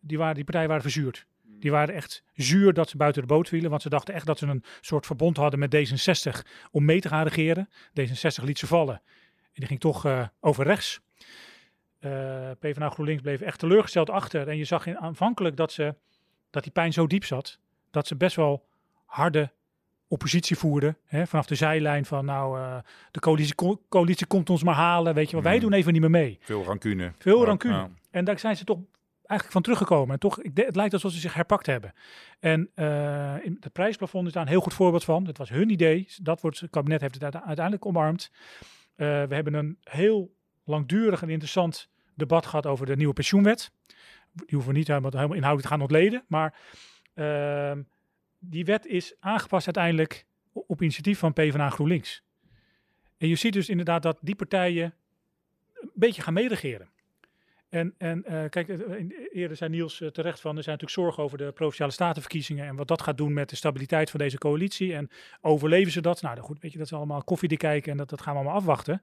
die, 0.00 0.18
waren, 0.18 0.34
die 0.34 0.44
partijen 0.44 0.68
waren 0.68 0.82
verzuurd. 0.82 1.26
Die 1.42 1.70
waren 1.70 1.94
echt 1.94 2.24
zuur 2.34 2.72
dat 2.72 2.88
ze 2.88 2.96
buiten 2.96 3.22
de 3.22 3.28
boot 3.28 3.48
vielen. 3.48 3.70
Want 3.70 3.82
ze 3.82 3.88
dachten 3.88 4.14
echt 4.14 4.26
dat 4.26 4.38
ze 4.38 4.46
een 4.46 4.64
soort 4.80 5.06
verbond 5.06 5.36
hadden 5.36 5.58
met 5.58 5.74
D66 5.74 6.48
om 6.70 6.84
mee 6.84 7.00
te 7.00 7.08
gaan 7.08 7.26
regeren. 7.26 7.68
D66 8.00 8.44
liet 8.44 8.58
ze 8.58 8.66
vallen. 8.66 8.94
En 8.94 9.52
die 9.52 9.66
ging 9.66 9.80
toch 9.80 10.06
uh, 10.06 10.26
over 10.40 10.64
rechts. 10.64 11.00
Uh, 12.00 12.50
PvdA 12.58 12.88
GroenLinks 12.88 13.22
bleef 13.22 13.40
echt 13.40 13.58
teleurgesteld 13.58 14.10
achter. 14.10 14.48
En 14.48 14.56
je 14.56 14.64
zag 14.64 14.86
in, 14.86 14.98
aanvankelijk 14.98 15.56
dat, 15.56 15.72
ze, 15.72 15.94
dat 16.50 16.62
die 16.62 16.72
pijn 16.72 16.92
zo 16.92 17.06
diep 17.06 17.24
zat. 17.24 17.58
Dat 17.90 18.06
ze 18.06 18.16
best 18.16 18.36
wel 18.36 18.66
harde 19.04 19.52
oppositie 20.08 20.56
voerden. 20.56 20.96
Hè, 21.04 21.26
vanaf 21.26 21.46
de 21.46 21.54
zijlijn 21.54 22.04
van 22.04 22.24
nou, 22.24 22.58
uh, 22.58 22.76
de 23.10 23.20
coalitie, 23.20 23.54
co 23.54 23.82
coalitie 23.88 24.26
komt 24.26 24.50
ons 24.50 24.62
maar 24.62 24.74
halen. 24.74 25.14
Weet 25.14 25.26
je 25.26 25.32
wel, 25.32 25.42
wij 25.44 25.52
Mhm. 25.56 25.62
doen 25.62 25.72
even 25.72 25.92
niet 25.92 26.00
meer 26.00 26.10
mee. 26.10 26.38
Veel 26.40 26.64
rancune. 26.64 27.12
Veel 27.18 27.44
rancune. 27.44 27.74
ja. 27.74 27.90
En 28.10 28.24
daar 28.24 28.38
zijn 28.38 28.56
ze 28.56 28.64
toch 28.64 28.78
eigenlijk 29.16 29.52
van 29.52 29.62
teruggekomen. 29.62 30.12
En 30.14 30.18
toch, 30.20 30.40
ik, 30.42 30.50
het 30.56 30.76
lijkt 30.76 30.92
alsof 30.92 31.12
ze 31.12 31.18
zich 31.20 31.34
herpakt 31.34 31.66
hebben. 31.66 31.92
En 32.40 32.70
eh, 32.74 33.34
in 33.44 33.56
het 33.60 33.72
prijsplafond 33.72 34.26
is 34.26 34.32
daar 34.32 34.42
een 34.42 34.48
heel 34.48 34.60
goed 34.60 34.74
voorbeeld 34.74 35.04
van. 35.04 35.26
Het 35.26 35.38
was 35.38 35.48
hun 35.48 35.70
idee. 35.70 36.08
Dat 36.22 36.40
wordt, 36.40 36.60
het 36.60 36.70
kabinet 36.70 37.00
heeft 37.00 37.14
het 37.14 37.22
uite- 37.22 37.42
uiteindelijk 37.44 37.86
omarmd. 37.86 38.30
Eh, 38.94 39.06
we 39.06 39.34
hebben 39.34 39.54
een 39.54 39.78
heel 39.82 40.34
langdurig 40.64 41.22
en 41.22 41.28
interessant 41.28 41.88
debat 42.14 42.46
gehad 42.46 42.66
over 42.66 42.86
de 42.86 42.96
nieuwe 42.96 43.12
pensioenwet. 43.12 43.72
Die 44.32 44.44
hoeven 44.50 44.72
we 44.72 44.78
niet 44.78 44.86
helemaal, 44.88 45.10
helemaal 45.10 45.36
inhoudelijk 45.36 45.68
te 45.68 45.72
gaan 45.74 45.82
ontleden. 45.82 46.24
Maar 46.28 46.54
ehm, 47.14 47.82
die 48.38 48.64
wet 48.64 48.86
is 48.86 49.14
aangepast 49.20 49.66
uiteindelijk 49.66 50.26
op 50.52 50.82
initiatief 50.82 51.18
van 51.18 51.32
PvdA 51.32 51.64
en 51.64 51.72
GroenLinks. 51.72 52.22
En 53.18 53.28
je 53.28 53.36
ziet 53.36 53.52
dus 53.52 53.68
inderdaad 53.68 54.02
dat 54.02 54.18
die 54.20 54.34
partijen 54.34 54.94
een 55.74 55.90
beetje 55.94 56.22
gaan 56.22 56.34
meeregeren. 56.34 56.88
En, 57.70 57.94
en 57.98 58.24
eh, 58.24 58.48
kijk, 58.48 58.68
eh, 58.68 59.04
eerder 59.32 59.56
zei 59.56 59.70
Niels 59.70 60.00
eh, 60.00 60.08
terecht 60.08 60.40
van, 60.40 60.56
er 60.56 60.62
zijn 60.62 60.76
natuurlijk 60.78 61.06
zorgen 61.06 61.22
over 61.22 61.38
de 61.38 61.52
Provinciale 61.52 61.92
Statenverkiezingen 61.92 62.66
en 62.66 62.76
wat 62.76 62.88
dat 62.88 63.02
gaat 63.02 63.16
doen 63.16 63.32
met 63.32 63.48
de 63.48 63.56
stabiliteit 63.56 64.10
van 64.10 64.20
deze 64.20 64.38
coalitie. 64.38 64.94
En 64.94 65.10
overleven 65.40 65.92
ze 65.92 66.00
dat? 66.00 66.22
Nou 66.22 66.34
dan 66.34 66.44
goed, 66.44 66.60
weet 66.60 66.72
je, 66.72 66.78
dat 66.78 66.86
is 66.86 66.92
allemaal 66.92 67.24
koffiedik 67.24 67.58
kijken 67.58 67.92
en 67.92 67.96
dat, 67.96 68.08
dat 68.08 68.20
gaan 68.20 68.32
we 68.32 68.40
allemaal 68.40 68.58
afwachten. 68.58 69.02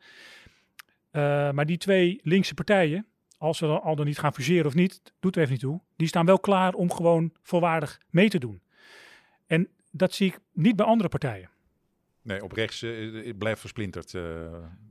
Maar 1.53 1.65
die 1.65 1.77
twee 1.77 2.19
linkse 2.23 2.53
partijen, 2.53 3.05
als 3.37 3.57
ze 3.57 3.65
dan 3.65 3.81
al 3.81 3.95
dan 3.95 4.05
niet 4.05 4.19
gaan 4.19 4.33
fuseren 4.33 4.65
of 4.65 4.73
niet, 4.73 5.01
doet 5.19 5.35
er 5.35 5.41
even 5.41 5.53
niet 5.53 5.61
toe. 5.61 5.81
Die 5.95 6.07
staan 6.07 6.25
wel 6.25 6.39
klaar 6.39 6.73
om 6.73 6.91
gewoon 6.91 7.33
volwaardig 7.41 8.01
mee 8.09 8.29
te 8.29 8.39
doen. 8.39 8.61
En 9.45 9.69
dat 9.91 10.13
zie 10.13 10.27
ik 10.27 10.39
niet 10.53 10.75
bij 10.75 10.85
andere 10.85 11.09
partijen. 11.09 11.49
Nee, 12.21 12.43
op 12.43 12.51
rechts 12.51 12.81
eh, 12.81 13.25
het 13.25 13.37
blijft 13.37 13.59
versplinterd 13.59 14.13
eh, 14.13 14.23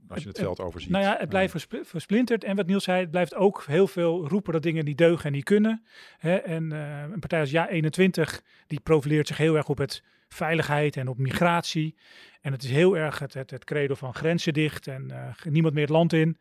als 0.08 0.22
je 0.22 0.28
het 0.28 0.38
veld 0.38 0.60
overziet. 0.60 0.90
Nou 0.90 1.04
ja, 1.04 1.16
het 1.18 1.28
blijft 1.28 1.50
verspl- 1.50 1.82
versplinterd. 1.82 2.44
En 2.44 2.56
wat 2.56 2.66
Niels 2.66 2.84
zei, 2.84 3.00
het 3.00 3.10
blijft 3.10 3.34
ook 3.34 3.64
heel 3.66 3.86
veel 3.86 4.28
roepen 4.28 4.52
dat 4.52 4.62
dingen 4.62 4.84
niet 4.84 4.98
deugen 4.98 5.24
en 5.24 5.32
niet 5.32 5.44
kunnen. 5.44 5.84
Hè? 6.18 6.36
En 6.36 6.72
eh, 6.72 7.02
een 7.12 7.20
partij 7.20 7.40
als 7.40 7.52
Ja21, 7.52 8.42
die 8.66 8.80
profileert 8.80 9.26
zich 9.26 9.36
heel 9.36 9.56
erg 9.56 9.68
op 9.68 9.78
het 9.78 10.02
veiligheid 10.28 10.96
en 10.96 11.08
op 11.08 11.18
migratie. 11.18 11.96
En 12.40 12.52
het 12.52 12.62
is 12.62 12.70
heel 12.70 12.96
erg 12.96 13.18
het, 13.18 13.34
het, 13.34 13.50
het 13.50 13.64
credo 13.64 13.94
van 13.94 14.14
grenzen 14.14 14.52
dicht 14.52 14.86
en 14.86 15.10
eh, 15.10 15.52
niemand 15.52 15.74
meer 15.74 15.82
het 15.82 15.92
land 15.92 16.12
in. 16.12 16.38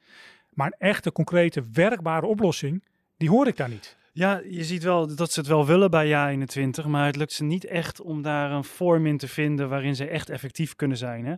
Maar 0.55 0.67
een 0.67 0.87
echte, 0.87 1.11
concrete, 1.11 1.63
werkbare 1.73 2.25
oplossing, 2.25 2.83
die 3.17 3.29
hoor 3.29 3.47
ik 3.47 3.57
daar 3.57 3.69
niet. 3.69 3.97
Ja, 4.11 4.41
je 4.49 4.63
ziet 4.63 4.83
wel 4.83 5.15
dat 5.15 5.31
ze 5.31 5.39
het 5.39 5.49
wel 5.49 5.65
willen 5.65 5.91
bij 5.91 6.07
JA21, 6.07 6.85
maar 6.87 7.05
het 7.05 7.15
lukt 7.15 7.31
ze 7.31 7.43
niet 7.43 7.65
echt 7.65 8.01
om 8.01 8.21
daar 8.21 8.51
een 8.51 8.63
vorm 8.63 9.05
in 9.05 9.17
te 9.17 9.27
vinden 9.27 9.69
waarin 9.69 9.95
ze 9.95 10.07
echt 10.07 10.29
effectief 10.29 10.75
kunnen 10.75 10.97
zijn. 10.97 11.25
Hè? 11.25 11.35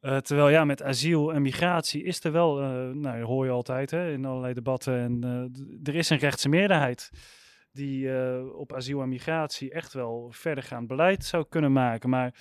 Eh, 0.00 0.16
terwijl 0.16 0.48
ja, 0.48 0.64
met 0.64 0.82
asiel 0.82 1.32
en 1.32 1.42
migratie 1.42 2.02
is 2.02 2.24
er 2.24 2.32
wel, 2.32 2.60
eh, 2.60 2.68
nou 2.88 3.18
dat 3.18 3.28
hoor 3.28 3.44
je 3.44 3.50
altijd 3.50 3.90
hè, 3.90 4.12
in 4.12 4.24
allerlei 4.24 4.54
debatten, 4.54 4.98
en 4.98 5.24
eh, 5.24 5.88
er 5.88 5.98
is 5.98 6.10
een 6.10 6.18
rechtse 6.18 6.48
meerderheid 6.48 7.10
die 7.72 8.10
op 8.54 8.72
asiel 8.72 9.02
en 9.02 9.08
migratie 9.08 9.70
echt 9.70 9.92
wel 9.92 10.28
verdergaand 10.30 10.86
beleid 10.86 11.24
zou 11.24 11.44
kunnen 11.48 11.72
maken. 11.72 12.10
Maar 12.10 12.34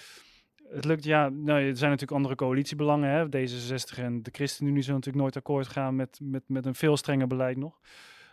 het 0.72 0.86
lukt, 0.86 1.04
ja, 1.04 1.30
nou, 1.30 1.60
er 1.60 1.78
zijn 1.78 1.90
natuurlijk 1.90 2.18
andere 2.18 2.36
coalitiebelangen. 2.36 3.10
Hè? 3.10 3.26
D66 3.26 4.00
en 4.00 4.24
de 4.24 4.32
ChristenUnie 4.32 4.82
zullen 4.82 4.96
natuurlijk 4.96 5.24
nooit 5.24 5.36
akkoord 5.36 5.68
gaan 5.68 5.96
met, 5.96 6.20
met, 6.22 6.44
met 6.48 6.66
een 6.66 6.76
veel 6.76 6.98
strenger 6.98 7.28
beleid 7.28 7.58
nog. 7.58 7.80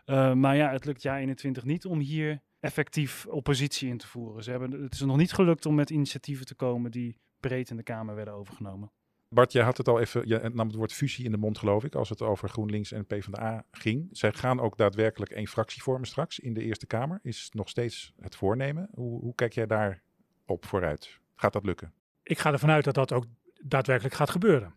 Uh, 0.06 0.32
maar 0.32 0.56
ja, 0.56 0.72
het 0.72 0.84
lukt 0.84 1.02
jaar 1.02 1.18
21 1.18 1.64
niet 1.64 1.86
om 1.86 1.98
hier 1.98 2.40
effectief 2.60 3.26
oppositie 3.26 3.88
in 3.88 3.98
te 3.98 4.06
voeren. 4.06 4.42
Ze 4.42 4.50
hebben, 4.50 4.82
het 4.82 4.92
is 4.92 5.00
nog 5.00 5.16
niet 5.16 5.32
gelukt 5.32 5.66
om 5.66 5.74
met 5.74 5.90
initiatieven 5.90 6.46
te 6.46 6.54
komen 6.54 6.90
die 6.90 7.18
breed 7.40 7.70
in 7.70 7.76
de 7.76 7.82
Kamer 7.82 8.14
werden 8.14 8.34
overgenomen. 8.34 8.90
Bart, 9.28 9.52
jij 9.52 9.64
had 9.64 9.76
het 9.76 9.88
al 9.88 10.00
even, 10.00 10.28
je 10.28 10.50
nam 10.52 10.66
het 10.66 10.76
woord 10.76 10.92
fusie 10.92 11.24
in 11.24 11.30
de 11.30 11.36
mond 11.36 11.58
geloof 11.58 11.84
ik, 11.84 11.94
als 11.94 12.08
het 12.08 12.22
over 12.22 12.48
GroenLinks 12.48 12.92
en 12.92 13.06
PvdA 13.06 13.64
ging. 13.70 14.08
Zij 14.12 14.32
gaan 14.32 14.60
ook 14.60 14.76
daadwerkelijk 14.76 15.30
één 15.30 15.46
fractie 15.46 15.82
vormen 15.82 16.08
straks 16.08 16.38
in 16.38 16.54
de 16.54 16.62
Eerste 16.62 16.86
Kamer. 16.86 17.20
Is 17.22 17.50
nog 17.52 17.68
steeds 17.68 18.12
het 18.20 18.36
voornemen. 18.36 18.88
Hoe, 18.94 19.20
hoe 19.20 19.34
kijk 19.34 19.52
jij 19.52 19.66
daar 19.66 20.02
op 20.46 20.64
vooruit? 20.64 21.20
Gaat 21.34 21.52
dat 21.52 21.64
lukken? 21.64 21.92
Ik 22.26 22.38
ga 22.38 22.52
ervan 22.52 22.70
uit 22.70 22.84
dat 22.84 22.94
dat 22.94 23.12
ook 23.12 23.24
daadwerkelijk 23.60 24.14
gaat 24.14 24.30
gebeuren. 24.30 24.74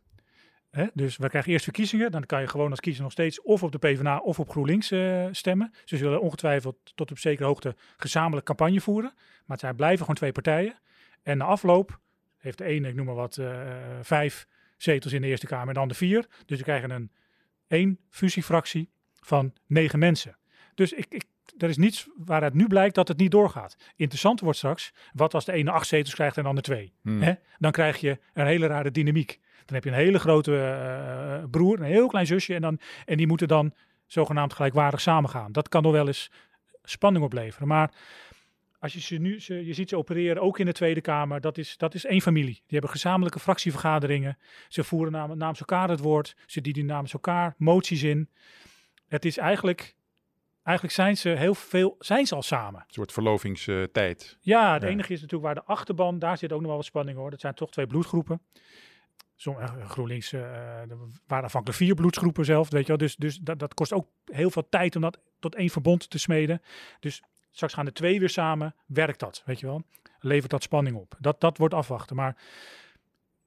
Dus 0.94 1.18
we 1.18 1.30
krijgen 1.30 1.52
eerst 1.52 1.64
verkiezingen. 1.64 2.12
Dan 2.12 2.26
kan 2.26 2.42
je 2.42 2.48
gewoon 2.48 2.70
als 2.70 2.80
kiezer 2.80 3.04
nog 3.04 3.12
steeds 3.12 3.42
of 3.42 3.64
op 3.64 3.72
de 3.72 3.78
PvdA 3.78 4.18
of 4.18 4.40
op 4.40 4.50
GroenLinks 4.50 4.92
eh, 4.92 5.28
stemmen. 5.32 5.74
Ze 5.86 5.98
zullen 5.98 6.22
ongetwijfeld 6.22 6.92
tot 6.96 7.12
op 7.12 7.18
zekere 7.18 7.48
hoogte 7.48 7.76
gezamenlijk 7.98 8.46
campagne 8.46 8.82
voeren. 8.82 9.12
Maar 9.16 9.44
het 9.46 9.60
zijn 9.60 9.76
blijven 9.76 10.00
gewoon 10.00 10.16
twee 10.16 10.32
partijen. 10.32 10.80
En 11.24 11.38
na 11.38 11.46
afloop 11.46 12.00
heeft 12.38 12.58
de 12.58 12.64
ene, 12.64 12.88
ik 12.88 12.96
noem 12.96 13.06
maar 13.06 13.16
wat, 13.16 13.38
eh, 13.38 13.68
vijf 14.02 14.48
zetels 14.78 15.14
in 15.14 15.22
de 15.22 15.28
Eerste 15.28 15.48
Kamer 15.48 15.68
en 15.68 15.74
de 15.74 15.80
ander 15.80 15.98
vier. 15.98 16.26
Dus 16.46 16.58
we 16.58 16.64
krijgen 16.64 16.92
een 16.92 17.12
één 17.68 18.00
fusiefractie 18.10 18.90
van 19.14 19.54
negen 19.68 20.00
mensen. 20.00 20.38
Dus 20.76 20.94
ik, 20.94 21.06
ik, 21.10 21.24
er 21.58 21.70
is 21.70 21.78
niets 21.78 22.08
waaruit 22.16 22.54
nu 22.54 22.68
blijkt 22.68 22.96
dat 22.96 23.08
het 23.08 23.18
niet 23.18 23.32
doorgaat. 23.32 23.78
Interessant 23.96 24.40
wordt 24.40 24.58
straks, 24.58 24.94
wat 25.14 25.34
als 25.34 25.46
de 25.46 25.52
ene 25.52 25.72
acht 25.72 25.88
zetels 25.88 26.14
krijgt 26.14 26.38
en 26.38 26.44
de 26.44 26.50
ander 26.50 26.64
twee. 26.64 26.94
Hmm. 27.02 27.22
Hè? 27.22 27.34
Dan 27.58 27.72
krijg 27.72 27.98
je 27.98 28.20
een 28.34 28.46
hele 28.46 28.68
rare 28.68 28.92
dynamiek. 28.92 29.40
Dan 29.66 29.76
heb 29.76 29.84
je 29.84 29.90
een 29.90 30.06
hele 30.06 30.20
grote 30.20 30.52
uh, 30.52 31.50
broer, 31.50 31.80
een 31.80 31.86
heel 31.86 32.08
klein 32.08 32.26
zusje. 32.26 32.56
En, 32.56 32.62
dan, 32.62 32.80
en 33.06 33.18
die 33.18 33.28
moeten 33.28 33.48
dan 33.48 33.74
zogenaamd 34.08 34.54
gelijkwaardig 34.54 35.02
samengaan. 35.02 35.52
Dat 35.52 35.70
kan 35.70 35.84
nog 35.84 35.92
wel 35.92 36.08
eens 36.08 36.32
spanning 36.84 37.26
opleveren. 37.26 37.68
Maar 37.68 37.92
als 38.80 38.94
je 38.94 39.02
ze 39.02 39.16
nu, 39.16 39.40
ze, 39.40 39.66
je 39.66 39.74
ziet 39.74 39.90
ze 39.90 39.98
opereren, 39.98 40.42
ook 40.42 40.60
in 40.60 40.66
de 40.66 40.72
Tweede 40.72 41.02
Kamer, 41.02 41.42
dat 41.42 41.58
is, 41.58 41.78
dat 41.78 41.94
is 41.94 42.06
één 42.06 42.22
familie. 42.22 42.54
Die 42.54 42.64
hebben 42.68 42.90
gezamenlijke 42.90 43.40
fractievergaderingen. 43.40 44.38
Ze 44.68 44.84
voeren 44.84 45.12
nam, 45.12 45.38
namens 45.38 45.60
elkaar 45.60 45.90
het 45.90 46.00
woord. 46.00 46.36
Ze 46.46 46.62
dienen 46.62 46.86
namens 46.86 47.14
elkaar 47.14 47.56
moties 47.58 48.04
in. 48.04 48.30
Het 49.08 49.26
is 49.26 49.38
eigenlijk, 49.38 49.96
eigenlijk 50.70 50.94
zijn 50.96 51.18
ze 51.18 51.30
heel 51.30 51.56
veel, 51.56 51.96
zijn 52.00 52.26
ze 52.26 52.36
al 52.36 52.42
samen. 52.42 52.80
Een 52.80 52.94
soort 52.94 53.12
verlovingstijd. 53.12 54.38
Ja, 54.42 54.74
het 54.74 54.82
Ja. 54.82 54.88
enige 54.88 55.14
is 55.14 55.22
natuurlijk 55.22 55.54
waar 55.54 55.64
de 55.66 55.72
achterban, 55.72 56.20
daar 56.20 56.38
zit 56.38 56.52
ook 56.52 56.60
nog 56.60 56.68
wel 56.68 56.78
wat 56.78 56.86
spanning 56.86 57.18
hoor. 57.18 57.30
Dat 57.30 57.40
zijn 57.40 57.54
toch 57.54 57.72
twee 57.72 57.88
bloedgroepen. 57.88 58.42
Som, 59.36 59.60
eh, 59.60 59.86
GroenLinks 59.86 60.32
er 60.32 60.88
waren 61.28 61.46
afhankelijk 61.46 61.80
vier 61.80 61.96
bloedsgroepen 61.96 62.46
zelf, 62.46 62.70
weet 62.70 62.82
je 62.82 62.88
wel. 62.88 62.98
Dus, 62.98 63.16
dus 63.16 63.38
dat, 63.38 63.60
dat 63.60 63.74
kost 63.74 63.94
ook 63.94 64.08
heel 64.26 64.50
veel 64.52 64.70
tijd 64.70 64.96
om 64.96 65.02
dat 65.02 65.20
tot 65.40 65.56
één 65.56 65.70
verbond 65.70 66.10
te 66.10 66.20
smeden. 66.20 66.62
Dus 67.00 67.22
straks 67.52 67.74
gaan 67.74 67.86
de 67.86 67.92
twee 67.92 68.20
weer 68.20 68.30
samen, 68.30 68.76
werkt 68.86 69.20
dat, 69.20 69.42
weet 69.46 69.60
je 69.60 69.66
wel. 69.66 69.84
Levert 70.20 70.52
dat 70.52 70.64
spanning 70.64 70.96
op. 70.96 71.16
Dat, 71.20 71.42
dat 71.42 71.58
wordt 71.58 71.74
afwachten. 71.74 72.16
Maar 72.16 72.36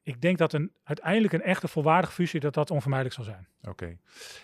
ik 0.02 0.20
denk 0.20 0.38
dat 0.38 0.52
een, 0.52 0.72
uiteindelijk 0.84 1.32
een 1.32 1.42
echte 1.42 1.68
volwaardige 1.68 2.12
fusie, 2.12 2.40
dat 2.40 2.54
dat 2.54 2.70
onvermijdelijk 2.70 3.16
zal 3.16 3.24
zijn. 3.24 3.46
Oké. 3.68 3.96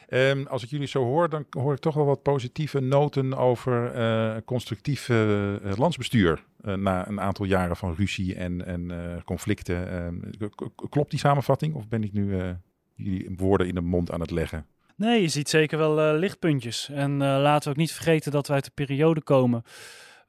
Ehm, 0.09 0.44
als 0.47 0.62
ik 0.62 0.68
jullie 0.71 0.87
zo 0.87 1.05
hoor, 1.05 1.29
dan 1.29 1.47
hoor 1.51 1.73
ik 1.73 1.79
toch 1.81 1.94
wel 1.94 2.05
wat 2.05 2.23
positieve 2.23 2.81
noten 2.81 3.35
over 3.35 3.92
eh, 3.92 4.37
constructief 4.44 5.09
eh, 5.09 5.55
landsbestuur. 5.77 6.44
eh, 6.61 6.75
na 6.75 7.09
een 7.09 7.21
aantal 7.21 7.44
jaren 7.44 7.77
van 7.77 7.94
ruzie 7.94 8.35
en, 8.35 8.66
en 8.66 8.90
eh, 8.90 9.23
conflicten. 9.25 9.90
Ehm, 9.90 10.49
klopt 10.88 11.11
die 11.11 11.18
samenvatting 11.18 11.75
of 11.75 11.88
ben 11.88 12.03
ik 12.03 12.12
nu 12.12 12.38
eh, 12.40 12.51
jullie 12.94 13.31
woorden 13.37 13.66
in 13.68 13.75
de 13.75 13.81
mond 13.81 14.11
aan 14.12 14.21
het 14.21 14.31
leggen? 14.31 14.66
Nee, 14.97 15.21
je 15.23 15.29
ziet 15.29 15.49
zeker 15.49 15.79
wel 15.79 16.01
eh, 16.01 16.18
lichtpuntjes. 16.18 16.88
En 16.88 17.12
eh, 17.12 17.18
laten 17.18 17.64
we 17.64 17.71
ook 17.71 17.81
niet 17.81 17.92
vergeten 17.92 18.33
dat 18.33 18.47
we 18.47 18.53
uit 18.53 18.66
een 18.66 18.73
periode 18.75 19.23
komen 19.23 19.62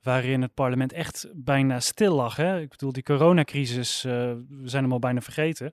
waarin 0.02 0.42
het 0.42 0.54
parlement 0.54 0.94
echt 0.94 1.28
bijna 1.34 1.80
stil 1.80 2.16
lag. 2.16 2.36
Hè? 2.36 2.60
Ik 2.60 2.70
bedoel, 2.70 2.92
die 2.92 3.04
coronacrisis, 3.04 4.04
eh, 4.04 4.12
we 4.50 4.70
zijn 4.70 4.84
hem 4.84 4.92
al 4.92 5.00
bijna 5.00 5.22
vergeten. 5.22 5.72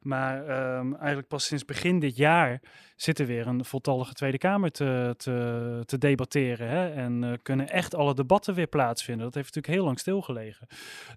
Maar 0.00 0.46
ehm, 0.46 0.94
eigenlijk 0.94 1.28
pas 1.28 1.46
sinds 1.46 1.64
begin 1.64 1.98
dit 1.98 2.16
jaar 2.16 2.60
zit 2.96 3.18
er 3.18 3.26
weer 3.26 3.46
een 3.46 3.64
voltallige 3.64 4.12
Tweede 4.12 4.38
Kamer 4.38 4.70
te, 4.70 5.14
te, 5.16 5.82
te 5.84 5.98
debatteren. 5.98 6.68
Hè? 6.68 6.92
En 6.92 7.24
eh, 7.24 7.32
kunnen 7.42 7.68
echt 7.68 7.94
alle 7.94 8.14
debatten 8.14 8.54
weer 8.54 8.66
plaatsvinden. 8.66 9.24
Dat 9.24 9.34
heeft 9.34 9.46
natuurlijk 9.46 9.74
heel 9.74 9.84
lang 9.84 9.98
stilgelegen. 9.98 10.66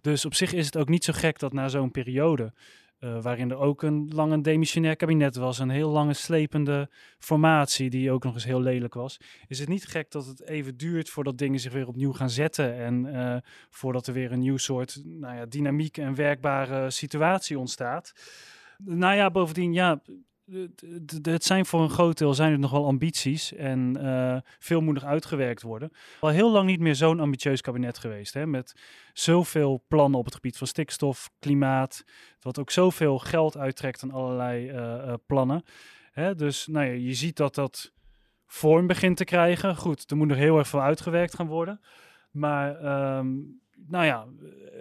Dus 0.02 0.26
op 0.26 0.34
zich 0.34 0.54
is 0.54 0.66
het 0.66 0.78
ook 0.78 0.90
niet 0.90 1.04
zo 1.04 1.14
gek 1.16 1.40
dat 1.40 1.54
na 1.54 1.68
zo'n 1.68 1.92
periode... 1.92 2.54
eh, 3.00 3.22
waarin 3.22 3.50
er 3.50 3.58
ook 3.58 3.82
een 3.82 4.10
lang 4.14 4.44
demissionair 4.44 4.96
kabinet 4.96 5.36
was, 5.36 5.60
een 5.60 5.70
heel 5.70 5.90
lange 5.90 6.14
slepende 6.14 6.90
formatie 7.18 7.90
die 7.90 8.12
ook 8.12 8.24
nog 8.24 8.34
eens 8.34 8.46
heel 8.46 8.62
lelijk 8.62 8.94
was, 8.94 9.20
is 9.48 9.60
het 9.60 9.70
niet 9.70 9.88
gek 9.88 10.12
dat 10.12 10.26
het 10.26 10.42
even 10.42 10.78
duurt 10.78 11.10
voordat 11.10 11.38
dingen 11.38 11.60
zich 11.60 11.74
weer 11.74 11.88
opnieuw 11.88 12.14
gaan 12.14 12.30
zetten 12.30 12.76
en 12.76 13.14
eh, 13.14 13.38
voordat 13.70 14.08
er 14.08 14.14
weer 14.14 14.32
een 14.32 14.40
nieuw 14.40 14.58
soort 14.58 15.02
nou 15.06 15.36
ja, 15.36 15.46
dynamiek 15.46 15.98
en 15.98 16.16
werkbare 16.16 16.90
situatie 16.90 17.60
ontstaat. 17.60 18.14
Nou 18.78 19.16
ja, 19.16 19.32
bovendien, 19.32 19.74
ja, 19.74 20.02
het- 21.22 21.44
zijn 21.44 21.66
voor 21.66 21.82
een 21.82 21.90
groot 21.90 22.18
deel 22.18 22.34
zijn 22.34 22.52
het 22.52 22.60
nog 22.60 22.72
wel 22.72 22.86
ambities 22.86 23.54
en 23.54 23.98
eh, 24.02 24.38
veel 24.60 24.82
moet 24.82 24.94
nog 24.94 25.04
uitgewerkt 25.04 25.62
worden. 25.62 25.92
Al 26.20 26.30
heel 26.30 26.52
lang 26.52 26.68
niet 26.68 26.80
meer 26.80 26.96
zo'n 26.96 27.20
ambitieus 27.20 27.62
kabinet 27.62 27.98
geweest, 27.98 28.34
hè, 28.34 28.46
met 28.48 28.74
zoveel 29.14 29.84
plannen 29.88 30.20
op 30.20 30.26
het 30.26 30.36
gebied 30.36 30.58
van 30.58 30.68
stikstof, 30.68 31.30
klimaat, 31.40 32.04
wat 32.40 32.60
ook 32.60 32.72
zoveel 32.72 33.20
geld 33.20 33.58
uittrekt 33.58 34.04
aan 34.04 34.12
allerlei 34.12 34.70
eh, 34.70 35.08
eh, 35.10 35.14
plannen. 35.26 35.64
Hè, 36.12 36.36
dus 36.36 36.68
nou 36.68 36.86
ja, 36.86 36.92
je 36.92 37.14
ziet 37.14 37.36
dat 37.38 37.56
dat 37.56 37.94
vorm 38.46 38.88
begint 38.88 39.18
te 39.18 39.24
krijgen. 39.24 39.76
Goed, 39.76 40.12
er 40.12 40.18
moet 40.18 40.28
nog 40.28 40.38
heel 40.38 40.58
erg 40.58 40.68
veel 40.68 40.82
uitgewerkt 40.82 41.36
gaan 41.36 41.48
worden. 41.48 41.82
Maar 42.32 42.76
ehm, 42.80 43.28
nou 43.88 44.06
ja, 44.06 44.26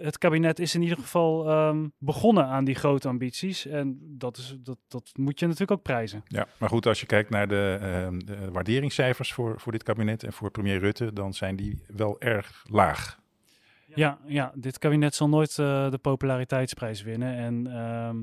het 0.01 0.17
kabinet 0.17 0.59
is 0.59 0.75
in 0.75 0.81
ieder 0.81 0.97
geval 0.97 1.49
ehm, 1.49 1.87
begonnen 1.97 2.45
aan 2.45 2.65
die 2.65 2.75
grote 2.75 3.07
ambities. 3.07 3.65
En 3.65 3.99
dat, 4.01 4.37
is, 4.37 4.55
dat, 4.63 4.77
dat 4.87 5.11
moet 5.13 5.39
je 5.39 5.45
natuurlijk 5.45 5.71
ook 5.71 5.83
prijzen. 5.83 6.23
Ja, 6.27 6.47
maar 6.57 6.69
goed, 6.69 6.85
als 6.85 6.99
je 6.99 7.05
kijkt 7.05 7.29
naar 7.29 7.47
de, 7.47 7.77
ehm, 7.81 8.19
de 8.19 8.51
waarderingscijfers 8.51 9.33
voor, 9.33 9.59
voor 9.59 9.71
dit 9.71 9.83
kabinet 9.83 10.23
en 10.23 10.33
voor 10.33 10.51
premier 10.51 10.79
Rutte, 10.79 11.13
dan 11.13 11.33
zijn 11.33 11.55
die 11.55 11.83
wel 11.87 12.19
erg 12.19 12.65
laag. 12.69 13.19
Ja, 13.95 14.17
ja 14.25 14.51
dit 14.55 14.77
kabinet 14.77 15.15
zal 15.15 15.29
nooit 15.29 15.59
eh, 15.59 15.91
de 15.91 15.97
populariteitsprijs 15.97 17.01
winnen. 17.01 17.35
En 17.35 17.67
ehm, 17.67 18.17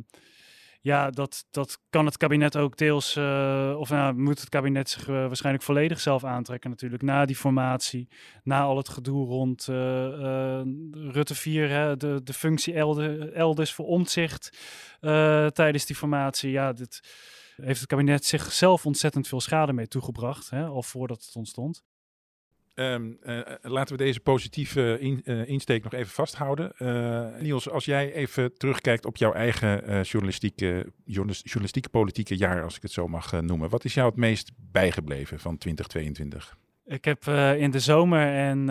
ja, 0.86 1.10
dat, 1.10 1.46
dat 1.50 1.78
kan 1.90 2.06
het 2.06 2.16
kabinet 2.16 2.56
ook 2.56 2.76
deels, 2.76 3.16
eh, 3.16 3.74
of 3.78 3.90
nou, 3.90 4.14
moet 4.14 4.40
het 4.40 4.48
kabinet 4.48 4.90
zich 4.90 5.08
eh, 5.08 5.14
waarschijnlijk 5.14 5.64
volledig 5.64 6.00
zelf 6.00 6.24
aantrekken 6.24 6.70
natuurlijk. 6.70 7.02
Na 7.02 7.24
die 7.24 7.36
formatie, 7.36 8.08
na 8.42 8.60
al 8.60 8.76
het 8.76 8.88
gedoe 8.88 9.26
rond 9.26 9.68
eh, 9.68 10.60
Rutte 10.92 11.34
4, 11.34 11.68
hè, 11.70 11.96
de, 11.96 12.20
de 12.24 12.32
functie 12.32 12.74
elde, 12.74 13.30
elders 13.30 13.72
voor 13.72 13.86
omzicht 13.86 14.58
eh, 15.00 15.46
tijdens 15.46 15.86
die 15.86 15.96
formatie. 15.96 16.50
Ja, 16.50 16.72
dit 16.72 17.00
heeft 17.56 17.80
het 17.80 17.88
kabinet 17.88 18.24
zichzelf 18.24 18.86
ontzettend 18.86 19.28
veel 19.28 19.40
schade 19.40 19.72
mee 19.72 19.88
toegebracht, 19.88 20.50
hè, 20.50 20.66
al 20.66 20.82
voordat 20.82 21.24
het 21.24 21.36
ontstond. 21.36 21.82
Eh, 22.76 22.96
laten 23.62 23.96
we 23.96 24.04
deze 24.04 24.20
positieve 24.20 24.98
eh, 25.24 25.48
insteek 25.48 25.82
nog 25.82 25.92
even 25.92 26.12
vasthouden. 26.12 26.72
Niels, 27.40 27.70
als 27.70 27.84
jij 27.84 28.12
even 28.12 28.56
terugkijkt 28.56 29.06
op 29.06 29.16
jouw 29.16 29.32
eigen 29.32 30.02
journalistieke, 30.02 30.92
journalis- 31.04 31.42
journalistieke 31.44 31.88
politieke 31.88 32.36
jaar, 32.36 32.62
als 32.62 32.76
ik 32.76 32.82
het 32.82 32.92
zo 32.92 33.08
mag 33.08 33.40
noemen. 33.40 33.68
Wat 33.68 33.84
is 33.84 33.94
jou 33.94 34.08
het 34.08 34.16
meest 34.16 34.50
bijgebleven 34.56 35.40
van 35.40 35.58
2022? 35.58 36.56
Ik 36.84 37.04
heb 37.04 37.24
in 37.58 37.70
de 37.70 37.80
zomer 37.80 38.26
en 38.34 38.68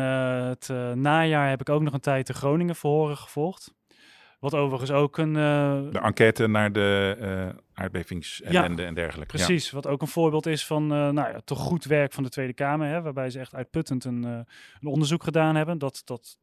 het 0.47 0.67
najaar 0.95 1.49
heb 1.49 1.61
ik 1.61 1.69
ook 1.69 1.81
nog 1.81 1.93
een 1.93 1.99
tijd 1.99 2.27
de 2.27 2.33
Groningen 2.33 2.75
verhoren 2.75 3.17
gevolgd. 3.17 3.73
Wat 4.45 4.55
overigens 4.55 4.91
ook 4.91 5.17
een... 5.17 5.35
eh, 5.35 5.91
De 5.91 5.99
enquête 5.99 6.47
naar 6.47 6.71
de 6.71 7.15
eh 7.19 7.63
aardbevingsellende 7.73 8.83
en 8.83 8.93
dergelijke. 8.93 9.37
Ja. 9.37 9.45
Precies, 9.45 9.71
wat 9.71 9.87
ook 9.87 10.01
een 10.01 10.07
voorbeeld 10.07 10.45
is 10.45 10.65
van 10.65 10.83
eh, 10.83 10.97
nou 10.97 11.15
ja, 11.31 11.39
toch 11.45 11.59
goed 11.59 11.85
werk 11.85 12.13
van 12.13 12.23
de 12.23 12.29
Tweede 12.29 12.53
Kamer. 12.53 12.87
Hè, 12.87 13.01
waarbij 13.01 13.29
ze 13.29 13.39
echt 13.39 13.55
uitputtend 13.55 14.05
een, 14.05 14.23
een 14.23 14.45
onderzoek 14.87 15.23
gedaan 15.23 15.55
hebben. 15.55 15.77
Dat, 15.77 16.01
dat 16.05 16.39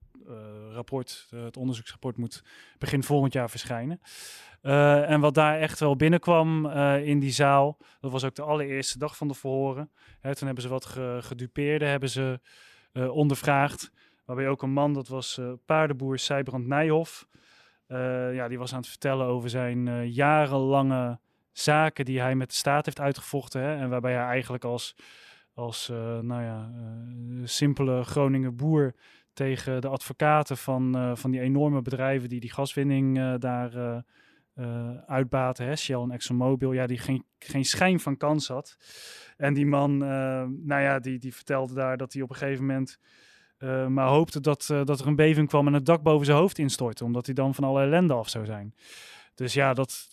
rapport, 0.72 1.28
het 1.34 1.56
onderzoeksrapport 1.56 2.16
moet 2.16 2.42
begin 2.78 3.02
volgend 3.02 3.32
jaar 3.32 3.50
verschijnen. 3.50 4.00
En 5.06 5.20
wat 5.20 5.34
daar 5.34 5.58
echt 5.58 5.80
wel 5.80 5.96
binnenkwam 5.96 6.66
in 6.96 7.18
die 7.18 7.30
zaal, 7.30 7.78
dat 8.00 8.10
was 8.12 8.24
ook 8.24 8.34
de 8.34 8.42
allereerste 8.42 8.98
dag 8.98 9.16
van 9.16 9.28
de 9.28 9.34
verhoren. 9.34 9.90
Hè, 10.20 10.34
toen 10.34 10.46
hebben 10.46 10.64
ze 10.64 10.70
wat 10.70 10.84
ge, 10.84 11.18
gedupeerden, 11.22 11.88
hebben 11.88 12.08
ze 12.08 12.40
ondervraagd. 12.92 13.92
Waarbij 14.24 14.48
ook 14.48 14.62
een 14.62 14.72
man, 14.72 14.92
dat 14.92 15.08
was 15.08 15.40
paardenboer 15.66 16.18
Sijbrand 16.18 16.66
Nijhoff. 16.66 17.26
Eh, 17.92 18.34
ja, 18.34 18.48
die 18.48 18.58
was 18.58 18.72
aan 18.72 18.78
het 18.78 18.88
vertellen 18.88 19.26
over 19.26 19.50
zijn 19.50 19.88
eh, 19.88 20.14
jarenlange 20.14 21.18
zaken 21.52 22.04
die 22.04 22.20
hij 22.20 22.34
met 22.34 22.48
de 22.48 22.54
staat 22.54 22.84
heeft 22.84 23.00
uitgevochten. 23.00 23.60
Hè, 23.60 23.76
en 23.76 23.88
waarbij 23.88 24.12
hij 24.12 24.24
eigenlijk 24.24 24.64
als, 24.64 24.96
als 25.54 25.88
eh, 25.88 26.18
nou 26.18 26.42
ja, 26.42 26.70
simpele 27.44 28.04
Groninger 28.04 28.54
boer 28.54 28.94
tegen 29.32 29.80
de 29.80 29.88
advocaten 29.88 30.56
van, 30.56 31.16
van 31.16 31.30
die 31.30 31.40
enorme 31.40 31.82
bedrijven 31.82 32.28
die 32.28 32.40
die 32.40 32.52
gaswinning 32.52 33.38
daar 33.38 34.04
uitbaten, 35.06 35.66
hè, 35.66 35.76
Shell 35.76 36.00
en 36.00 36.10
ExxonMobil, 36.10 36.72
ja, 36.72 36.86
die 36.86 36.98
geen, 36.98 37.24
geen 37.38 37.64
schijn 37.64 38.00
van 38.00 38.16
kans 38.16 38.48
had. 38.48 38.76
En 39.36 39.54
die 39.54 39.66
man, 39.66 39.96
nou 40.66 40.82
ja, 40.82 40.98
die, 40.98 41.18
die 41.18 41.34
vertelde 41.34 41.74
daar 41.74 41.96
dat 41.96 42.12
hij 42.12 42.22
op 42.22 42.30
een 42.30 42.36
gegeven 42.36 42.66
moment 42.66 42.98
eh, 43.62 43.86
maar 43.86 44.08
hoopte 44.08 44.40
dat, 44.40 44.68
eh, 44.70 44.84
dat 44.84 45.00
er 45.00 45.06
een 45.06 45.16
beving 45.16 45.48
kwam 45.48 45.66
en 45.66 45.72
het 45.72 45.86
dak 45.86 46.02
boven 46.02 46.26
zijn 46.26 46.38
hoofd 46.38 46.58
instortte, 46.58 47.04
omdat 47.04 47.26
hij 47.26 47.34
dan 47.34 47.54
van 47.54 47.64
alle 47.64 47.82
ellende 47.82 48.14
af 48.14 48.28
zou 48.28 48.44
zijn. 48.44 48.74
Dus 49.34 49.52
ja, 49.54 49.74
dat 49.74 50.08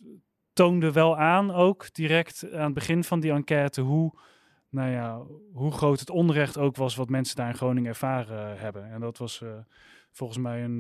toonde 0.54 0.92
wel 0.92 1.18
aan, 1.18 1.52
ook 1.52 1.94
direct 1.94 2.52
aan 2.54 2.64
het 2.66 2.74
begin 2.74 3.04
van 3.04 3.20
die 3.20 3.32
enquête, 3.32 3.82
hoe, 3.82 4.14
nou 4.70 4.92
ja, 4.92 5.22
hoe 5.54 5.72
groot 5.72 6.00
het 6.00 6.10
onrecht 6.10 6.58
ook 6.58 6.76
was 6.76 6.96
wat 6.96 7.10
mensen 7.10 7.36
daar 7.36 7.50
in 7.50 7.56
Groningen 7.56 7.90
ervaren 7.90 8.52
eh, 8.56 8.62
hebben. 8.62 8.92
En 8.92 9.00
dat 9.00 9.18
was 9.18 9.44
volgens 10.12 10.40
mij 10.40 10.64
een, 10.64 10.76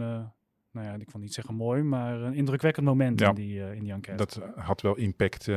nou 0.72 0.88
ja, 0.88 0.94
ik 0.94 1.12
wil 1.12 1.22
niet 1.22 1.34
zeggen 1.34 1.56
mooi, 1.56 1.82
maar 1.84 2.22
een 2.22 2.34
indrukwekkend 2.34 2.86
moment 2.86 3.20
Ja. 3.20 3.28
in, 3.30 3.36
die, 3.36 3.76
in 3.76 3.84
die 3.84 3.92
enquête. 3.94 4.18
Dat 4.18 4.42
had 4.56 4.82
wel 4.82 4.96
impact 4.96 5.50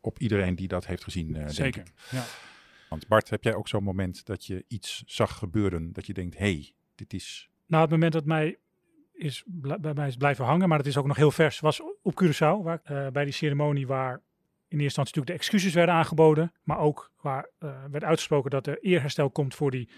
op 0.00 0.18
iedereen 0.18 0.54
die 0.54 0.68
dat 0.68 0.86
heeft 0.86 1.04
gezien. 1.04 1.28
eh, 1.28 1.34
denk 1.40 1.50
Zeker, 1.50 1.80
ik. 1.80 1.92
ja. 2.10 2.22
Want 2.90 3.08
Bart, 3.08 3.30
heb 3.30 3.44
jij 3.44 3.54
ook 3.54 3.68
zo'n 3.68 3.82
moment 3.82 4.26
dat 4.26 4.46
je 4.46 4.64
iets 4.68 5.02
zag 5.06 5.38
gebeuren 5.38 5.92
dat 5.92 6.06
je 6.06 6.12
denkt, 6.12 6.38
hé, 6.38 6.52
hey, 6.52 6.72
dit 6.94 7.12
is... 7.12 7.50
Nou, 7.66 7.82
het 7.82 7.90
moment 7.90 8.12
dat 8.12 8.24
mij 8.24 8.58
is, 9.12 9.44
bij 9.80 9.94
mij 9.94 10.08
is 10.08 10.16
blijven 10.16 10.44
hangen, 10.44 10.68
maar 10.68 10.78
het 10.78 10.86
is 10.86 10.96
ook 10.96 11.06
nog 11.06 11.16
heel 11.16 11.30
vers, 11.30 11.60
was 11.60 11.82
op 12.02 12.22
Curaçao. 12.22 12.62
Waar, 12.62 12.80
eh, 12.82 13.06
bij 13.08 13.24
die 13.24 13.32
ceremonie 13.32 13.86
waar 13.86 14.12
in 14.12 14.78
eerste 14.78 15.00
instantie 15.00 15.16
natuurlijk 15.16 15.26
de 15.26 15.44
excuses 15.44 15.74
werden 15.74 15.94
aangeboden, 15.94 16.52
maar 16.62 16.78
ook 16.78 17.12
waar 17.20 17.48
eh, 17.58 17.84
werd 17.90 18.04
uitgesproken 18.04 18.50
dat 18.50 18.66
er 18.66 18.78
eerherstel 18.80 19.30
komt 19.30 19.54
voor 19.54 19.70
die 19.70 19.88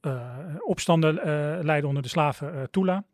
eh, 0.00 0.38
opstanden 0.58 1.14
leiden 1.64 1.88
onder 1.88 2.02
de 2.02 2.08
slaven 2.08 2.70
Tula. 2.70 3.04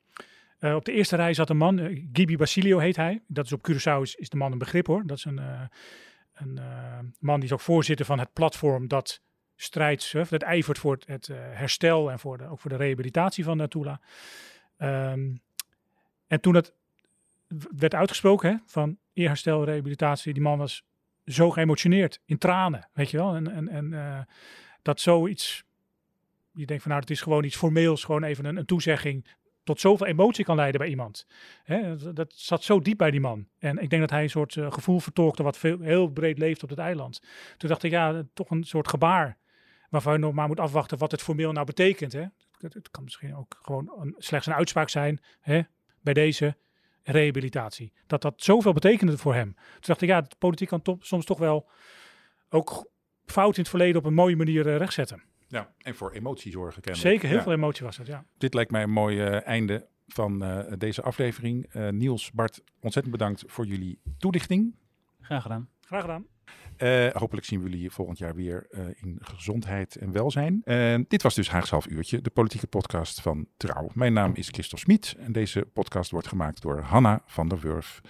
Op 0.72 0.84
de 0.84 0.92
eerste 0.92 1.16
rij 1.16 1.34
zat 1.34 1.50
een 1.50 1.56
man, 1.56 1.78
eh, 1.78 2.02
Gibi 2.12 2.36
Basilio 2.36 2.78
heet 2.78 2.96
hij. 2.96 3.22
Dat 3.26 3.44
is 3.44 3.52
op 3.52 3.70
Curaçao 3.70 4.00
is, 4.00 4.28
de 4.28 4.36
man 4.36 4.52
een 4.52 4.58
begrip 4.58 4.86
hoor. 4.86 5.06
Dat 5.06 5.16
is 5.16 5.24
een, 5.24 5.40
een 6.34 6.58
eh, 6.58 6.98
man 7.18 7.36
die 7.36 7.44
is 7.44 7.52
ook 7.52 7.60
voorzitter 7.60 8.06
van 8.06 8.18
het 8.18 8.32
platform 8.32 8.88
dat 8.88 9.22
strijdt, 9.56 10.12
dat 10.30 10.42
ijvert 10.42 10.78
voor 10.78 10.98
het, 11.04 11.28
uh, 11.28 11.36
herstel 11.40 12.10
en 12.10 12.18
voor 12.18 12.38
de, 12.38 12.46
ook 12.48 12.60
voor 12.60 12.70
de 12.70 12.76
rehabilitatie 12.76 13.44
van 13.44 13.68
Tula. 13.68 14.00
Um, 14.78 15.42
en 16.26 16.40
toen 16.40 16.52
dat 16.52 16.72
werd 17.76 17.94
uitgesproken 17.94 18.50
hè, 18.50 18.56
van 18.66 18.98
eerherstel, 19.12 19.64
rehabilitatie, 19.64 20.32
die 20.32 20.42
man 20.42 20.58
was 20.58 20.84
zo 21.24 21.50
geëmotioneerd, 21.50 22.20
in 22.24 22.38
tranen, 22.38 22.88
weet 22.92 23.10
je 23.10 23.16
wel. 23.16 23.34
En, 23.34 23.50
en, 23.50 23.68
en 23.68 23.92
uh, 23.92 24.20
dat 24.82 25.00
zoiets, 25.00 25.64
je 26.52 26.66
denkt 26.66 26.82
van 26.82 26.90
nou, 26.90 27.02
het 27.02 27.12
is 27.12 27.20
gewoon 27.20 27.44
iets 27.44 27.56
formeels, 27.56 28.04
gewoon 28.04 28.22
even 28.22 28.44
een, 28.44 28.56
een 28.56 28.66
toezegging, 28.66 29.26
tot 29.64 29.80
zoveel 29.80 30.06
emotie 30.06 30.44
kan 30.44 30.56
leiden 30.56 30.80
bij 30.80 30.88
iemand. 30.88 31.26
Hè, 31.62 32.12
dat 32.12 32.32
zat 32.36 32.62
zo 32.62 32.80
diep 32.80 32.98
bij 32.98 33.10
die 33.10 33.20
man. 33.20 33.48
En 33.58 33.78
ik 33.78 33.90
denk 33.90 34.02
dat 34.02 34.10
hij 34.10 34.22
een 34.22 34.30
soort 34.30 34.54
uh, 34.54 34.72
gevoel 34.72 35.00
vertolkte 35.00 35.42
wat 35.42 35.58
veel, 35.58 35.80
heel 35.80 36.08
breed 36.08 36.38
leeft 36.38 36.62
op 36.62 36.68
het 36.68 36.78
eiland. 36.78 37.22
Toen 37.56 37.68
dacht 37.68 37.82
ik, 37.82 37.90
ja, 37.90 38.22
toch 38.34 38.50
een 38.50 38.64
soort 38.64 38.88
gebaar 38.88 39.38
waarvan 39.88 40.12
je 40.12 40.18
nog 40.18 40.32
maar 40.32 40.48
moet 40.48 40.60
afwachten 40.60 40.98
wat 40.98 41.10
het 41.10 41.22
formeel 41.22 41.52
nou 41.52 41.66
betekent. 41.66 42.12
Hè. 42.12 42.24
Het, 42.58 42.90
kan 42.90 43.04
misschien 43.04 43.36
ook 43.36 43.58
gewoon 43.62 43.92
een, 43.98 44.14
slechts 44.18 44.46
een 44.46 44.54
uitspraak 44.54 44.88
zijn 44.88 45.20
hè, 45.40 45.62
bij 46.00 46.14
deze 46.14 46.56
rehabilitatie. 47.02 47.92
Dat 48.06 48.22
dat 48.22 48.42
zoveel 48.42 48.72
betekende 48.72 49.18
voor 49.18 49.34
hem. 49.34 49.54
Toen 49.54 49.80
dacht 49.80 50.02
ik, 50.02 50.08
ja, 50.08 50.20
de 50.20 50.36
politiek 50.38 50.68
kan 50.68 50.98
soms 51.00 51.24
toch 51.24 51.38
wel 51.38 51.68
ook 52.48 52.90
fout 53.26 53.56
in 53.56 53.60
het 53.60 53.70
verleden 53.70 53.96
op 53.96 54.04
een 54.04 54.14
mooie 54.14 54.36
manier 54.36 54.66
uh, 54.66 54.76
rechtzetten. 54.76 55.22
Ja, 55.54 55.72
en 55.78 55.94
voor 55.94 56.12
emotie 56.12 56.52
zorgen 56.52 56.82
kennelijk. 56.82 57.10
Zeker, 57.10 57.28
heel 57.28 57.36
ja. 57.36 57.42
veel 57.42 57.52
emotie 57.52 57.84
was 57.84 57.96
het, 57.96 58.06
ja. 58.06 58.24
Dit 58.38 58.54
lijkt 58.54 58.70
mij 58.70 58.82
een 58.82 58.90
mooi 58.90 59.28
uh, 59.28 59.46
einde 59.46 59.88
van 60.06 60.44
uh, 60.44 60.72
deze 60.78 61.02
aflevering. 61.02 61.74
Uh, 61.74 61.88
Niels, 61.88 62.32
Bart, 62.32 62.62
ontzettend 62.80 63.16
bedankt 63.16 63.44
voor 63.46 63.66
jullie 63.66 64.00
toelichting. 64.18 64.74
Graag 65.20 65.42
gedaan. 65.42 65.68
Graag 65.80 66.00
gedaan. 66.00 66.26
Uh, 66.78 67.10
hopelijk 67.12 67.46
zien 67.46 67.62
we 67.62 67.70
jullie 67.70 67.90
volgend 67.90 68.18
jaar 68.18 68.34
weer 68.34 68.66
uh, 68.70 68.86
in 68.94 69.18
gezondheid 69.20 69.96
en 69.96 70.12
welzijn. 70.12 70.62
Uh, 70.64 70.98
dit 71.08 71.22
was 71.22 71.34
dus 71.34 71.50
Haags 71.50 71.70
Half 71.70 71.86
Uurtje, 71.86 72.20
de 72.20 72.30
politieke 72.30 72.66
podcast 72.66 73.20
van 73.20 73.46
Trouw. 73.56 73.90
Mijn 73.92 74.12
naam 74.12 74.34
is 74.34 74.48
Christophe 74.48 74.84
Smit 74.84 75.14
en 75.18 75.32
deze 75.32 75.68
podcast 75.72 76.10
wordt 76.10 76.28
gemaakt 76.28 76.62
door 76.62 76.80
Hanna 76.80 77.22
van 77.26 77.48
der 77.48 77.58
Wurf. 77.58 78.00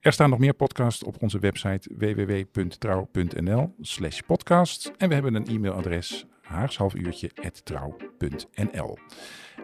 Er 0.00 0.12
staan 0.12 0.30
nog 0.30 0.38
meer 0.38 0.54
podcasts 0.54 1.04
op 1.04 1.22
onze 1.22 1.38
website 1.38 1.90
www.trouw.nl 1.96 3.74
slash 3.80 4.20
podcast. 4.20 4.92
En 4.96 5.08
we 5.08 5.14
hebben 5.14 5.34
een 5.34 5.46
e-mailadres 5.46 6.26
haagshalfuurtje.trouw.nl 6.46 8.98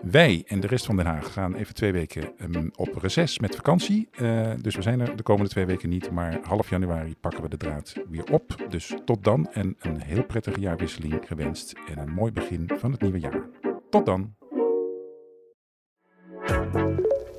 Wij 0.02 0.44
en 0.46 0.60
de 0.60 0.66
rest 0.66 0.86
van 0.86 0.96
Den 0.96 1.06
Haag 1.06 1.32
gaan 1.32 1.54
even 1.54 1.74
twee 1.74 1.92
weken 1.92 2.32
um, 2.40 2.70
op 2.76 2.96
reces 2.96 3.38
met 3.38 3.56
vakantie. 3.56 4.08
Uh, 4.20 4.50
dus 4.60 4.74
we 4.74 4.82
zijn 4.82 5.00
er 5.00 5.16
de 5.16 5.22
komende 5.22 5.50
twee 5.50 5.66
weken 5.66 5.88
niet, 5.88 6.10
maar 6.10 6.38
half 6.42 6.70
januari 6.70 7.14
pakken 7.20 7.42
we 7.42 7.48
de 7.48 7.56
draad 7.56 7.92
weer 8.10 8.32
op. 8.32 8.64
Dus 8.68 8.94
tot 9.04 9.24
dan 9.24 9.48
en 9.52 9.76
een 9.80 10.02
heel 10.02 10.24
prettige 10.24 10.60
jaarwisseling 10.60 11.20
gewenst 11.26 11.72
en 11.88 11.98
een 11.98 12.12
mooi 12.12 12.32
begin 12.32 12.70
van 12.78 12.92
het 12.92 13.00
nieuwe 13.00 13.20
jaar. 13.20 13.42
Tot 13.90 14.06
dan! 14.06 14.34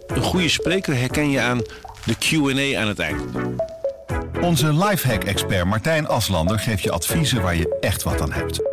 Een 0.07 0.23
goede 0.23 0.49
spreker 0.49 0.97
herken 0.97 1.29
je 1.29 1.41
aan 1.41 1.61
de 2.05 2.15
Q&A 2.17 2.79
aan 2.81 2.87
het 2.87 2.99
eind. 2.99 3.23
Onze 4.41 4.73
lifehack-expert 4.73 5.65
Martijn 5.65 6.07
Aslander 6.07 6.59
geeft 6.59 6.83
je 6.83 6.91
adviezen 6.91 7.41
waar 7.41 7.55
je 7.55 7.77
echt 7.79 8.03
wat 8.03 8.21
aan 8.21 8.31
hebt. 8.31 8.72